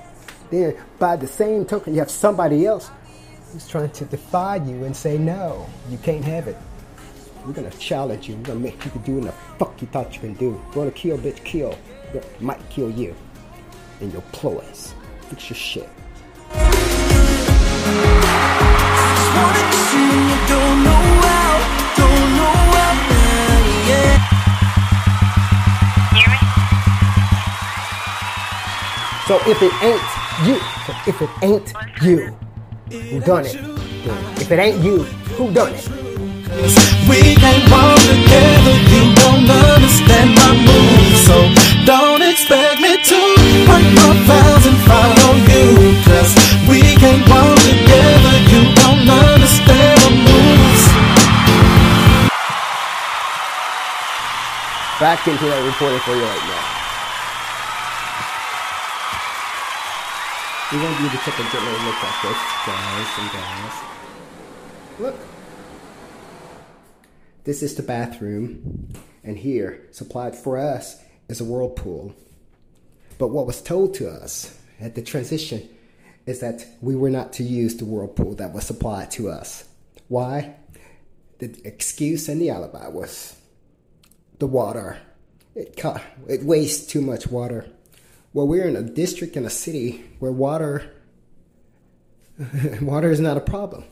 Then, 0.52 0.76
by 1.00 1.16
the 1.16 1.28
same 1.28 1.66
token, 1.66 1.94
you 1.94 2.00
have 2.00 2.12
somebody 2.12 2.68
else 2.68 2.92
who's 3.52 3.68
trying 3.68 3.90
to 3.92 4.06
defy 4.06 4.58
you 4.58 4.84
and 4.84 4.96
say, 4.96 5.18
no, 5.18 5.68
you 5.90 5.98
can't 5.98 6.24
have 6.26 6.48
it. 6.48 6.58
We're 7.46 7.54
gonna 7.54 7.70
challenge 7.72 8.28
you. 8.28 8.36
We're 8.36 8.44
gonna 8.44 8.60
make 8.60 8.84
you 8.84 8.92
do 9.06 9.16
what 9.16 9.26
the 9.26 9.32
fuck 9.58 9.82
you 9.82 9.88
thought 9.88 10.14
you 10.14 10.20
can 10.20 10.34
do. 10.34 10.46
You 10.46 10.72
wanna 10.76 10.92
kill, 10.92 11.18
bitch, 11.18 11.44
kill. 11.44 11.78
We 12.14 12.22
might 12.40 12.60
kill 12.70 12.92
you 12.92 13.16
and 14.02 14.12
your 14.12 14.22
ploys. 14.34 14.94
Fix 15.30 15.50
your 15.50 15.58
shit. 15.58 15.90
So 29.28 29.40
if 29.46 29.62
it 29.62 29.74
ain't 29.84 30.02
you 30.48 30.60
if 31.06 31.22
it 31.22 31.30
ain't 31.44 31.74
you, 32.02 32.36
know 32.90 33.26
done 33.26 33.46
it? 33.46 33.56
If 34.42 34.52
it 34.52 34.60
ain't 34.60 34.84
you, 34.84 35.04
who 35.38 35.54
done 35.54 35.74
me? 35.74 35.99
We 36.50 37.38
can 37.38 37.62
walk 37.70 38.02
together, 38.10 38.76
you 38.90 39.14
don't 39.22 39.46
understand 39.46 40.34
my 40.34 40.58
moves 40.58 41.22
So 41.30 41.38
don't 41.86 42.26
expect 42.26 42.82
me 42.82 42.98
to 42.98 43.20
my 43.70 43.78
you 45.46 45.94
Cause 46.10 46.34
we 46.66 46.82
can 46.98 47.22
walk 47.30 47.54
together, 47.62 48.36
you 48.50 48.66
don't 48.82 49.06
understand 49.06 50.02
my 50.02 50.14
moves 50.26 50.84
Back 54.98 55.22
into 55.30 55.46
that 55.46 55.62
reporter 55.62 56.02
for 56.02 56.18
you 56.18 56.26
right 56.26 56.46
now 56.50 56.66
We 60.74 60.78
won't 60.82 60.98
to 60.98 61.10
the 61.10 61.18
a 61.38 61.46
general 61.54 61.82
look 61.86 61.98
like 62.02 62.22
this, 62.22 62.42
guys 62.66 63.10
and 63.18 63.30
guys. 63.34 63.76
Look. 65.00 65.39
This 67.50 67.64
is 67.64 67.74
the 67.74 67.82
bathroom, 67.82 68.94
and 69.24 69.36
here, 69.36 69.88
supplied 69.90 70.36
for 70.36 70.60
us, 70.60 71.02
is 71.30 71.42
a 71.42 71.44
whirlpool. 71.44 72.14
But 73.18 73.30
what 73.30 73.48
was 73.48 73.60
told 73.60 73.96
to 73.96 74.08
us 74.08 74.56
at 74.80 74.94
the 74.94 75.02
transition 75.02 75.68
is 76.28 76.42
that 76.42 76.64
we 76.80 76.96
were 76.96 77.10
not 77.10 77.34
to 77.34 77.44
use 77.44 77.76
the 77.76 77.86
whirlpool 77.86 78.36
that 78.36 78.54
was 78.54 78.68
supplied 78.68 79.10
to 79.14 79.30
us. 79.30 79.68
Why? 80.10 80.58
The 81.40 81.60
excuse 81.66 82.30
and 82.30 82.40
the 82.40 82.52
alibi 82.52 82.88
was 82.88 83.36
the 84.38 84.46
water. 84.46 85.00
It, 85.56 85.76
co- 85.76 86.02
it 86.28 86.44
wastes 86.44 86.86
too 86.86 87.02
much 87.02 87.26
water. 87.26 87.66
Well, 88.32 88.48
we're 88.48 88.68
in 88.68 88.76
a 88.76 88.84
district 88.84 89.36
in 89.36 89.44
a 89.44 89.50
city 89.50 90.06
where 90.20 90.32
water 90.32 90.94
water 92.80 93.10
is 93.10 93.20
not 93.20 93.38
a 93.38 93.42
problem. 93.42 93.86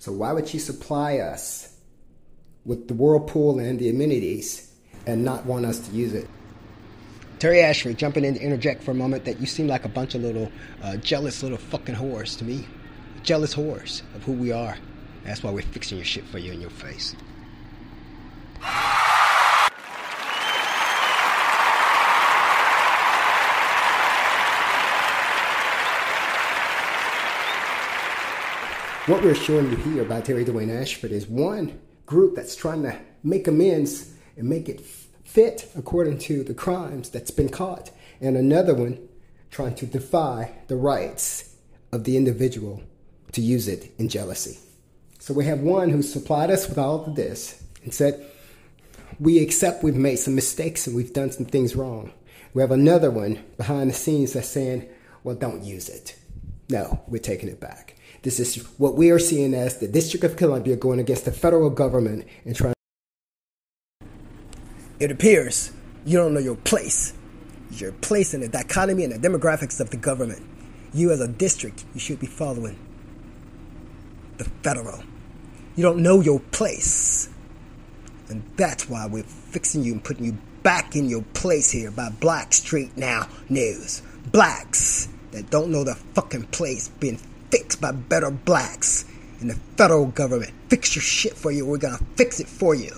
So 0.00 0.10
why 0.10 0.32
would 0.32 0.52
you 0.52 0.58
supply 0.58 1.18
us 1.18 1.71
with 2.64 2.88
the 2.88 2.94
whirlpool 2.94 3.58
and 3.58 3.78
the 3.78 3.88
amenities 3.88 4.72
and 5.06 5.24
not 5.24 5.44
want 5.46 5.66
us 5.66 5.80
to 5.88 5.92
use 5.92 6.14
it? 6.14 6.28
Terry 7.38 7.60
Ashford, 7.60 7.98
jumping 7.98 8.24
in 8.24 8.34
to 8.34 8.40
interject 8.40 8.84
for 8.84 8.92
a 8.92 8.94
moment 8.94 9.24
that 9.24 9.40
you 9.40 9.46
seem 9.46 9.66
like 9.66 9.84
a 9.84 9.88
bunch 9.88 10.14
of 10.14 10.22
little 10.22 10.50
uh, 10.82 10.96
jealous 10.98 11.42
little 11.42 11.58
fucking 11.58 11.96
whores 11.96 12.38
to 12.38 12.44
me. 12.44 12.66
Jealous 13.24 13.54
whores 13.54 14.02
of 14.14 14.22
who 14.22 14.32
we 14.32 14.52
are. 14.52 14.76
That's 15.24 15.42
why 15.42 15.50
we're 15.50 15.62
fixing 15.62 15.98
your 15.98 16.04
shit 16.04 16.24
for 16.24 16.38
you 16.38 16.52
in 16.52 16.60
your 16.60 16.70
face. 16.70 17.16
What 29.06 29.24
we're 29.24 29.34
showing 29.34 29.68
you 29.68 29.76
here 29.78 30.04
by 30.04 30.20
Terry 30.20 30.44
Dwayne 30.44 30.70
Ashford 30.80 31.10
is 31.10 31.26
one 31.26 31.80
group 32.12 32.36
that's 32.36 32.54
trying 32.54 32.82
to 32.82 32.94
make 33.22 33.48
amends 33.48 34.12
and 34.36 34.46
make 34.46 34.68
it 34.68 34.82
fit 35.24 35.70
according 35.74 36.18
to 36.18 36.44
the 36.44 36.52
crimes 36.52 37.08
that's 37.08 37.30
been 37.30 37.48
caught, 37.48 37.90
and 38.20 38.36
another 38.36 38.74
one 38.74 38.98
trying 39.50 39.74
to 39.74 39.86
defy 39.86 40.52
the 40.68 40.76
rights 40.76 41.56
of 41.90 42.04
the 42.04 42.18
individual 42.18 42.82
to 43.32 43.40
use 43.40 43.66
it 43.66 43.90
in 43.98 44.10
jealousy. 44.10 44.58
So 45.20 45.32
we 45.32 45.46
have 45.46 45.60
one 45.60 45.88
who 45.88 46.02
supplied 46.02 46.50
us 46.50 46.68
with 46.68 46.76
all 46.76 47.02
of 47.06 47.16
this 47.16 47.62
and 47.82 47.94
said, 47.94 48.26
We 49.18 49.38
accept 49.42 49.82
we've 49.82 49.96
made 49.96 50.16
some 50.16 50.34
mistakes 50.34 50.86
and 50.86 50.94
we've 50.94 51.14
done 51.14 51.32
some 51.32 51.46
things 51.46 51.74
wrong. 51.74 52.12
We 52.52 52.60
have 52.60 52.72
another 52.72 53.10
one 53.10 53.42
behind 53.56 53.88
the 53.88 53.94
scenes 53.94 54.34
that's 54.34 54.48
saying, 54.48 54.86
Well, 55.24 55.36
don't 55.36 55.64
use 55.64 55.88
it. 55.88 56.14
No, 56.68 57.00
we're 57.06 57.20
taking 57.20 57.48
it 57.48 57.58
back. 57.58 57.91
This 58.22 58.38
is 58.38 58.56
what 58.78 58.94
we 58.94 59.10
are 59.10 59.18
seeing 59.18 59.52
as 59.52 59.78
the 59.78 59.88
District 59.88 60.24
of 60.24 60.36
Columbia 60.36 60.76
going 60.76 61.00
against 61.00 61.24
the 61.24 61.32
federal 61.32 61.70
government 61.70 62.26
and 62.44 62.54
trying. 62.54 62.74
It 65.00 65.10
appears 65.10 65.72
you 66.04 66.18
don't 66.18 66.34
know 66.34 66.40
your 66.40 66.56
place. 66.56 67.14
Your 67.72 67.92
place 67.92 68.34
in 68.34 68.40
the 68.40 68.48
dichotomy 68.48 69.04
and 69.04 69.12
the 69.12 69.28
demographics 69.28 69.80
of 69.80 69.90
the 69.90 69.96
government. 69.96 70.42
You, 70.92 71.10
as 71.10 71.20
a 71.20 71.28
district, 71.28 71.84
you 71.94 72.00
should 72.00 72.20
be 72.20 72.26
following 72.26 72.78
the 74.36 74.44
federal. 74.62 75.02
You 75.74 75.82
don't 75.82 76.02
know 76.02 76.20
your 76.20 76.38
place. 76.38 77.28
And 78.28 78.42
that's 78.56 78.88
why 78.88 79.06
we're 79.06 79.22
fixing 79.22 79.82
you 79.82 79.92
and 79.92 80.04
putting 80.04 80.24
you 80.24 80.38
back 80.62 80.94
in 80.94 81.08
your 81.08 81.22
place 81.34 81.70
here 81.70 81.90
by 81.90 82.10
Black 82.10 82.50
Tweet 82.50 82.92
Station 82.92 83.26
News. 83.48 84.02
Blacks 84.30 85.08
that 85.32 85.50
don't 85.50 85.70
know 85.70 85.82
their 85.82 85.94
fucking 85.94 86.44
place 86.46 86.88
being 86.88 87.18
fixed 87.52 87.82
by 87.82 87.92
better 87.92 88.30
blacks 88.30 89.04
in 89.42 89.48
the 89.48 89.54
federal 89.76 90.06
government. 90.06 90.52
Fix 90.68 90.96
your 90.96 91.02
shit 91.02 91.34
for 91.34 91.52
you. 91.52 91.66
We're 91.66 91.76
gonna 91.76 92.00
fix 92.16 92.40
it 92.40 92.48
for 92.48 92.74
you. 92.74 92.90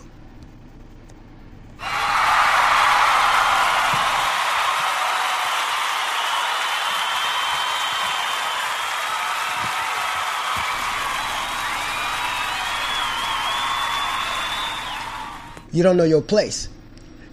You 15.72 15.82
don't 15.82 15.96
know 15.96 16.04
your 16.04 16.22
place. 16.22 16.68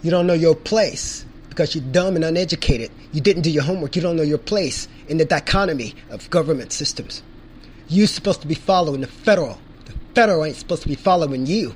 You 0.02 0.10
don't 0.10 0.26
know 0.26 0.34
your 0.34 0.56
place 0.56 1.24
because 1.52 1.74
you're 1.74 1.84
dumb 1.84 2.16
and 2.16 2.24
uneducated. 2.24 2.90
You 3.12 3.20
didn't 3.20 3.42
do 3.42 3.50
your 3.50 3.62
homework. 3.62 3.94
You 3.94 4.00
don't 4.00 4.16
know 4.16 4.22
your 4.22 4.38
place 4.38 4.88
in 5.08 5.18
the 5.18 5.26
dichotomy 5.26 5.94
of 6.08 6.30
government 6.30 6.72
systems. 6.72 7.22
You're 7.88 8.06
supposed 8.06 8.40
to 8.40 8.46
be 8.46 8.54
following 8.54 9.02
the 9.02 9.06
federal. 9.06 9.60
The 9.84 9.92
federal 10.14 10.44
ain't 10.46 10.56
supposed 10.56 10.82
to 10.82 10.88
be 10.88 10.94
following 10.94 11.44
you. 11.44 11.74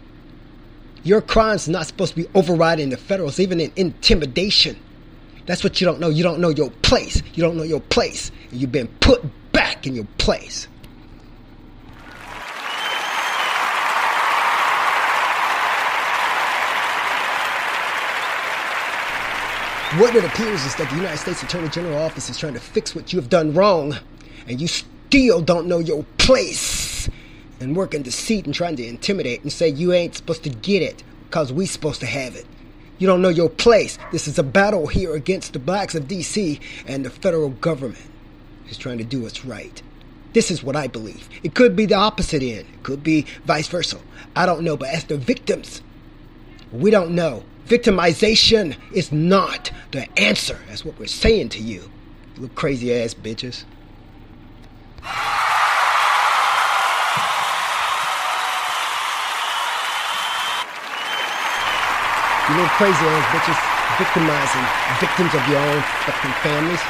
Your 1.05 1.21
crime's 1.21 1.69
not 1.69 1.87
supposed 1.87 2.15
to 2.15 2.23
be 2.23 2.29
overriding 2.35 2.89
the 2.89 2.97
federals, 2.97 3.39
even 3.39 3.61
in 3.61 3.71
intimidation. 3.77 4.79
That's 5.45 5.63
what 5.63 5.79
you 5.81 5.87
don't 5.87 6.01
know. 6.01 6.09
You 6.09 6.23
don't 6.23 6.41
know 6.41 6.49
your 6.49 6.71
place. 6.71 7.23
You 7.35 7.43
don't 7.43 7.57
know 7.57 7.63
your 7.63 7.81
place. 7.81 8.33
And 8.51 8.61
you've 8.61 8.73
been 8.73 8.89
put 9.01 9.23
back 9.53 9.87
in 9.87 9.95
your 9.95 10.09
place. 10.17 10.69
What 19.99 20.15
it 20.15 20.27
appears 20.27 20.63
is 20.67 20.75
that 20.77 20.91
the 20.91 20.97
United 20.97 21.17
States 21.17 21.43
Attorney 21.43 21.71
General 21.71 21.97
office 22.03 22.29
is 22.29 22.37
trying 22.37 22.53
to 22.53 22.61
fix 22.61 22.95
what 22.95 23.15
you 23.15 23.19
have 23.19 23.31
done 23.31 23.55
wrong, 23.55 23.97
and 24.47 24.61
you 24.61 24.69
still 24.69 25.41
don't 25.41 25.67
know 25.67 25.79
your 25.79 26.05
place, 26.19 27.09
and 27.61 27.75
working 27.75 28.03
deceit 28.03 28.45
and 28.45 28.55
trying 28.55 28.77
to 28.77 28.87
intimidate 28.87 29.43
and 29.43 29.51
say 29.51 29.71
you 29.71 29.95
ain't 29.95 30.15
supposed 30.15 30.43
to 30.43 30.51
get 30.51 30.83
it 30.83 31.03
because 31.25 31.51
we 31.51 31.65
supposed 31.65 32.01
to 32.01 32.07
have 32.07 32.37
it. 32.37 32.45
You 32.99 33.07
don't 33.07 33.23
know 33.23 33.31
your 33.31 33.49
place. 33.49 33.99
This 34.13 34.29
is 34.29 34.39
a 34.39 34.43
battle 34.43 34.87
here 34.87 35.15
against 35.15 35.55
the 35.55 35.59
blacks 35.59 35.95
of 35.95 36.05
DC, 36.05 36.61
and 36.87 37.03
the 37.03 37.09
federal 37.09 37.49
government 37.49 38.05
is 38.69 38.77
trying 38.77 38.99
to 38.99 39.05
do 39.05 39.23
what's 39.23 39.47
right. 39.47 39.83
This 40.35 40.51
is 40.51 40.63
what 40.63 40.77
I 40.77 40.89
believe. 40.89 41.27
It 41.43 41.55
could 41.55 41.75
be 41.75 41.87
the 41.87 41.95
opposite 41.95 42.43
end. 42.43 42.67
It 42.71 42.83
could 42.83 43.03
be 43.03 43.25
vice 43.47 43.69
versa. 43.69 43.97
I 44.35 44.45
don't 44.45 44.61
know, 44.61 44.77
but 44.77 44.91
as 44.91 45.05
the 45.05 45.17
victims, 45.17 45.81
we 46.71 46.91
don't 46.91 47.13
know. 47.15 47.45
Victimization 47.67 48.77
is 48.93 49.11
not 49.11 49.73
the 49.91 50.07
answer. 50.19 50.59
That's 50.69 50.85
what 50.85 50.99
we're 50.99 51.07
saying 51.07 51.49
to 51.51 51.61
you. 51.61 51.91
You 52.35 52.43
little 52.43 52.57
crazy 52.57 52.95
ass 52.95 53.13
bitches. 53.13 53.65
You 62.49 62.55
little 62.55 62.71
crazy 62.77 63.05
ass 63.05 63.27
bitches 63.35 63.77
victimizing 63.99 64.67
victims 65.01 65.35
of 65.35 65.49
your 65.49 65.59
own 65.59 65.83
fucking 66.05 66.33
families. 66.43 66.81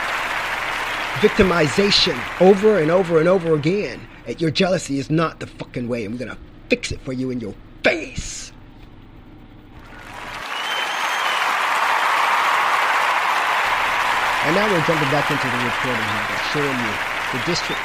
Victimization 1.20 2.20
over 2.40 2.78
and 2.78 2.90
over 2.90 3.18
and 3.18 3.28
over 3.28 3.54
again. 3.54 4.00
And 4.26 4.40
Your 4.40 4.50
jealousy 4.50 4.98
is 4.98 5.08
not 5.08 5.40
the 5.40 5.46
fucking 5.46 5.88
way, 5.88 6.04
and 6.04 6.12
we're 6.12 6.26
gonna 6.26 6.38
fix 6.68 6.92
it 6.92 7.00
for 7.00 7.12
you 7.12 7.30
in 7.30 7.40
your 7.40 7.54
face. 7.82 8.52
And 14.46 14.54
now 14.54 14.70
we're 14.70 14.86
jumping 14.86 15.10
back 15.10 15.28
into 15.28 15.42
the 15.42 15.64
reporting 15.64 16.06
here 16.06 16.38
showing 16.52 16.78
you 16.78 16.94
the 17.32 17.44
district 17.46 17.80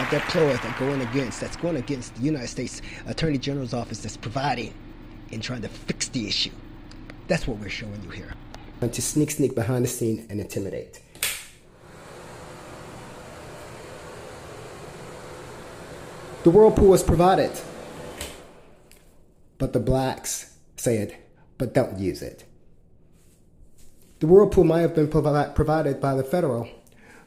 of 0.00 0.10
that 0.10 0.24
ploy 0.28 0.52
that 0.52 0.78
going 0.80 1.00
against, 1.00 1.40
that's 1.40 1.56
going 1.56 1.76
against 1.76 2.12
the 2.16 2.22
United 2.22 2.48
States 2.48 2.82
Attorney 3.06 3.38
General's 3.38 3.72
office 3.72 4.00
that's 4.02 4.16
providing 4.16 4.74
and 5.30 5.40
trying 5.40 5.62
to 5.62 5.68
fix 5.68 6.08
the 6.08 6.26
issue. 6.26 6.50
That's 7.28 7.46
what 7.46 7.58
we're 7.58 7.68
showing 7.68 8.02
you 8.02 8.10
here. 8.10 8.34
And 8.80 8.92
to 8.92 9.00
sneak, 9.00 9.30
sneak 9.30 9.54
behind 9.54 9.84
the 9.84 9.88
scene 9.88 10.26
and 10.28 10.40
intimidate. 10.40 11.00
The 16.42 16.50
whirlpool 16.50 16.88
was 16.88 17.04
provided, 17.04 17.52
but 19.58 19.72
the 19.72 19.78
blacks 19.78 20.56
said, 20.76 21.16
but 21.58 21.74
don't 21.74 21.96
use 21.96 22.22
it. 22.22 22.44
The 24.20 24.26
whirlpool 24.26 24.64
might 24.64 24.80
have 24.80 24.94
been 24.94 25.08
provi- 25.08 25.52
provided 25.54 26.00
by 26.00 26.14
the 26.14 26.22
federal, 26.22 26.68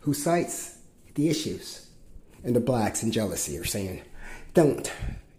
who 0.01 0.13
cites 0.13 0.77
the 1.15 1.27
issues, 1.27 1.87
and 2.43 2.55
the 2.55 2.59
blacks 2.59 3.01
in 3.01 3.11
jealousy 3.11 3.57
are 3.57 3.65
saying, 3.65 4.03
don't 4.53 4.91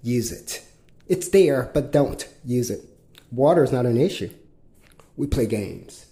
use 0.02 0.32
it. 0.32 0.64
It's 1.06 1.28
there, 1.28 1.70
but 1.72 1.92
don't 1.92 2.28
use 2.44 2.70
it. 2.70 2.80
Water 3.30 3.62
is 3.62 3.70
not 3.70 3.86
an 3.86 3.96
issue. 3.96 4.30
We 5.16 5.28
play 5.28 5.46
games. 5.46 6.06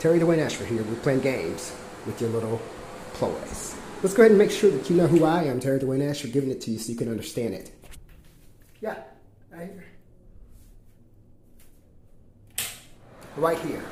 Terry 0.00 0.18
Dwayne 0.18 0.38
Ashford 0.38 0.66
here. 0.66 0.82
We're 0.82 0.96
playing 0.96 1.20
games 1.20 1.72
with 2.04 2.20
your 2.20 2.30
little 2.30 2.60
ploys. 3.12 3.76
Let's 4.02 4.14
go 4.14 4.22
ahead 4.22 4.32
and 4.32 4.38
make 4.38 4.50
sure 4.50 4.70
that 4.70 4.90
you 4.90 4.96
know 4.96 5.06
who 5.06 5.24
I 5.24 5.44
am, 5.44 5.60
Terry 5.60 5.78
Dwayne 5.78 6.08
Ashford, 6.08 6.32
giving 6.32 6.50
it 6.50 6.60
to 6.62 6.70
you 6.72 6.78
so 6.78 6.90
you 6.90 6.98
can 6.98 7.08
understand 7.08 7.54
it. 7.54 7.70
Yeah, 8.80 8.96
right 9.52 9.70
here. 9.70 9.84
Right 13.36 13.58
here. 13.60 13.82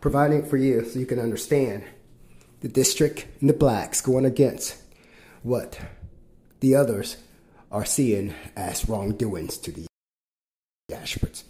Providing 0.00 0.44
it 0.44 0.48
for 0.48 0.56
you 0.56 0.84
so 0.84 0.98
you 0.98 1.06
can 1.06 1.18
understand 1.18 1.84
the 2.60 2.68
district 2.68 3.26
and 3.40 3.48
the 3.48 3.54
blacks 3.54 4.00
going 4.00 4.24
against 4.24 4.76
what 5.42 5.78
the 6.60 6.74
others 6.74 7.16
are 7.70 7.84
seeing 7.84 8.34
as 8.56 8.88
wrongdoings 8.88 9.58
to 9.58 9.72
the 9.72 9.86
Ashfords. 10.90 11.44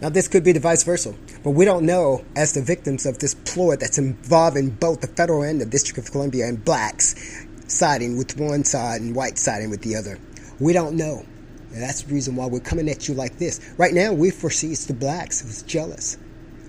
Now, 0.00 0.08
this 0.08 0.28
could 0.28 0.44
be 0.44 0.52
the 0.52 0.60
vice 0.60 0.84
versa, 0.84 1.14
but 1.42 1.50
we 1.50 1.64
don't 1.64 1.84
know 1.84 2.24
as 2.36 2.52
the 2.52 2.62
victims 2.62 3.04
of 3.04 3.18
this 3.18 3.34
ploy 3.34 3.76
that's 3.76 3.98
involving 3.98 4.70
both 4.70 5.00
the 5.00 5.08
federal 5.08 5.42
and 5.42 5.60
the 5.60 5.66
District 5.66 5.98
of 5.98 6.12
Columbia 6.12 6.46
and 6.46 6.64
blacks 6.64 7.14
siding 7.66 8.16
with 8.16 8.38
one 8.38 8.64
side 8.64 9.00
and 9.00 9.14
white 9.14 9.38
siding 9.38 9.70
with 9.70 9.82
the 9.82 9.96
other. 9.96 10.18
We 10.60 10.72
don't 10.72 10.96
know. 10.96 11.24
And 11.72 11.82
that's 11.82 12.02
the 12.02 12.14
reason 12.14 12.36
why 12.36 12.46
we're 12.46 12.60
coming 12.60 12.88
at 12.88 13.08
you 13.08 13.14
like 13.14 13.38
this. 13.38 13.60
Right 13.76 13.92
now, 13.92 14.12
we 14.12 14.30
foresee 14.30 14.72
it's 14.72 14.86
the 14.86 14.94
blacks 14.94 15.40
who's 15.40 15.62
jealous. 15.62 16.16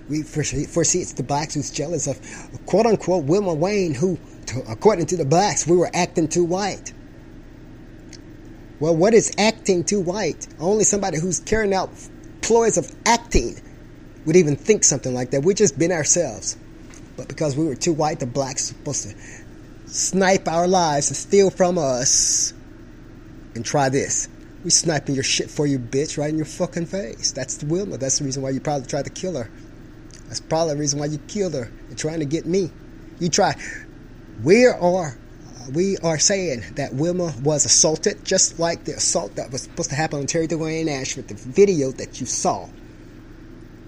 We 0.10 0.24
foresee, 0.24 0.66
foresee 0.66 1.02
it's 1.02 1.14
the 1.14 1.24
blacks 1.24 1.54
who's 1.54 1.72
jealous 1.72 2.08
of 2.08 2.20
quote 2.66 2.86
unquote 2.86 3.26
Wilma 3.26 3.54
Wayne, 3.54 3.93
who, 3.93 4.20
to, 4.47 4.60
according 4.68 5.06
to 5.08 5.18
the 5.18 5.26
blacks, 5.26 5.68
we 5.68 5.78
were 5.78 5.89
acting 5.93 6.28
too 6.28 6.43
white. 6.43 6.93
Well, 8.80 8.95
what 8.95 9.14
is 9.14 9.32
acting 9.38 9.84
too 9.84 10.00
white? 10.00 10.47
Only 10.60 10.84
somebody 10.84 11.20
who's 11.20 11.39
carrying 11.39 11.74
out 11.74 11.91
ploys 12.41 12.78
of 12.78 12.89
acting 13.06 13.62
would 14.26 14.36
even 14.36 14.56
think 14.56 14.84
something 14.84 15.14
like 15.14 15.32
that. 15.32 15.43
We've 15.43 15.56
just 15.56 15.78
been 15.78 15.91
ourselves. 15.91 16.58
But 17.18 17.28
because 17.28 17.56
we 17.58 17.66
were 17.66 17.76
too 17.76 17.93
white, 17.93 18.20
the 18.20 18.26
blacks 18.26 18.72
were 18.72 18.78
supposed 18.78 19.10
to 19.10 19.91
snipe 19.91 20.47
our 20.47 20.68
lives 20.68 21.10
and 21.10 21.18
steal 21.18 21.50
from 21.50 21.78
us. 21.78 22.54
And 23.56 23.66
try 23.66 23.89
this. 23.89 24.30
We 24.64 24.70
sniping 24.70 25.16
your 25.16 25.24
shit 25.24 25.49
for 25.49 25.66
you, 25.66 25.80
bitch, 25.80 26.18
right 26.18 26.30
in 26.30 26.38
your 26.38 26.45
fucking 26.45 26.88
face. 26.88 27.32
That's 27.32 27.57
the 27.57 27.66
Wilma. 27.66 27.97
That's 27.97 28.20
the 28.20 28.26
reason 28.26 28.43
why 28.43 28.49
you 28.49 28.60
probably 28.60 28.88
tried 28.88 29.05
to 29.05 29.12
kill 29.12 29.38
her. 29.38 29.49
That's 30.28 30.41
probably 30.41 30.74
the 30.74 30.80
reason 30.80 30.99
why 30.99 31.05
you 31.05 31.18
killed 31.28 31.53
her 31.53 31.72
You're 31.88 31.97
trying 31.97 32.20
to 32.20 32.26
get 32.26 32.45
me. 32.45 32.70
You 33.20 33.30
try. 33.30 33.55
We 34.43 34.66
are 34.66 35.18
we 35.74 35.97
are 35.97 36.20
saying 36.20 36.64
that 36.76 36.93
Wilma 36.93 37.34
was 37.43 37.66
assaulted, 37.66 38.26
just 38.26 38.60
like 38.60 38.86
the 38.86 38.93
assault 38.93 39.36
that 39.36 39.51
was 39.51 39.64
supposed 39.64 39.89
to 39.89 39.95
happen 39.95 40.20
on 40.20 40.26
Terry 40.26 40.47
Dwayne 40.47 40.89
Ashford, 40.89 41.28
the 41.28 41.36
video 41.36 41.91
that 41.91 42.20
you 42.20 42.26
saw. 42.26 42.68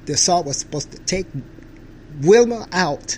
The 0.05 0.13
assault 0.13 0.45
was 0.45 0.57
supposed 0.57 0.91
to 0.91 0.99
take 0.99 1.28
Wilma 2.22 2.67
out, 2.72 3.17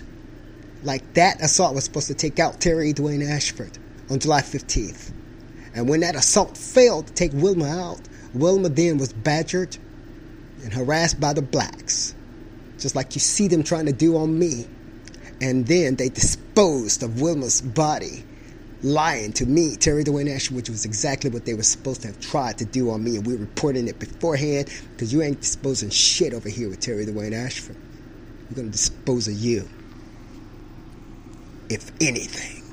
like 0.82 1.14
that 1.14 1.42
assault 1.42 1.74
was 1.74 1.84
supposed 1.84 2.08
to 2.08 2.14
take 2.14 2.38
out 2.38 2.60
Terry 2.60 2.92
Dwayne 2.92 3.28
Ashford 3.28 3.78
on 4.10 4.18
July 4.18 4.40
15th. 4.40 5.12
And 5.74 5.88
when 5.88 6.00
that 6.00 6.14
assault 6.14 6.56
failed 6.56 7.08
to 7.08 7.12
take 7.12 7.32
Wilma 7.32 7.66
out, 7.66 8.00
Wilma 8.32 8.68
then 8.68 8.98
was 8.98 9.12
badgered 9.12 9.76
and 10.62 10.72
harassed 10.72 11.20
by 11.20 11.32
the 11.32 11.42
blacks, 11.42 12.14
just 12.78 12.94
like 12.94 13.14
you 13.14 13.20
see 13.20 13.48
them 13.48 13.62
trying 13.62 13.86
to 13.86 13.92
do 13.92 14.16
on 14.16 14.38
me. 14.38 14.66
And 15.40 15.66
then 15.66 15.96
they 15.96 16.08
disposed 16.08 17.02
of 17.02 17.20
Wilma's 17.20 17.60
body 17.60 18.24
lying 18.82 19.32
to 19.32 19.46
me, 19.46 19.76
Terry 19.76 20.04
Dwayne 20.04 20.32
Ashford, 20.32 20.56
which 20.56 20.68
was 20.68 20.84
exactly 20.84 21.30
what 21.30 21.44
they 21.44 21.54
were 21.54 21.62
supposed 21.62 22.02
to 22.02 22.08
have 22.08 22.20
tried 22.20 22.58
to 22.58 22.64
do 22.64 22.90
on 22.90 23.02
me. 23.02 23.16
And 23.16 23.26
we 23.26 23.34
are 23.34 23.38
reporting 23.38 23.88
it 23.88 23.98
beforehand 23.98 24.70
because 24.92 25.12
you 25.12 25.22
ain't 25.22 25.40
disposing 25.40 25.90
shit 25.90 26.34
over 26.34 26.48
here 26.48 26.68
with 26.68 26.80
Terry 26.80 27.06
Dwayne 27.06 27.32
Ashford. 27.32 27.76
We're 28.48 28.56
going 28.56 28.68
to 28.68 28.72
dispose 28.72 29.26
of 29.26 29.34
you. 29.34 29.68
If 31.68 31.90
anything. 32.00 32.63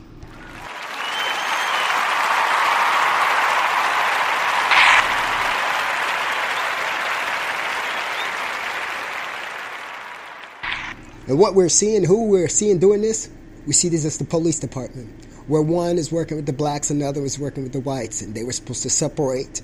And 11.27 11.39
what 11.39 11.55
we're 11.55 11.69
seeing, 11.69 12.03
who 12.03 12.27
we're 12.27 12.47
seeing 12.47 12.79
doing 12.79 13.01
this, 13.01 13.29
we 13.65 13.73
see 13.73 13.89
this 13.89 14.05
as 14.05 14.17
the 14.17 14.25
police 14.25 14.59
department 14.59 15.09
where 15.47 15.61
one 15.61 15.97
is 15.97 16.11
working 16.11 16.37
with 16.37 16.45
the 16.45 16.53
blacks 16.53 16.89
and 16.89 17.01
the 17.01 17.05
other 17.05 17.23
is 17.23 17.37
working 17.39 17.63
with 17.63 17.73
the 17.73 17.79
whites, 17.79 18.21
and 18.21 18.33
they 18.35 18.43
were 18.43 18.51
supposed 18.51 18.83
to 18.83 18.89
separate, 18.89 19.61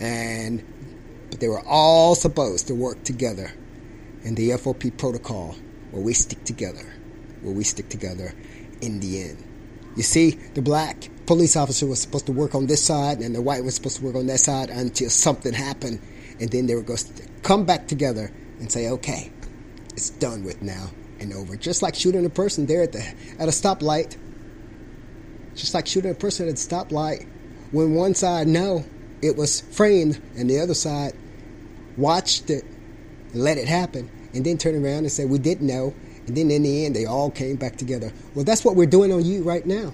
and 0.00 0.62
but 1.30 1.40
they 1.40 1.48
were 1.48 1.62
all 1.66 2.14
supposed 2.14 2.68
to 2.68 2.74
work 2.74 3.02
together 3.04 3.50
in 4.24 4.34
the 4.34 4.50
FOP 4.50 4.96
protocol, 4.96 5.56
where 5.90 6.02
we 6.02 6.12
stick 6.12 6.44
together, 6.44 6.84
where 7.42 7.54
we 7.54 7.64
stick 7.64 7.88
together 7.88 8.34
in 8.80 9.00
the 9.00 9.22
end. 9.22 9.42
You 9.96 10.02
see, 10.02 10.32
the 10.54 10.62
black 10.62 11.08
police 11.26 11.56
officer 11.56 11.86
was 11.86 12.00
supposed 12.00 12.26
to 12.26 12.32
work 12.32 12.54
on 12.54 12.66
this 12.66 12.82
side, 12.82 13.20
and 13.20 13.34
the 13.34 13.42
white 13.42 13.64
was 13.64 13.76
supposed 13.76 13.98
to 13.98 14.04
work 14.04 14.16
on 14.16 14.26
that 14.26 14.40
side 14.40 14.70
until 14.70 15.08
something 15.08 15.52
happened, 15.52 16.00
and 16.40 16.50
then 16.50 16.66
they 16.66 16.74
were 16.74 16.82
going 16.82 16.98
to 16.98 17.22
come 17.42 17.64
back 17.64 17.86
together 17.86 18.30
and 18.58 18.70
say, 18.70 18.88
"Okay, 18.88 19.30
it's 19.94 20.10
done 20.10 20.44
with 20.44 20.62
now." 20.62 20.90
And 21.20 21.32
over, 21.32 21.56
just 21.56 21.80
like 21.80 21.94
shooting 21.94 22.26
a 22.26 22.30
person 22.30 22.66
there 22.66 22.82
at 22.82 22.92
the 22.92 23.02
at 23.38 23.48
a 23.48 23.52
stoplight 23.52 24.16
just 25.54 25.74
like 25.74 25.86
shooting 25.86 26.10
a 26.10 26.14
person 26.14 26.48
at 26.48 26.54
a 26.54 26.56
stoplight. 26.56 27.26
When 27.70 27.94
one 27.94 28.14
side 28.14 28.46
know 28.46 28.84
it 29.22 29.36
was 29.36 29.60
framed 29.60 30.20
and 30.36 30.48
the 30.48 30.60
other 30.60 30.74
side 30.74 31.14
watched 31.96 32.50
it, 32.50 32.64
let 33.32 33.58
it 33.58 33.66
happen, 33.66 34.10
and 34.32 34.44
then 34.44 34.58
turn 34.58 34.74
around 34.74 34.98
and 34.98 35.12
say 35.12 35.24
we 35.24 35.38
didn't 35.38 35.66
know, 35.66 35.94
and 36.26 36.36
then 36.36 36.50
in 36.50 36.62
the 36.62 36.86
end 36.86 36.94
they 36.94 37.06
all 37.06 37.30
came 37.30 37.56
back 37.56 37.76
together. 37.76 38.12
Well, 38.34 38.44
that's 38.44 38.64
what 38.64 38.76
we're 38.76 38.86
doing 38.86 39.12
on 39.12 39.24
you 39.24 39.42
right 39.42 39.64
now. 39.64 39.92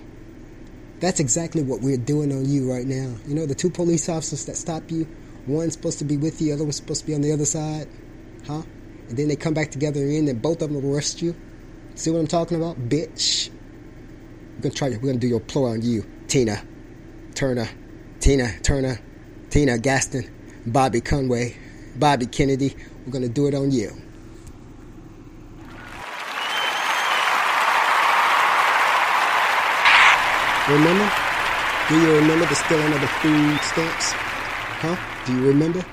That's 1.00 1.20
exactly 1.20 1.62
what 1.62 1.80
we're 1.80 1.96
doing 1.96 2.32
on 2.32 2.46
you 2.46 2.70
right 2.70 2.86
now. 2.86 3.14
You 3.26 3.34
know, 3.34 3.46
the 3.46 3.54
two 3.54 3.70
police 3.70 4.08
officers 4.08 4.44
that 4.46 4.56
stop 4.56 4.90
you, 4.90 5.08
one's 5.46 5.72
supposed 5.72 5.98
to 6.00 6.04
be 6.04 6.18
with 6.18 6.40
you, 6.42 6.48
the 6.48 6.52
other 6.54 6.64
one's 6.64 6.76
supposed 6.76 7.02
to 7.02 7.06
be 7.06 7.14
on 7.14 7.22
the 7.22 7.32
other 7.32 7.46
side, 7.46 7.88
huh? 8.46 8.62
And 9.10 9.18
then 9.18 9.26
they 9.26 9.34
come 9.34 9.54
back 9.54 9.72
together 9.72 10.00
in, 10.06 10.28
and 10.28 10.40
both 10.40 10.62
of 10.62 10.72
them 10.72 10.84
arrest 10.86 11.20
you. 11.20 11.34
See 11.96 12.12
what 12.12 12.20
I'm 12.20 12.28
talking 12.28 12.56
about, 12.56 12.88
bitch? 12.88 13.50
We're 14.54 14.62
gonna 14.62 14.74
try. 14.74 14.88
We're 14.90 14.98
gonna 14.98 15.18
do 15.18 15.26
your 15.26 15.40
ploy 15.40 15.70
on 15.70 15.82
you, 15.82 16.06
Tina 16.28 16.62
Turner, 17.34 17.68
Tina 18.20 18.56
Turner, 18.62 19.00
Tina 19.50 19.78
Gaston, 19.78 20.30
Bobby 20.64 21.00
Conway, 21.00 21.56
Bobby 21.96 22.26
Kennedy. 22.26 22.76
We're 23.04 23.12
gonna 23.12 23.28
do 23.28 23.48
it 23.48 23.54
on 23.54 23.72
you. 23.72 23.90
Remember? 30.68 31.12
Do 31.88 32.00
you 32.00 32.14
remember 32.14 32.46
the 32.46 32.54
stealing 32.54 32.92
of 32.92 33.00
the 33.00 33.08
food 33.08 33.60
stamps? 33.62 34.12
Huh? 34.12 34.96
Do 35.26 35.34
you 35.34 35.48
remember? 35.48 35.84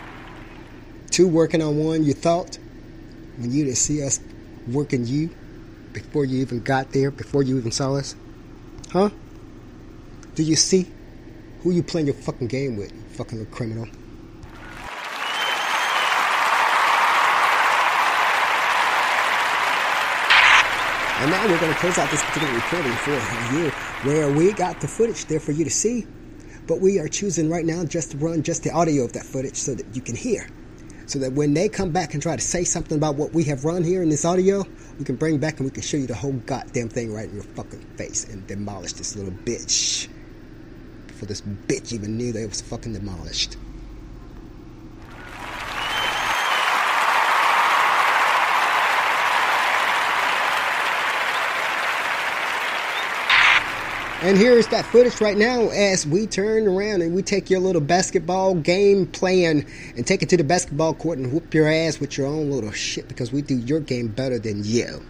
Two 1.10 1.28
working 1.28 1.64
on 1.64 1.84
one, 1.84 2.04
you 2.04 2.14
thought? 2.14 2.60
When 3.38 3.52
you 3.52 3.66
didn't 3.66 3.78
see 3.78 4.04
us 4.04 4.20
working 4.68 5.06
you 5.06 5.30
before 5.94 6.26
you 6.26 6.40
even 6.40 6.62
got 6.62 6.92
there, 6.92 7.12
before 7.12 7.44
you 7.44 7.58
even 7.58 7.72
saw 7.72 7.96
us? 7.96 8.16
Huh? 8.92 9.10
Do 10.36 10.44
you 10.44 10.56
see 10.56 10.92
who 11.62 11.72
you 11.72 11.84
playing 11.84 12.08
your 12.08 12.16
fucking 12.16 12.48
game 12.48 12.78
with, 12.78 12.92
you 12.92 13.02
fucking 13.16 13.38
little 13.38 13.54
criminal? 13.54 13.88
And 21.20 21.32
now 21.32 21.48
we're 21.48 21.60
going 21.60 21.74
to 21.74 21.80
close 21.80 21.98
out 21.98 22.12
this 22.12 22.24
particular 22.24 22.54
recording 22.54 22.92
for 22.92 23.12
you, 23.56 23.70
where 24.04 24.32
we 24.32 24.54
got 24.54 24.80
the 24.82 24.88
footage 24.88 25.26
there 25.26 25.40
for 25.40 25.52
you 25.52 25.64
to 25.64 25.70
see. 25.70 26.06
But 26.68 26.80
we 26.80 27.00
are 27.00 27.08
choosing 27.08 27.50
right 27.50 27.66
now 27.66 27.84
just 27.86 28.12
to 28.12 28.18
run 28.18 28.44
just 28.44 28.64
the 28.64 28.72
audio 28.72 29.04
of 29.04 29.14
that 29.14 29.26
footage 29.26 29.56
so 29.56 29.74
that 29.74 29.96
you 29.96 30.02
can 30.02 30.16
hear. 30.16 30.48
So 31.08 31.20
that 31.20 31.34
when 31.34 31.54
they 31.54 31.70
come 31.70 31.92
back 31.92 32.14
and 32.14 32.22
try 32.22 32.36
to 32.36 32.42
say 32.42 32.66
something 32.66 32.98
about 32.98 33.16
what 33.16 33.34
we 33.34 33.46
have 33.46 33.64
run 33.64 33.84
here 33.84 34.04
in 34.04 34.10
this 34.10 34.26
audio, 34.26 34.66
we 35.00 35.06
can 35.06 35.16
bring 35.16 35.38
back 35.38 35.58
and 35.58 35.66
we 35.66 35.72
can 35.72 35.82
show 35.82 35.96
you 35.96 36.06
the 36.06 36.14
whole 36.14 36.34
goddamn 36.34 36.90
thing 36.90 37.14
right 37.14 37.30
in 37.30 37.34
your 37.34 37.44
fucking 37.44 37.80
face 37.96 38.26
and 38.26 38.46
demolish 38.46 38.92
this 38.94 39.16
little 39.16 39.32
bitch. 39.46 40.10
Before 41.08 41.28
this 41.28 41.42
bitch 41.42 41.94
even 41.94 42.18
knew 42.18 42.36
it 42.36 42.50
was 42.50 42.60
fucking 42.62 42.92
demolished. 42.94 43.56
And 54.20 54.36
here's 54.36 54.68
that 54.70 54.84
footage 54.84 55.22
right 55.22 55.38
now 55.38 55.70
as 55.70 56.08
we 56.08 56.26
turn 56.26 56.68
around 56.68 57.04
and 57.04 57.14
we 57.14 57.22
take 57.22 57.52
your 57.52 57.60
little 57.60 57.82
basketball 57.82 58.56
game 58.56 59.06
plan 59.06 59.64
and 59.96 60.08
take 60.08 60.24
it 60.24 60.30
to 60.30 60.38
the 60.38 60.44
basketball 60.44 60.96
court 60.96 61.20
and 61.20 61.32
whoop 61.32 61.54
your 61.54 61.72
ass 61.72 62.00
with 62.00 62.18
your 62.18 62.26
own 62.26 62.50
little 62.50 62.72
shit 62.72 63.08
because 63.08 63.32
we 63.32 63.44
do 63.44 63.56
your 63.56 63.80
game 63.80 64.08
better 64.08 64.40
than 64.40 64.64
you. 64.64 65.04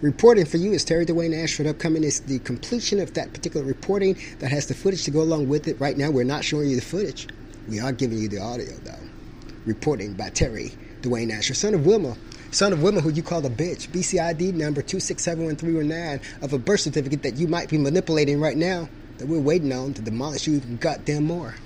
Reporting 0.00 0.46
for 0.46 0.58
you 0.58 0.70
is 0.70 0.84
Terry 0.84 1.04
Dwayne 1.04 1.42
Ashford. 1.42 1.66
Upcoming 1.66 2.04
is 2.04 2.20
the 2.20 2.38
completion 2.38 3.00
of 3.00 3.14
that 3.14 3.32
particular 3.32 3.66
reporting 3.66 4.16
that 4.38 4.52
has 4.52 4.68
the 4.68 4.74
footage 4.74 5.02
to 5.04 5.10
go 5.10 5.20
along 5.20 5.48
with 5.48 5.66
it. 5.66 5.80
Right 5.80 5.98
now, 5.98 6.12
we're 6.12 6.22
not 6.22 6.44
showing 6.44 6.70
you 6.70 6.76
the 6.76 6.82
footage. 6.82 7.26
We 7.68 7.80
are 7.80 7.90
giving 7.90 8.18
you 8.18 8.28
the 8.28 8.38
audio, 8.38 8.74
though. 8.84 8.92
Reporting 9.66 10.12
by 10.12 10.28
Terry 10.30 10.72
Dwayne 11.00 11.32
Ashford, 11.32 11.56
son 11.56 11.74
of 11.74 11.84
Wilma, 11.84 12.16
son 12.54 12.72
of 12.72 12.82
women 12.82 13.02
who 13.02 13.10
you 13.10 13.22
call 13.22 13.44
a 13.44 13.50
bitch. 13.50 13.88
BCID 13.88 14.54
number 14.54 14.80
2671319 14.80 16.42
of 16.42 16.52
a 16.52 16.58
birth 16.58 16.80
certificate 16.80 17.22
that 17.24 17.34
you 17.34 17.48
might 17.48 17.68
be 17.68 17.78
manipulating 17.78 18.40
right 18.40 18.56
now 18.56 18.88
that 19.18 19.26
we're 19.26 19.40
waiting 19.40 19.72
on 19.72 19.92
to 19.94 20.02
demolish 20.02 20.46
you 20.46 20.60
goddamn 20.60 21.24
more. 21.24 21.56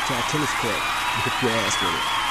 To 0.00 0.14
our 0.14 0.22
tennis 0.22 0.50
court 0.54 0.74
and 0.74 1.22
whip 1.24 1.42
your 1.42 1.50
ass 1.52 1.82
with 1.82 1.94
it. 1.94 2.22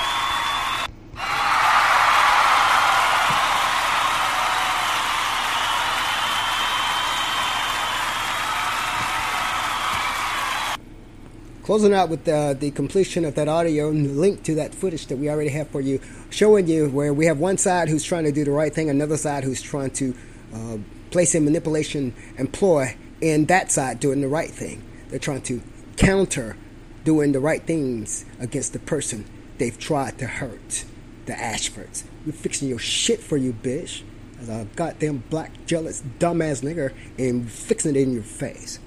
Closing 11.63 11.93
out 11.93 12.09
with 12.09 12.27
uh, 12.27 12.53
the 12.55 12.71
completion 12.71 13.23
of 13.23 13.35
that 13.35 13.47
audio 13.47 13.89
and 13.89 14.05
the 14.05 14.09
link 14.09 14.43
to 14.43 14.55
that 14.55 14.73
footage 14.73 15.05
that 15.07 15.17
we 15.17 15.29
already 15.29 15.51
have 15.51 15.69
for 15.69 15.79
you, 15.79 16.01
showing 16.31 16.67
you 16.67 16.89
where 16.89 17.13
we 17.13 17.27
have 17.27 17.39
one 17.39 17.57
side 17.57 17.87
who's 17.87 18.03
trying 18.03 18.23
to 18.23 18.31
do 18.31 18.43
the 18.43 18.51
right 18.51 18.73
thing, 18.73 18.89
another 18.89 19.15
side 19.15 19.43
who's 19.43 19.61
trying 19.61 19.91
to 19.91 20.15
uh, 20.53 20.77
place 21.11 21.35
a 21.35 21.39
manipulation 21.39 22.13
employ 22.37 22.95
in 23.21 23.45
that 23.45 23.71
side 23.71 23.99
doing 23.99 24.19
the 24.19 24.27
right 24.27 24.49
thing. 24.49 24.83
They're 25.09 25.19
trying 25.19 25.43
to 25.43 25.61
counter 25.95 26.57
doing 27.03 27.31
the 27.31 27.39
right 27.39 27.63
things 27.63 28.25
against 28.39 28.73
the 28.73 28.79
person 28.79 29.25
they've 29.57 29.77
tried 29.77 30.17
to 30.19 30.27
hurt, 30.27 30.85
the 31.25 31.33
Ashfords. 31.33 32.03
We're 32.25 32.31
fixing 32.31 32.69
your 32.69 32.79
shit 32.79 33.19
for 33.19 33.37
you, 33.37 33.53
bitch. 33.53 34.03
As 34.39 34.49
a 34.49 34.67
goddamn 34.75 35.23
black, 35.29 35.65
jealous, 35.67 36.01
dumbass 36.19 36.63
nigger, 36.63 36.93
and 37.17 37.49
fixing 37.49 37.95
it 37.95 38.01
in 38.01 38.13
your 38.13 38.23
face. 38.23 38.79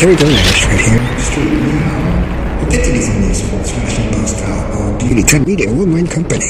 Dwayne 0.00 0.32
Nash 0.32 0.64
right 0.64 0.80
here. 0.80 1.79
This 2.90 3.38
sports 3.38 3.70
fashion 3.70 4.10
or 4.74 4.98
beauty 4.98 5.22
tech 5.22 5.46
media 5.46 5.68
company. 6.08 6.44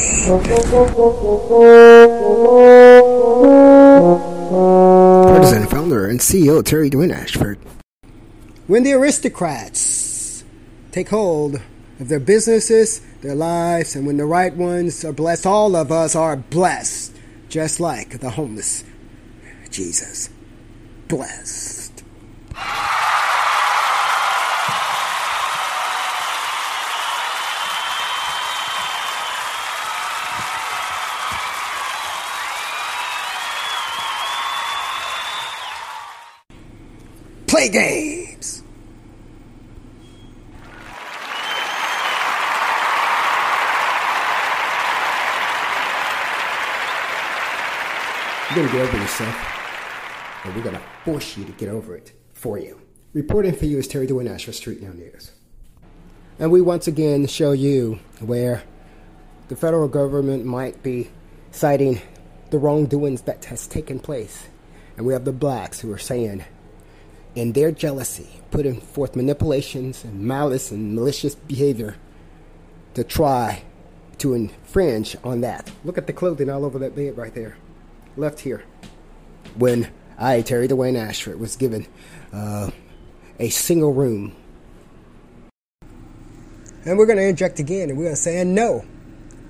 Partisan 5.29 5.67
founder 5.67 6.07
and 6.07 6.19
CEO 6.19 6.65
Terry 6.65 6.89
Dwayne 6.89 7.13
Ashford. 7.13 7.59
When 8.67 8.85
the 8.85 8.95
aristocrats 8.95 10.43
take 10.93 11.11
hold 11.11 11.61
of 12.01 12.09
their 12.09 12.19
businesses, 12.19 13.03
their 13.21 13.35
lives, 13.35 13.95
and 13.95 14.07
when 14.07 14.17
the 14.17 14.25
right 14.25 14.57
ones 14.57 15.05
are 15.05 15.13
blessed, 15.13 15.45
all 15.45 15.77
of 15.77 15.93
us 15.93 16.17
are 16.17 16.37
blessed, 16.37 17.15
just 17.51 17.81
like 17.81 18.21
the 18.21 18.31
homeless. 18.31 18.83
Jesus. 19.71 20.31
Blessed. 21.07 21.70
Play 37.61 37.69
games. 37.69 38.63
You're 48.49 48.57
gonna 48.57 48.73
get 48.73 48.81
over 48.81 48.97
yourself, 48.97 50.45
and 50.45 50.57
we're 50.57 50.63
gonna 50.63 50.81
force 51.05 51.37
you 51.37 51.45
to 51.45 51.53
get 51.53 51.69
over 51.69 51.95
it 51.95 52.13
for 52.33 52.57
you. 52.59 52.81
Reporting 53.13 53.53
for 53.53 53.67
you 53.67 53.77
is 53.77 53.87
Terry 53.87 54.07
Nash 54.07 54.47
for 54.47 54.53
Tweet 54.53 54.79
Station 54.79 54.97
News. 54.97 55.33
And 56.39 56.51
we 56.51 56.63
once 56.63 56.87
again 56.87 57.27
show 57.27 57.53
you 57.53 57.99
where 58.21 58.63
the 59.49 59.57
federal 59.57 59.89
government 59.89 60.47
might 60.47 60.83
be 60.83 61.11
citing 61.51 62.01
the 62.49 62.59
wrongdoings 62.59 63.21
that 63.23 63.45
has 63.45 63.67
taken 63.67 64.01
place. 64.01 64.47
And 64.97 65.05
we 65.05 65.13
have 65.13 65.27
the 65.27 65.33
blacks 65.33 65.79
who 65.79 65.93
are 65.93 65.99
saying, 65.99 66.43
in 67.35 67.53
their 67.53 67.71
jealousy, 67.71 68.29
putting 68.51 68.81
forth 68.81 69.17
manipulations 69.17 70.05
and 70.05 70.21
malice 70.21 70.71
and 70.71 70.95
malicious 70.95 71.35
behavior 71.35 71.97
to 72.95 73.05
try 73.05 73.63
to 74.19 74.35
infringe 74.35 75.17
on 75.25 75.41
that. 75.41 75.71
Look 75.85 75.97
at 75.97 76.07
the 76.07 76.13
clothing 76.13 76.51
all 76.51 76.65
over 76.65 76.79
that 76.81 76.95
bed 76.95 77.17
right 77.17 77.35
there, 77.35 77.57
left 78.17 78.41
here. 78.41 78.65
When 79.57 79.89
I, 80.19 80.43
Terry 80.43 80.69
Dwayne 80.69 80.97
Ashford, 80.97 81.41
was 81.41 81.57
given 81.57 81.87
uh, 82.33 82.71
a 83.39 83.49
single 83.49 83.93
room. 83.93 84.37
And 86.85 86.99
we're 86.99 87.07
going 87.07 87.19
to 87.19 87.25
inject 87.25 87.59
again, 87.59 87.91
and 87.91 87.99
we're 87.99 88.05
going 88.05 88.17
to 88.17 88.21
say, 88.21 88.41
and 88.41 88.55
no, 88.55 88.85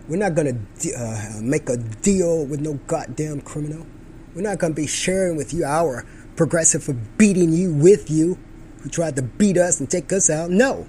we're 0.08 0.16
not 0.16 0.34
going 0.34 0.66
to 0.80 0.92
uh, 0.94 1.40
make 1.40 1.68
a 1.68 1.76
deal 1.76 2.44
with 2.46 2.60
no 2.60 2.74
goddamn 2.86 3.40
criminal. 3.40 3.86
We're 4.34 4.42
not 4.42 4.58
going 4.58 4.72
to 4.72 4.76
be 4.76 4.86
sharing 4.86 5.36
with 5.36 5.52
you 5.52 5.64
our 5.64 6.04
progressive 6.40 6.82
for 6.82 6.94
beating 6.94 7.52
you 7.52 7.70
with 7.70 8.10
you 8.10 8.38
who 8.80 8.88
tried 8.88 9.14
to 9.14 9.20
beat 9.20 9.58
us 9.58 9.78
and 9.78 9.90
take 9.90 10.10
us 10.10 10.30
out. 10.30 10.48
No. 10.48 10.88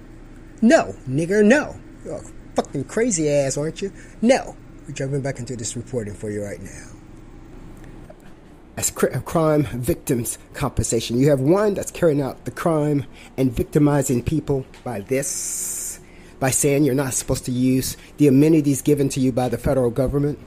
No, 0.62 0.96
nigger, 1.06 1.44
no. 1.44 1.78
You're 2.06 2.16
a 2.16 2.22
fucking 2.54 2.84
crazy 2.84 3.28
ass, 3.28 3.58
aren't 3.58 3.82
you? 3.82 3.92
No. 4.22 4.56
We're 4.88 4.94
jumping 4.94 5.20
back 5.20 5.38
into 5.38 5.54
this 5.54 5.76
reporting 5.76 6.14
for 6.14 6.30
you 6.30 6.42
right 6.42 6.58
now. 6.58 6.86
As 8.78 8.90
cri- 8.90 9.10
uh, 9.10 9.20
crime 9.20 9.64
victims 9.64 10.38
compensation, 10.54 11.18
you 11.18 11.28
have 11.28 11.40
one 11.40 11.74
that's 11.74 11.90
carrying 11.90 12.22
out 12.22 12.46
the 12.46 12.50
crime 12.50 13.04
and 13.36 13.52
victimizing 13.52 14.22
people 14.22 14.64
by 14.84 15.00
this, 15.00 16.00
by 16.40 16.48
saying 16.48 16.84
you're 16.84 16.94
not 16.94 17.12
supposed 17.12 17.44
to 17.44 17.52
use 17.52 17.98
the 18.16 18.26
amenities 18.26 18.80
given 18.80 19.10
to 19.10 19.20
you 19.20 19.32
by 19.32 19.50
the 19.50 19.58
federal 19.58 19.90
government. 19.90 20.38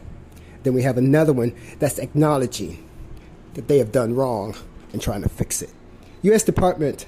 Then 0.64 0.74
we 0.74 0.82
have 0.82 0.97
another 0.97 1.32
one 1.32 1.56
that's 1.78 1.99
acknowledging 1.99 2.84
that 3.53 3.68
they 3.68 3.78
have 3.78 3.91
done 3.91 4.16
wrong 4.16 4.56
and 4.96 5.02
trying 5.02 5.22
to 5.22 5.28
fix 5.30 5.62
it. 5.62 5.74
U.S. 6.22 6.41
Department 6.43 7.06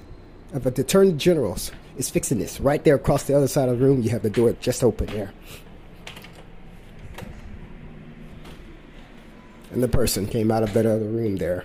of 0.52 0.64
the 0.66 0.82
Attorney 0.82 1.14
Generals 1.14 1.72
is 1.96 2.10
fixing 2.10 2.38
this. 2.38 2.60
Right 2.60 2.84
there 2.84 2.96
across 2.96 3.24
the 3.24 3.34
other 3.34 3.48
side 3.48 3.70
of 3.70 3.80
the 3.80 3.86
room, 3.86 4.02
you 4.02 4.10
have 4.10 4.24
the 4.24 4.30
door 4.30 4.52
just 4.60 4.84
open 4.84 5.06
there. 5.08 5.32
And 9.72 9.82
the 9.82 9.88
person 9.88 10.28
came 10.28 10.52
out 10.52 10.64
of 10.64 10.74
that 10.74 10.86
other 10.86 11.06
room 11.06 11.38
there. 11.38 11.64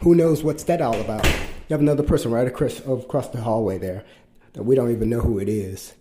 Who 0.00 0.16
knows 0.16 0.42
what's 0.42 0.64
that 0.64 0.82
all 0.82 1.00
about? 1.00 1.24
You 1.24 1.74
have 1.74 1.80
another 1.80 2.02
person 2.02 2.32
right 2.32 2.48
across, 2.48 2.80
across 2.80 3.28
the 3.28 3.40
hallway 3.40 3.78
there 3.78 4.04
that 4.54 4.64
we 4.64 4.74
don't 4.74 4.90
even 4.90 5.08
know 5.08 5.20
who 5.20 5.38
it 5.38 5.48
is 5.48 5.94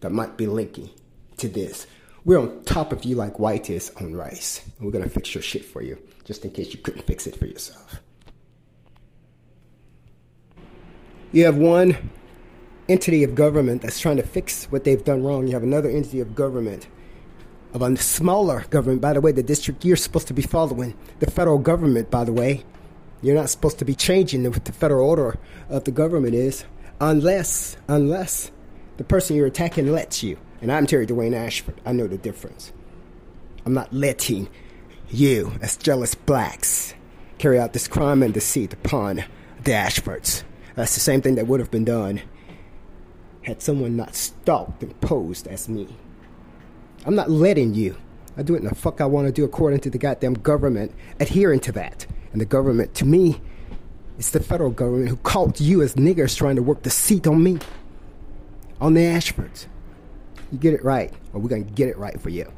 that 0.00 0.10
might 0.10 0.36
be 0.36 0.46
linking 0.46 0.90
to 1.38 1.48
this. 1.48 1.86
We're 2.26 2.38
on 2.38 2.64
top 2.64 2.92
of 2.92 3.04
you 3.04 3.16
like 3.16 3.38
white 3.38 3.70
is 3.70 3.90
on 3.98 4.14
rice. 4.14 4.60
We're 4.78 4.90
going 4.90 5.04
to 5.04 5.10
fix 5.10 5.34
your 5.34 5.42
shit 5.42 5.64
for 5.64 5.82
you, 5.82 5.98
just 6.24 6.44
in 6.44 6.50
case 6.50 6.72
you 6.72 6.80
couldn't 6.80 7.02
fix 7.02 7.26
it 7.26 7.36
for 7.36 7.46
yourself. 7.46 8.00
You 11.32 11.44
have 11.44 11.56
one 11.56 12.10
entity 12.88 13.24
of 13.24 13.34
government 13.34 13.82
that's 13.82 13.98
trying 13.98 14.16
to 14.16 14.22
fix 14.22 14.66
what 14.66 14.84
they've 14.84 15.02
done 15.02 15.22
wrong. 15.22 15.46
You 15.46 15.54
have 15.54 15.62
another 15.62 15.88
entity 15.88 16.20
of 16.20 16.34
government, 16.34 16.86
of 17.72 17.82
a 17.82 17.96
smaller 17.96 18.64
government. 18.70 19.00
By 19.00 19.12
the 19.12 19.20
way, 19.20 19.32
the 19.32 19.42
district 19.42 19.84
you're 19.84 19.96
supposed 19.96 20.28
to 20.28 20.34
be 20.34 20.42
following, 20.42 20.96
the 21.18 21.30
federal 21.30 21.58
government, 21.58 22.10
by 22.10 22.24
the 22.24 22.32
way. 22.32 22.64
You're 23.20 23.34
not 23.34 23.48
supposed 23.48 23.78
to 23.78 23.84
be 23.84 23.94
changing 23.94 24.44
what 24.44 24.66
the 24.66 24.72
federal 24.72 25.08
order 25.08 25.38
of 25.70 25.84
the 25.84 25.90
government 25.90 26.34
is 26.34 26.64
unless, 27.00 27.76
unless 27.88 28.50
the 28.98 29.04
person 29.04 29.34
you're 29.34 29.46
attacking 29.46 29.90
lets 29.90 30.22
you. 30.22 30.38
And 30.60 30.70
I'm 30.70 30.86
Terry 30.86 31.06
Dwayne 31.06 31.34
Ashford. 31.34 31.80
I 31.86 31.92
know 31.92 32.06
the 32.06 32.18
difference. 32.18 32.72
I'm 33.64 33.72
not 33.72 33.92
letting 33.92 34.48
you, 35.10 35.52
as 35.60 35.76
jealous 35.76 36.14
blacks, 36.14 36.94
carry 37.38 37.58
out 37.58 37.72
this 37.72 37.88
crime 37.88 38.22
and 38.22 38.32
deceit 38.34 38.72
upon 38.72 39.24
the 39.62 39.72
Ashfords. 39.72 40.42
That's 40.74 40.94
the 40.94 41.00
same 41.00 41.22
thing 41.22 41.36
that 41.36 41.46
would 41.46 41.60
have 41.60 41.70
been 41.70 41.84
done 41.84 42.22
had 43.42 43.62
someone 43.62 43.96
not 43.96 44.14
stalked 44.14 44.82
and 44.82 44.98
posed 45.00 45.46
as 45.46 45.68
me. 45.68 45.88
I'm 47.06 47.14
not 47.14 47.30
letting 47.30 47.74
you. 47.74 47.96
I 48.36 48.42
do 48.42 48.54
it 48.54 48.62
the 48.62 48.74
fuck 48.74 49.00
I 49.00 49.06
want 49.06 49.26
to 49.26 49.32
do 49.32 49.44
according 49.44 49.80
to 49.80 49.90
the 49.90 49.98
goddamn 49.98 50.34
government, 50.34 50.92
adhering 51.20 51.60
to 51.60 51.72
that. 51.72 52.06
And 52.32 52.40
the 52.40 52.46
government, 52.46 52.94
to 52.94 53.04
me, 53.04 53.40
it's 54.18 54.30
the 54.30 54.40
federal 54.40 54.70
government 54.70 55.08
who 55.08 55.16
caught 55.16 55.60
you 55.60 55.82
as 55.82 55.94
niggers 55.94 56.36
trying 56.36 56.56
to 56.56 56.62
work 56.62 56.82
the 56.82 56.90
seat 56.90 57.26
on 57.26 57.42
me, 57.42 57.58
on 58.80 58.94
the 58.94 59.02
Ashfords. 59.02 59.66
You 60.50 60.58
get 60.58 60.74
it 60.74 60.84
right, 60.84 61.12
or 61.32 61.40
we're 61.40 61.48
going 61.48 61.66
to 61.66 61.72
get 61.72 61.88
it 61.88 61.98
right 61.98 62.20
for 62.20 62.30
you. 62.30 62.50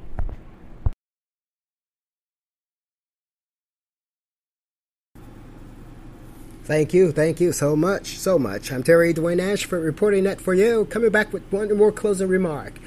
Thank 6.66 6.92
you, 6.92 7.12
thank 7.12 7.40
you 7.40 7.52
so 7.52 7.76
much, 7.76 8.18
so 8.18 8.40
much. 8.40 8.72
I'm 8.72 8.82
Terry 8.82 9.14
Dwayne 9.14 9.40
Ashford 9.40 9.84
reporting 9.84 10.24
that 10.24 10.40
for 10.40 10.52
you. 10.52 10.84
Coming 10.86 11.10
back 11.10 11.32
with 11.32 11.44
one 11.52 11.72
more 11.76 11.92
closing 11.92 12.26
remark 12.26 12.80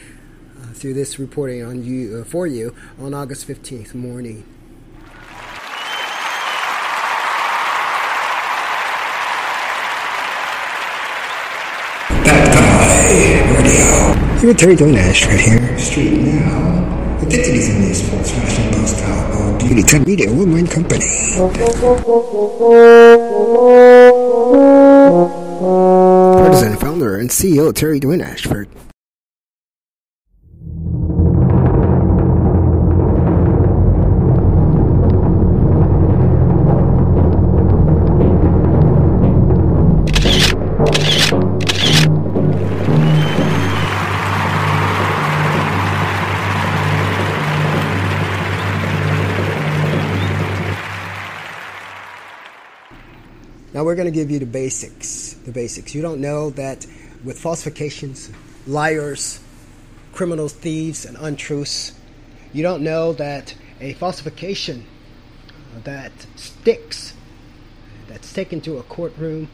uh, 0.62 0.74
through 0.74 0.96
this 0.96 1.18
reporting 1.18 1.64
on 1.64 1.86
you 1.86 2.18
uh, 2.18 2.24
for 2.26 2.46
you 2.46 2.76
on 3.00 3.14
August 3.14 3.48
15th 3.48 3.96
morning. 3.96 4.44
Radio. 13.56 14.42
You're 14.42 14.54
Terry 14.56 14.76
Dwayne 14.76 14.98
Ashford 14.98 15.40
here. 15.40 15.80
Street 15.80 16.20
now. 16.20 17.18
Identities 17.22 17.70
in 17.70 17.80
news, 17.80 18.06
sports, 18.06 18.32
fashion, 18.32 18.69
tech 19.70 20.08
media, 20.08 20.32
woman 20.32 20.66
company. 20.66 21.06
Partisan 26.40 26.76
founder 26.78 27.18
and 27.18 27.30
CEO 27.30 27.74
Terry 27.74 28.00
Dwayne 28.00 28.24
Ashford. 28.24 28.68
We're 53.90 53.96
going 53.96 54.06
to 54.06 54.12
give 54.12 54.30
you 54.30 54.38
the 54.38 54.46
basics. 54.46 55.34
The 55.46 55.52
basics. 55.52 55.96
You 55.96 56.04
don't 56.04 56.22
know 56.22 56.52
that 56.52 56.86
with 57.24 57.40
falsifications, 57.40 58.30
liars, 58.68 59.40
criminals, 60.14 60.54
thieves, 60.54 61.06
and 61.08 61.18
untruths, 61.20 61.94
you 62.54 62.62
don't 62.62 62.84
know 62.84 63.14
that 63.14 63.56
a 63.82 63.94
falsification 63.94 64.86
that 65.86 66.12
sticks, 66.36 67.16
that's 68.08 68.32
taken 68.32 68.62
to 68.62 68.78
a 68.78 68.84
courtroom 68.84 69.50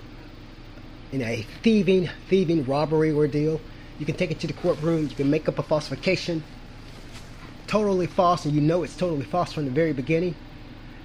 in 1.13 1.21
a 1.21 1.45
thieving, 1.63 2.09
thieving 2.27 2.65
robbery 2.65 3.13
ordeal, 3.13 3.61
you 3.99 4.05
can 4.05 4.17
take 4.17 4.31
it 4.31 4.41
to 4.41 4.47
the 4.47 4.53
courtroom, 4.53 5.07
you 5.07 5.15
can 5.15 5.29
make 5.29 5.47
up 5.47 5.59
a 5.59 5.63
falsification, 5.63 6.43
totally 7.67 8.07
false, 8.07 8.43
and 8.43 8.53
you 8.53 8.59
know 8.59 8.83
it's 8.83 8.97
totally 8.97 9.23
false 9.23 9.53
from 9.53 9.63
the 9.63 9.71
very 9.71 9.93
beginning, 9.93 10.35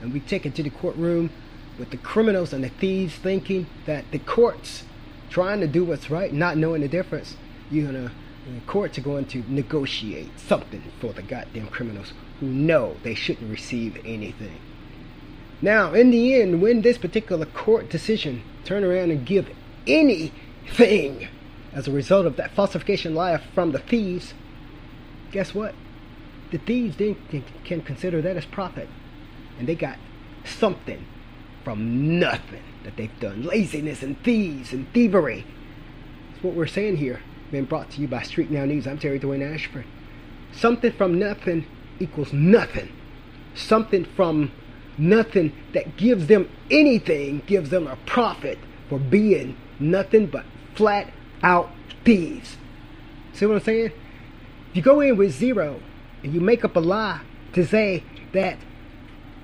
and 0.02 0.12
we 0.12 0.18
take 0.18 0.46
it 0.46 0.56
to 0.56 0.64
the 0.64 0.70
courtroom 0.70 1.30
with 1.80 1.90
the 1.90 1.96
criminals 1.96 2.52
and 2.52 2.62
the 2.62 2.68
thieves 2.68 3.14
thinking 3.16 3.66
that 3.86 4.04
the 4.12 4.18
courts 4.18 4.84
trying 5.30 5.60
to 5.60 5.66
do 5.66 5.82
what's 5.82 6.10
right, 6.10 6.32
not 6.32 6.56
knowing 6.56 6.82
the 6.82 6.88
difference, 6.88 7.36
you're 7.70 7.86
gonna 7.86 8.12
the 8.46 8.60
courts 8.66 8.98
are 8.98 9.02
going 9.02 9.24
to 9.26 9.44
negotiate 9.48 10.28
something 10.38 10.82
for 11.00 11.12
the 11.12 11.22
goddamn 11.22 11.68
criminals 11.68 12.12
who 12.38 12.46
know 12.46 12.96
they 13.02 13.14
shouldn't 13.14 13.50
receive 13.50 13.96
anything. 14.04 14.58
Now, 15.62 15.92
in 15.92 16.10
the 16.10 16.40
end, 16.40 16.62
when 16.62 16.82
this 16.82 16.98
particular 16.98 17.46
court 17.46 17.90
decision 17.90 18.42
turn 18.64 18.82
around 18.82 19.10
and 19.10 19.26
give 19.26 19.50
anything 19.86 21.28
as 21.72 21.86
a 21.86 21.92
result 21.92 22.26
of 22.26 22.36
that 22.36 22.50
falsification 22.52 23.14
lie 23.14 23.36
from 23.36 23.72
the 23.72 23.78
thieves, 23.78 24.34
guess 25.32 25.54
what? 25.54 25.74
The 26.50 26.58
thieves 26.58 26.96
then 26.96 27.16
can- 27.30 27.44
can 27.64 27.82
consider 27.82 28.20
that 28.22 28.36
as 28.36 28.46
profit, 28.46 28.88
and 29.58 29.68
they 29.68 29.74
got 29.74 29.98
something 30.44 31.04
from 31.64 32.18
nothing 32.18 32.62
that 32.84 32.96
they've 32.96 33.20
done. 33.20 33.42
Laziness 33.42 34.02
and 34.02 34.22
thieves 34.22 34.72
and 34.72 34.90
thievery. 34.92 35.44
That's 36.30 36.44
what 36.44 36.54
we're 36.54 36.66
saying 36.66 36.96
here. 36.96 37.20
Been 37.50 37.64
brought 37.64 37.90
to 37.92 38.00
you 38.00 38.08
by 38.08 38.22
Tweet 38.22 38.48
Station 38.48 38.68
News. 38.68 38.86
I'm 38.86 38.98
Terry 38.98 39.18
Dwayne 39.18 39.54
Ashford. 39.54 39.84
Something 40.52 40.92
from 40.92 41.18
nothing 41.18 41.66
equals 41.98 42.32
nothing. 42.32 42.90
Something 43.54 44.04
from 44.04 44.52
nothing 44.96 45.52
that 45.72 45.96
gives 45.96 46.26
them 46.26 46.48
anything 46.70 47.42
gives 47.46 47.70
them 47.70 47.86
a 47.86 47.96
profit 48.06 48.58
for 48.88 48.98
being 48.98 49.56
nothing 49.78 50.26
but 50.26 50.44
flat 50.74 51.12
out 51.42 51.70
thieves. 52.04 52.56
See 53.32 53.46
what 53.46 53.56
I'm 53.56 53.60
saying? 53.62 53.92
If 54.70 54.76
you 54.76 54.82
go 54.82 55.00
in 55.00 55.16
with 55.16 55.32
zero 55.32 55.80
and 56.22 56.32
you 56.32 56.40
make 56.40 56.64
up 56.64 56.76
a 56.76 56.80
lie 56.80 57.20
to 57.52 57.66
say 57.66 58.04
that 58.32 58.58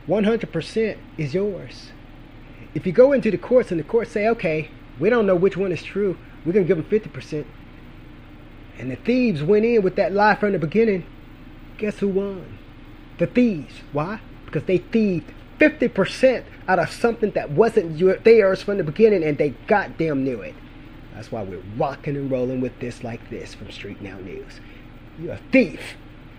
100% 0.06 0.98
is 1.18 1.34
yours, 1.34 1.90
if 2.76 2.84
you 2.84 2.92
go 2.92 3.12
into 3.12 3.30
the 3.30 3.38
courts 3.38 3.70
and 3.70 3.80
the 3.80 3.84
courts 3.84 4.12
say, 4.12 4.28
okay, 4.28 4.68
we 5.00 5.08
don't 5.08 5.24
know 5.24 5.34
which 5.34 5.56
one 5.56 5.72
is 5.72 5.82
true, 5.82 6.18
we're 6.44 6.52
going 6.52 6.66
to 6.66 6.74
give 6.74 6.76
them 6.76 7.00
50%, 7.00 7.46
and 8.78 8.90
the 8.90 8.96
thieves 8.96 9.42
went 9.42 9.64
in 9.64 9.80
with 9.80 9.96
that 9.96 10.12
lie 10.12 10.34
from 10.34 10.52
the 10.52 10.58
beginning, 10.58 11.06
guess 11.78 12.00
who 12.00 12.08
won? 12.08 12.58
The 13.16 13.26
thieves. 13.26 13.76
Why? 13.92 14.20
Because 14.44 14.64
they 14.64 14.76
thieved 14.76 15.32
50% 15.58 16.44
out 16.68 16.78
of 16.78 16.90
something 16.90 17.30
that 17.30 17.50
wasn't 17.50 17.98
theirs 18.24 18.62
from 18.62 18.76
the 18.76 18.84
beginning 18.84 19.24
and 19.24 19.38
they 19.38 19.54
goddamn 19.66 20.22
knew 20.22 20.42
it. 20.42 20.54
That's 21.14 21.32
why 21.32 21.44
we're 21.44 21.62
rocking 21.78 22.14
and 22.14 22.30
rolling 22.30 22.60
with 22.60 22.78
this 22.78 23.02
like 23.02 23.30
this 23.30 23.54
from 23.54 23.68
Tweet 23.68 23.96
Station 23.96 24.24
News. 24.26 24.60
You're 25.18 25.32
a 25.32 25.40
thief. 25.50 25.80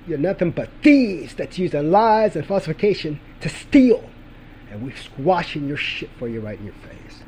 You're 0.07 0.19
nothing 0.19 0.51
but 0.51 0.69
thieves 0.83 1.33
that's 1.33 1.57
using 1.57 1.89
lies 1.89 2.35
and 2.35 2.45
falsification 2.45 3.19
to 3.41 3.49
steal. 3.49 4.07
And 4.71 4.83
we're 4.83 4.95
squashing 4.95 5.67
your 5.67 5.77
shit 5.77 6.09
for 6.17 6.27
you 6.27 6.41
right 6.41 6.59
in 6.59 6.65
your 6.65 6.73
face. 6.73 7.23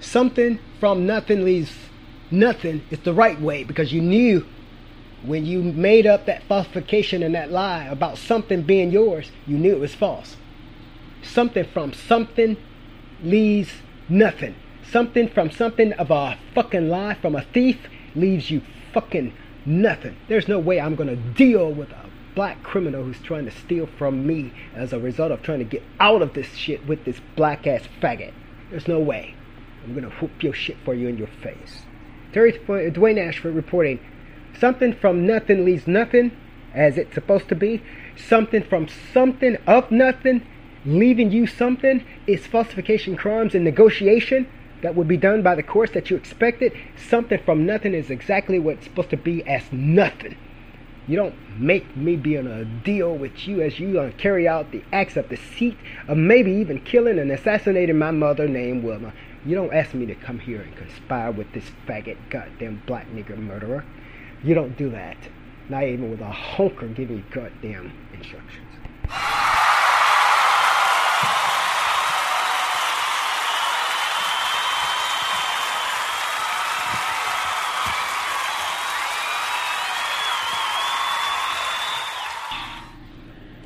Something 0.00 0.58
from 0.80 1.06
nothing 1.06 1.44
leaves 1.44 1.70
nothing 2.32 2.82
It's 2.90 3.02
the 3.02 3.12
right 3.12 3.40
way 3.40 3.64
because 3.64 3.92
you 3.92 4.00
knew 4.00 4.46
when 5.22 5.44
you 5.44 5.62
made 5.62 6.06
up 6.06 6.26
that 6.26 6.42
falsification 6.44 7.22
and 7.22 7.34
that 7.34 7.50
lie 7.50 7.84
about 7.84 8.16
something 8.16 8.62
being 8.62 8.90
yours, 8.90 9.30
you 9.46 9.58
knew 9.58 9.72
it 9.72 9.80
was 9.80 9.94
false. 9.94 10.36
Something 11.22 11.64
from 11.64 11.92
something 11.92 12.56
leaves 13.22 13.70
nothing. 14.10 14.54
Something 14.90 15.28
from 15.28 15.50
something 15.50 15.92
of 15.94 16.10
a 16.10 16.36
fucking 16.54 16.88
lie 16.88 17.14
from 17.14 17.36
a 17.36 17.42
thief 17.42 17.78
leaves 18.14 18.50
you 18.50 18.62
fucking 18.92 19.32
nothing. 19.64 20.16
There's 20.28 20.48
no 20.48 20.58
way 20.58 20.80
I'm 20.80 20.96
gonna 20.96 21.16
deal 21.16 21.70
with 21.70 21.90
a 21.90 22.10
black 22.34 22.62
criminal 22.62 23.04
who's 23.04 23.20
trying 23.20 23.44
to 23.44 23.50
steal 23.50 23.86
from 23.86 24.26
me 24.26 24.52
as 24.74 24.92
a 24.92 24.98
result 24.98 25.32
of 25.32 25.42
trying 25.42 25.58
to 25.58 25.64
get 25.64 25.82
out 25.98 26.22
of 26.22 26.34
this 26.34 26.52
shit 26.54 26.86
with 26.86 27.04
this 27.04 27.20
black 27.36 27.66
ass 27.66 27.82
faggot. 28.00 28.32
There's 28.70 28.88
no 28.88 28.98
way. 28.98 29.34
I'm 29.84 29.94
gonna 29.94 30.10
whoop 30.10 30.42
your 30.42 30.54
shit 30.54 30.76
for 30.84 30.94
you 30.94 31.08
in 31.08 31.18
your 31.18 31.28
face. 31.42 31.82
Terry 32.32 32.56
uh, 32.56 32.90
Dwayne 32.90 33.18
Ashford 33.18 33.54
reporting 33.54 34.00
something 34.58 34.94
from 34.94 35.26
nothing 35.26 35.64
leaves 35.64 35.86
nothing 35.86 36.36
as 36.74 36.98
it's 36.98 37.14
supposed 37.14 37.48
to 37.48 37.54
be. 37.54 37.82
Something 38.16 38.62
from 38.62 38.88
something 39.12 39.56
of 39.66 39.90
nothing 39.90 40.46
leaving 40.84 41.30
you 41.30 41.46
something 41.46 42.04
is 42.26 42.46
falsification 42.46 43.16
crimes 43.16 43.54
and 43.54 43.64
negotiation 43.64 44.48
that 44.82 44.94
would 44.94 45.08
be 45.08 45.16
done 45.16 45.42
by 45.42 45.54
the 45.54 45.62
courts 45.62 45.92
that 45.92 46.10
you 46.10 46.16
expected. 46.16 46.72
Something 46.96 47.42
from 47.44 47.66
nothing 47.66 47.94
is 47.94 48.10
exactly 48.10 48.58
what 48.58 48.76
it's 48.76 48.84
supposed 48.84 49.10
to 49.10 49.16
be 49.16 49.46
as 49.46 49.70
nothing. 49.72 50.36
You 51.06 51.16
don't 51.16 51.34
make 51.58 51.96
me 51.96 52.16
be 52.16 52.38
on 52.38 52.46
a 52.46 52.64
deal 52.64 53.16
with 53.16 53.48
you 53.48 53.60
as 53.62 53.80
you 53.80 54.12
carry 54.16 54.46
out 54.46 54.70
the 54.70 54.82
acts 54.92 55.16
of 55.16 55.28
deceit 55.28 55.76
of 56.06 56.16
maybe 56.16 56.52
even 56.52 56.80
killing 56.80 57.18
and 57.18 57.32
assassinating 57.32 57.98
my 57.98 58.10
mother 58.10 58.46
named 58.46 58.84
Wilma. 58.84 59.12
You 59.44 59.56
don't 59.56 59.74
ask 59.74 59.92
me 59.94 60.06
to 60.06 60.14
come 60.14 60.38
here 60.38 60.60
and 60.60 60.76
conspire 60.76 61.32
with 61.32 61.52
this 61.52 61.64
faggot 61.86 62.16
goddamn 62.30 62.82
black 62.86 63.08
nigger 63.08 63.38
murderer. 63.38 63.84
You 64.44 64.54
don't 64.54 64.76
do 64.76 64.90
that. 64.90 65.16
Not 65.68 65.84
even 65.84 66.10
with 66.10 66.20
a 66.20 66.30
honker 66.30 66.88
giving 66.88 67.18
you 67.18 67.24
goddamn 67.30 67.92
instructions. 68.12 69.59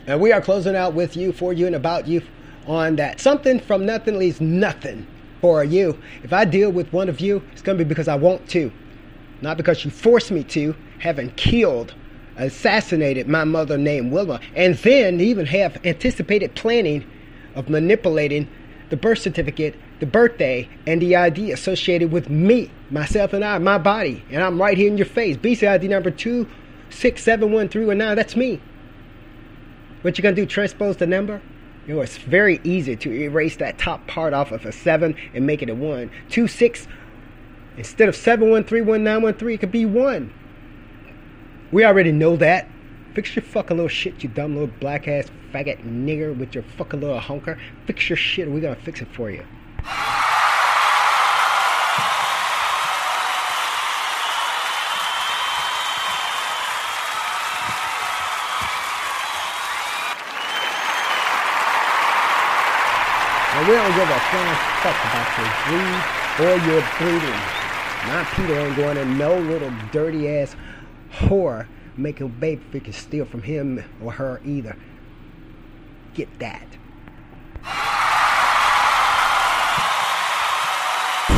And 0.06 0.20
we 0.20 0.32
are 0.32 0.40
closing 0.40 0.76
out 0.76 0.94
with 0.94 1.16
you, 1.16 1.32
for 1.32 1.52
you, 1.52 1.66
and 1.66 1.74
about 1.74 2.06
you 2.06 2.22
on 2.66 2.96
that. 2.96 3.20
Something 3.20 3.60
from 3.60 3.86
nothing 3.86 4.18
leaves 4.18 4.40
nothing 4.40 5.06
for 5.40 5.64
you. 5.64 5.98
If 6.22 6.32
I 6.32 6.44
deal 6.44 6.70
with 6.70 6.92
one 6.92 7.08
of 7.08 7.20
you, 7.20 7.42
it's 7.52 7.62
going 7.62 7.78
to 7.78 7.84
be 7.84 7.88
because 7.88 8.08
I 8.08 8.14
want 8.14 8.48
to, 8.50 8.72
not 9.40 9.56
because 9.56 9.84
you 9.84 9.90
force 9.90 10.30
me 10.30 10.44
to, 10.44 10.74
having 10.98 11.30
killed, 11.32 11.94
assassinated 12.36 13.28
my 13.28 13.44
mother 13.44 13.78
named 13.78 14.12
Wilma, 14.12 14.40
and 14.54 14.74
then 14.76 15.20
even 15.20 15.46
have 15.46 15.84
anticipated 15.84 16.54
planning 16.54 17.08
of 17.54 17.68
manipulating 17.68 18.48
the 18.90 18.96
birth 18.96 19.18
certificate, 19.18 19.74
the 20.00 20.06
birthday, 20.06 20.68
and 20.86 21.00
the 21.00 21.16
ID 21.16 21.52
associated 21.52 22.12
with 22.12 22.28
me 22.28 22.70
myself 22.90 23.32
and 23.32 23.44
I, 23.44 23.58
my 23.58 23.78
body, 23.78 24.24
and 24.30 24.42
I'm 24.42 24.60
right 24.60 24.76
here 24.76 24.88
in 24.88 24.98
your 24.98 25.06
face. 25.06 25.36
BCID 25.36 25.88
number 25.88 26.10
two 26.10 26.48
six 26.90 27.22
seven 27.22 27.52
one 27.52 27.68
three 27.68 27.84
one 27.84 27.98
nine. 27.98 28.16
That's 28.16 28.36
me. 28.36 28.60
What 30.04 30.18
you 30.18 30.22
gonna 30.22 30.36
do? 30.36 30.44
Transpose 30.44 30.98
the 30.98 31.06
number? 31.06 31.40
You 31.86 31.94
know, 31.94 32.02
it's 32.02 32.18
very 32.18 32.60
easy 32.62 32.94
to 32.94 33.10
erase 33.10 33.56
that 33.56 33.78
top 33.78 34.06
part 34.06 34.34
off 34.34 34.52
of 34.52 34.66
a 34.66 34.70
seven 34.70 35.16
and 35.32 35.46
make 35.46 35.62
it 35.62 35.70
a 35.70 35.74
one. 35.74 36.10
Two 36.28 36.46
six 36.46 36.86
instead 37.78 38.10
of 38.10 38.14
seven 38.14 38.50
one 38.50 38.64
three 38.64 38.82
one 38.82 39.02
nine 39.02 39.22
one 39.22 39.32
three, 39.32 39.54
it 39.54 39.60
could 39.60 39.72
be 39.72 39.86
one. 39.86 40.30
We 41.72 41.86
already 41.86 42.12
know 42.12 42.36
that. 42.36 42.68
Fix 43.14 43.34
your 43.34 43.44
fucking 43.44 43.78
little 43.78 43.88
shit, 43.88 44.22
you 44.22 44.28
dumb 44.28 44.52
little 44.52 44.74
black 44.78 45.08
ass 45.08 45.30
faggot 45.54 45.82
nigger 45.82 46.36
with 46.36 46.54
your 46.54 46.64
fucking 46.76 47.00
little 47.00 47.18
honker. 47.18 47.58
Fix 47.86 48.10
your 48.10 48.18
shit, 48.18 48.46
or 48.46 48.50
we 48.50 48.60
gonna 48.60 48.76
fix 48.76 49.00
it 49.00 49.08
for 49.08 49.30
you. 49.30 49.42
We 63.66 63.72
don't 63.72 63.96
give 63.96 64.10
a 64.10 64.20
flying 64.28 64.58
fuck 64.82 64.98
about 65.08 65.28
your 65.38 65.48
greed 65.64 66.00
or 66.44 66.54
your 66.68 66.82
breeding. 66.98 67.40
My 68.06 68.22
Peter 68.34 68.58
ain't 68.58 68.76
going 68.76 68.96
to 68.96 69.04
no 69.06 69.38
little 69.38 69.72
dirty 69.90 70.28
ass 70.28 70.54
whore 71.12 71.66
making 71.96 72.28
baby 72.28 72.62
freaking 72.70 72.92
steal 72.92 73.24
from 73.24 73.42
him 73.42 73.82
or 74.02 74.12
her 74.12 74.42
either. 74.44 74.76
Get 76.12 76.38
that. 76.40 76.66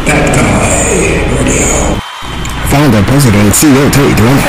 That 0.06 0.26
guy. 0.34 2.00
Founder, 2.70 3.02
President, 3.04 3.54
CEO 3.54 3.92
Terry 3.92 4.12
Dwayne 4.14 4.42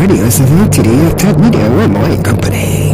radio 0.00 0.24
is 0.24 0.40
an 0.40 0.48
entity 0.58 1.06
of 1.06 1.16
Ted 1.16 1.38
Media 1.38 1.68
Worldwide 1.68 2.24
Company. 2.24 2.89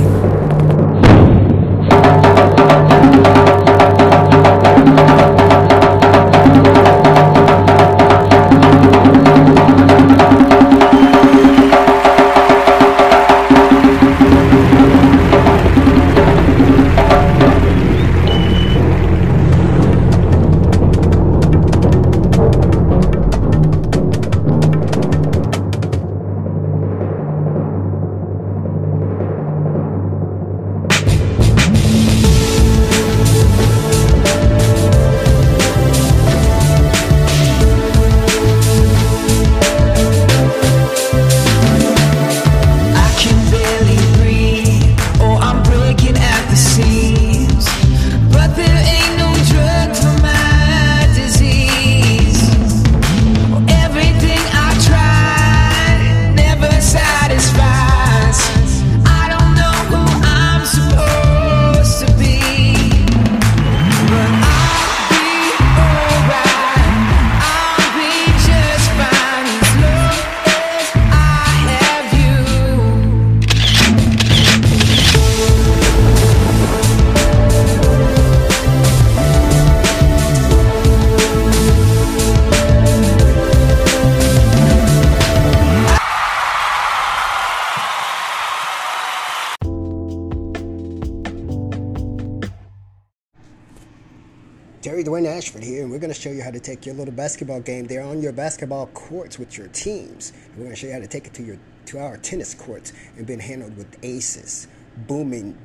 Your 96.86 96.94
little 96.94 97.12
basketball 97.12 97.60
game 97.60 97.86
there 97.86 98.02
on 98.02 98.22
your 98.22 98.32
basketball 98.32 98.86
courts 98.88 99.38
with 99.38 99.58
your 99.58 99.68
teams. 99.68 100.32
We're 100.56 100.64
going 100.64 100.70
to 100.70 100.76
show 100.76 100.86
you 100.86 100.92
how 100.92 101.00
to 101.00 101.06
take 101.08 101.26
it 101.26 101.34
to 101.34 101.42
your 101.42 101.58
to 101.86 101.98
our 101.98 102.16
tennis 102.16 102.54
courts 102.54 102.92
and 103.16 103.26
being 103.26 103.38
handled 103.38 103.76
with 103.76 103.96
aces, 104.02 104.66
booming 105.06 105.56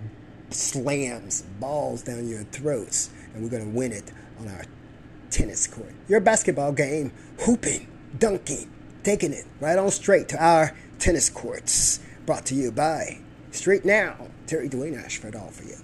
slams, 0.50 1.42
balls 1.60 2.04
down 2.04 2.28
your 2.28 2.44
throats, 2.44 3.10
and 3.34 3.44
we're 3.44 3.50
going 3.50 3.64
to 3.64 3.76
win 3.76 3.92
it 3.92 4.12
on 4.40 4.48
our 4.48 4.64
tennis 5.32 5.66
court. 5.66 5.94
Your 6.08 6.20
basketball 6.20 6.74
game, 6.74 7.12
hooping, 7.40 7.88
dunking, 8.20 8.70
taking 9.04 9.34
it 9.34 9.46
right 9.60 9.80
on 9.80 9.90
straight 9.90 10.30
to 10.30 10.44
our 10.44 10.76
tennis 11.00 11.30
courts. 11.30 12.00
Brought 12.26 12.46
to 12.48 12.56
you 12.56 12.72
by 12.72 13.20
Straight 13.50 13.84
Now, 13.84 14.28
Terry 14.46 14.70
Dwayne 14.70 15.04
Ashford, 15.04 15.36
all 15.36 15.50
for 15.50 15.64
you. 15.64 15.78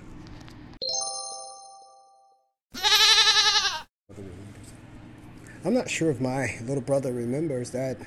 I'm 5.66 5.74
not 5.74 5.90
sure 5.90 6.12
if 6.12 6.22
my 6.22 6.56
little 6.62 6.84
brother 6.84 7.12
remembers 7.12 7.72
that 7.72 7.98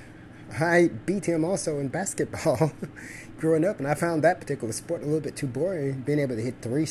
I 0.58 0.90
beat 1.06 1.26
him 1.26 1.44
also 1.44 1.78
in 1.78 1.88
basketball 1.88 2.72
growing 3.38 3.64
up, 3.64 3.78
and 3.78 3.88
I 3.88 3.94
found 3.94 4.22
that 4.24 4.40
particular 4.40 4.72
sport 4.72 5.02
a 5.02 5.04
little 5.04 5.20
bit 5.20 5.36
too 5.36 5.46
boring. 5.46 6.02
Being 6.02 6.20
able 6.20 6.36
to 6.36 6.42
hit 6.42 6.62
three 6.62 6.86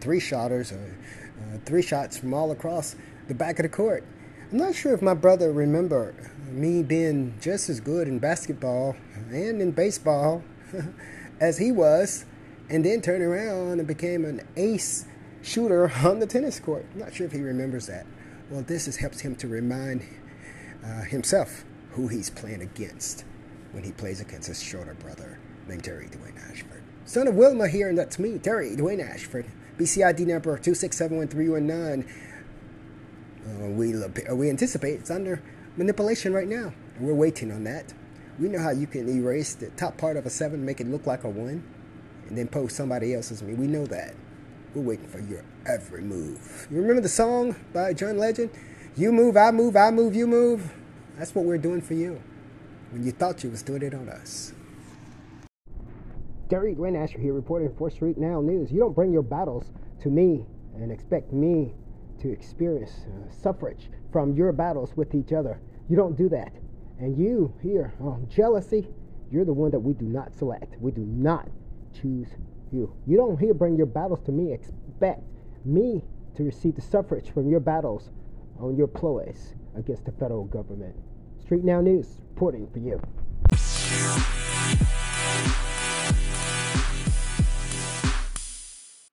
three 0.00 0.20
shotters 0.20 0.72
or 0.72 0.96
uh, 1.40 1.58
three 1.64 1.82
shots 1.82 2.16
from 2.16 2.32
all 2.32 2.50
across 2.50 2.96
the 3.28 3.34
back 3.34 3.58
of 3.58 3.64
the 3.64 3.68
court. 3.68 4.04
I'm 4.50 4.58
not 4.58 4.74
sure 4.74 4.94
if 4.94 5.02
my 5.02 5.14
brother 5.14 5.52
remember 5.52 6.14
me 6.50 6.82
being 6.82 7.34
just 7.40 7.68
as 7.68 7.80
good 7.80 8.06
in 8.06 8.18
basketball 8.18 8.96
and 9.30 9.60
in 9.60 9.72
baseball 9.72 10.44
as 11.40 11.58
he 11.58 11.72
was, 11.72 12.24
and 12.70 12.84
then 12.84 13.00
turned 13.00 13.22
around 13.22 13.78
and 13.78 13.86
became 13.86 14.24
an 14.24 14.40
ace 14.56 15.06
shooter 15.42 15.90
on 16.04 16.20
the 16.20 16.26
tennis 16.26 16.60
court. 16.60 16.86
I'm 16.94 17.00
not 17.00 17.14
sure 17.14 17.26
if 17.26 17.32
he 17.32 17.40
remembers 17.40 17.86
that. 17.86 18.06
Well, 18.50 18.62
this 18.62 18.86
has 18.86 18.96
helps 18.96 19.20
him 19.20 19.34
to 19.36 19.48
remind 19.48 20.02
uh, 20.84 21.02
himself 21.02 21.64
who 21.90 22.06
he's 22.06 22.30
playing 22.30 22.62
against 22.62 23.24
when 23.72 23.82
he 23.82 23.90
plays 23.90 24.20
against 24.20 24.46
his 24.46 24.62
shorter 24.62 24.94
brother 24.94 25.40
named 25.66 25.82
Terry 25.82 26.06
Dwayne 26.06 26.38
Ashford. 26.48 26.82
Son 27.06 27.26
of 27.26 27.34
Wilma 27.34 27.66
here, 27.66 27.88
and 27.88 27.98
that's 27.98 28.20
me, 28.20 28.38
Terry 28.38 28.76
Dwayne 28.76 29.02
Ashford. 29.02 29.46
BCID 29.78 30.26
number 30.26 30.56
2671319. 30.58 32.08
Uh, 33.46 33.66
we, 33.70 33.94
uh, 33.94 34.34
we 34.34 34.48
anticipate 34.48 35.00
it's 35.00 35.10
under 35.10 35.42
manipulation 35.76 36.32
right 36.32 36.48
now. 36.48 36.72
We're 37.00 37.14
waiting 37.14 37.50
on 37.50 37.64
that. 37.64 37.92
We 38.38 38.48
know 38.48 38.60
how 38.60 38.70
you 38.70 38.86
can 38.86 39.08
erase 39.08 39.54
the 39.54 39.70
top 39.70 39.98
part 39.98 40.16
of 40.16 40.24
a 40.24 40.30
7, 40.30 40.64
make 40.64 40.80
it 40.80 40.86
look 40.86 41.06
like 41.06 41.24
a 41.24 41.28
1, 41.28 41.64
and 42.28 42.38
then 42.38 42.46
post 42.46 42.76
somebody 42.76 43.12
else's. 43.12 43.42
I 43.42 43.46
mean, 43.46 43.56
we 43.56 43.66
know 43.66 43.86
that. 43.86 44.14
We're 44.74 44.82
waiting 44.82 45.08
for 45.08 45.20
your 45.20 45.42
every 45.66 46.02
move. 46.02 46.68
You 46.70 46.80
remember 46.80 47.02
the 47.02 47.08
song 47.08 47.56
by 47.72 47.92
John 47.92 48.18
Legend? 48.18 48.50
You 48.96 49.12
move, 49.12 49.36
I 49.36 49.50
move, 49.50 49.76
I 49.76 49.90
move, 49.90 50.14
you 50.14 50.26
move. 50.26 50.72
That's 51.18 51.34
what 51.34 51.44
we're 51.44 51.58
doing 51.58 51.80
for 51.80 51.94
you. 51.94 52.22
When 52.90 53.04
you 53.04 53.10
thought 53.10 53.42
you 53.42 53.50
was 53.50 53.62
doing 53.62 53.82
it 53.82 53.92
on 53.92 54.08
us. 54.08 54.52
Terry 56.48 56.74
Dwayne 56.74 56.96
Ashford 56.96 57.20
here 57.20 57.32
reporting 57.32 57.74
for 57.76 57.90
Street 57.90 58.16
Now 58.16 58.40
News. 58.40 58.70
You 58.70 58.78
don't 58.78 58.94
bring 58.94 59.12
your 59.12 59.22
battles 59.22 59.72
to 60.02 60.08
me 60.08 60.46
and 60.76 60.92
expect 60.92 61.32
me 61.32 61.74
to 62.20 62.30
experience 62.30 62.92
uh, 63.06 63.32
suffrage 63.32 63.90
from 64.12 64.34
your 64.34 64.52
battles 64.52 64.96
with 64.96 65.14
each 65.14 65.32
other. 65.32 65.60
You 65.88 65.96
don't 65.96 66.16
do 66.16 66.28
that. 66.28 66.52
And 67.00 67.18
you 67.18 67.52
here, 67.62 67.92
um, 68.00 68.26
jealousy, 68.30 68.86
you're 69.30 69.44
the 69.44 69.52
one 69.52 69.72
that 69.72 69.80
we 69.80 69.92
do 69.92 70.06
not 70.06 70.32
select. 70.32 70.80
We 70.80 70.92
do 70.92 71.04
not 71.04 71.48
choose 72.00 72.28
you. 72.72 72.94
You 73.06 73.16
don't 73.16 73.38
here 73.38 73.52
bring 73.52 73.76
your 73.76 73.86
battles 73.86 74.20
to 74.26 74.32
me, 74.32 74.52
expect 74.52 75.20
me 75.66 76.02
to 76.36 76.44
receive 76.44 76.74
the 76.74 76.80
suffrage 76.80 77.30
from 77.30 77.48
your 77.48 77.60
battles 77.60 78.10
on 78.58 78.76
your 78.76 78.86
ploys 78.86 79.54
against 79.76 80.04
the 80.04 80.12
federal 80.12 80.44
government. 80.44 80.94
Street 81.40 81.64
Now 81.64 81.80
News 81.80 82.20
reporting 82.30 82.68
for 82.72 82.78
you. 82.78 83.00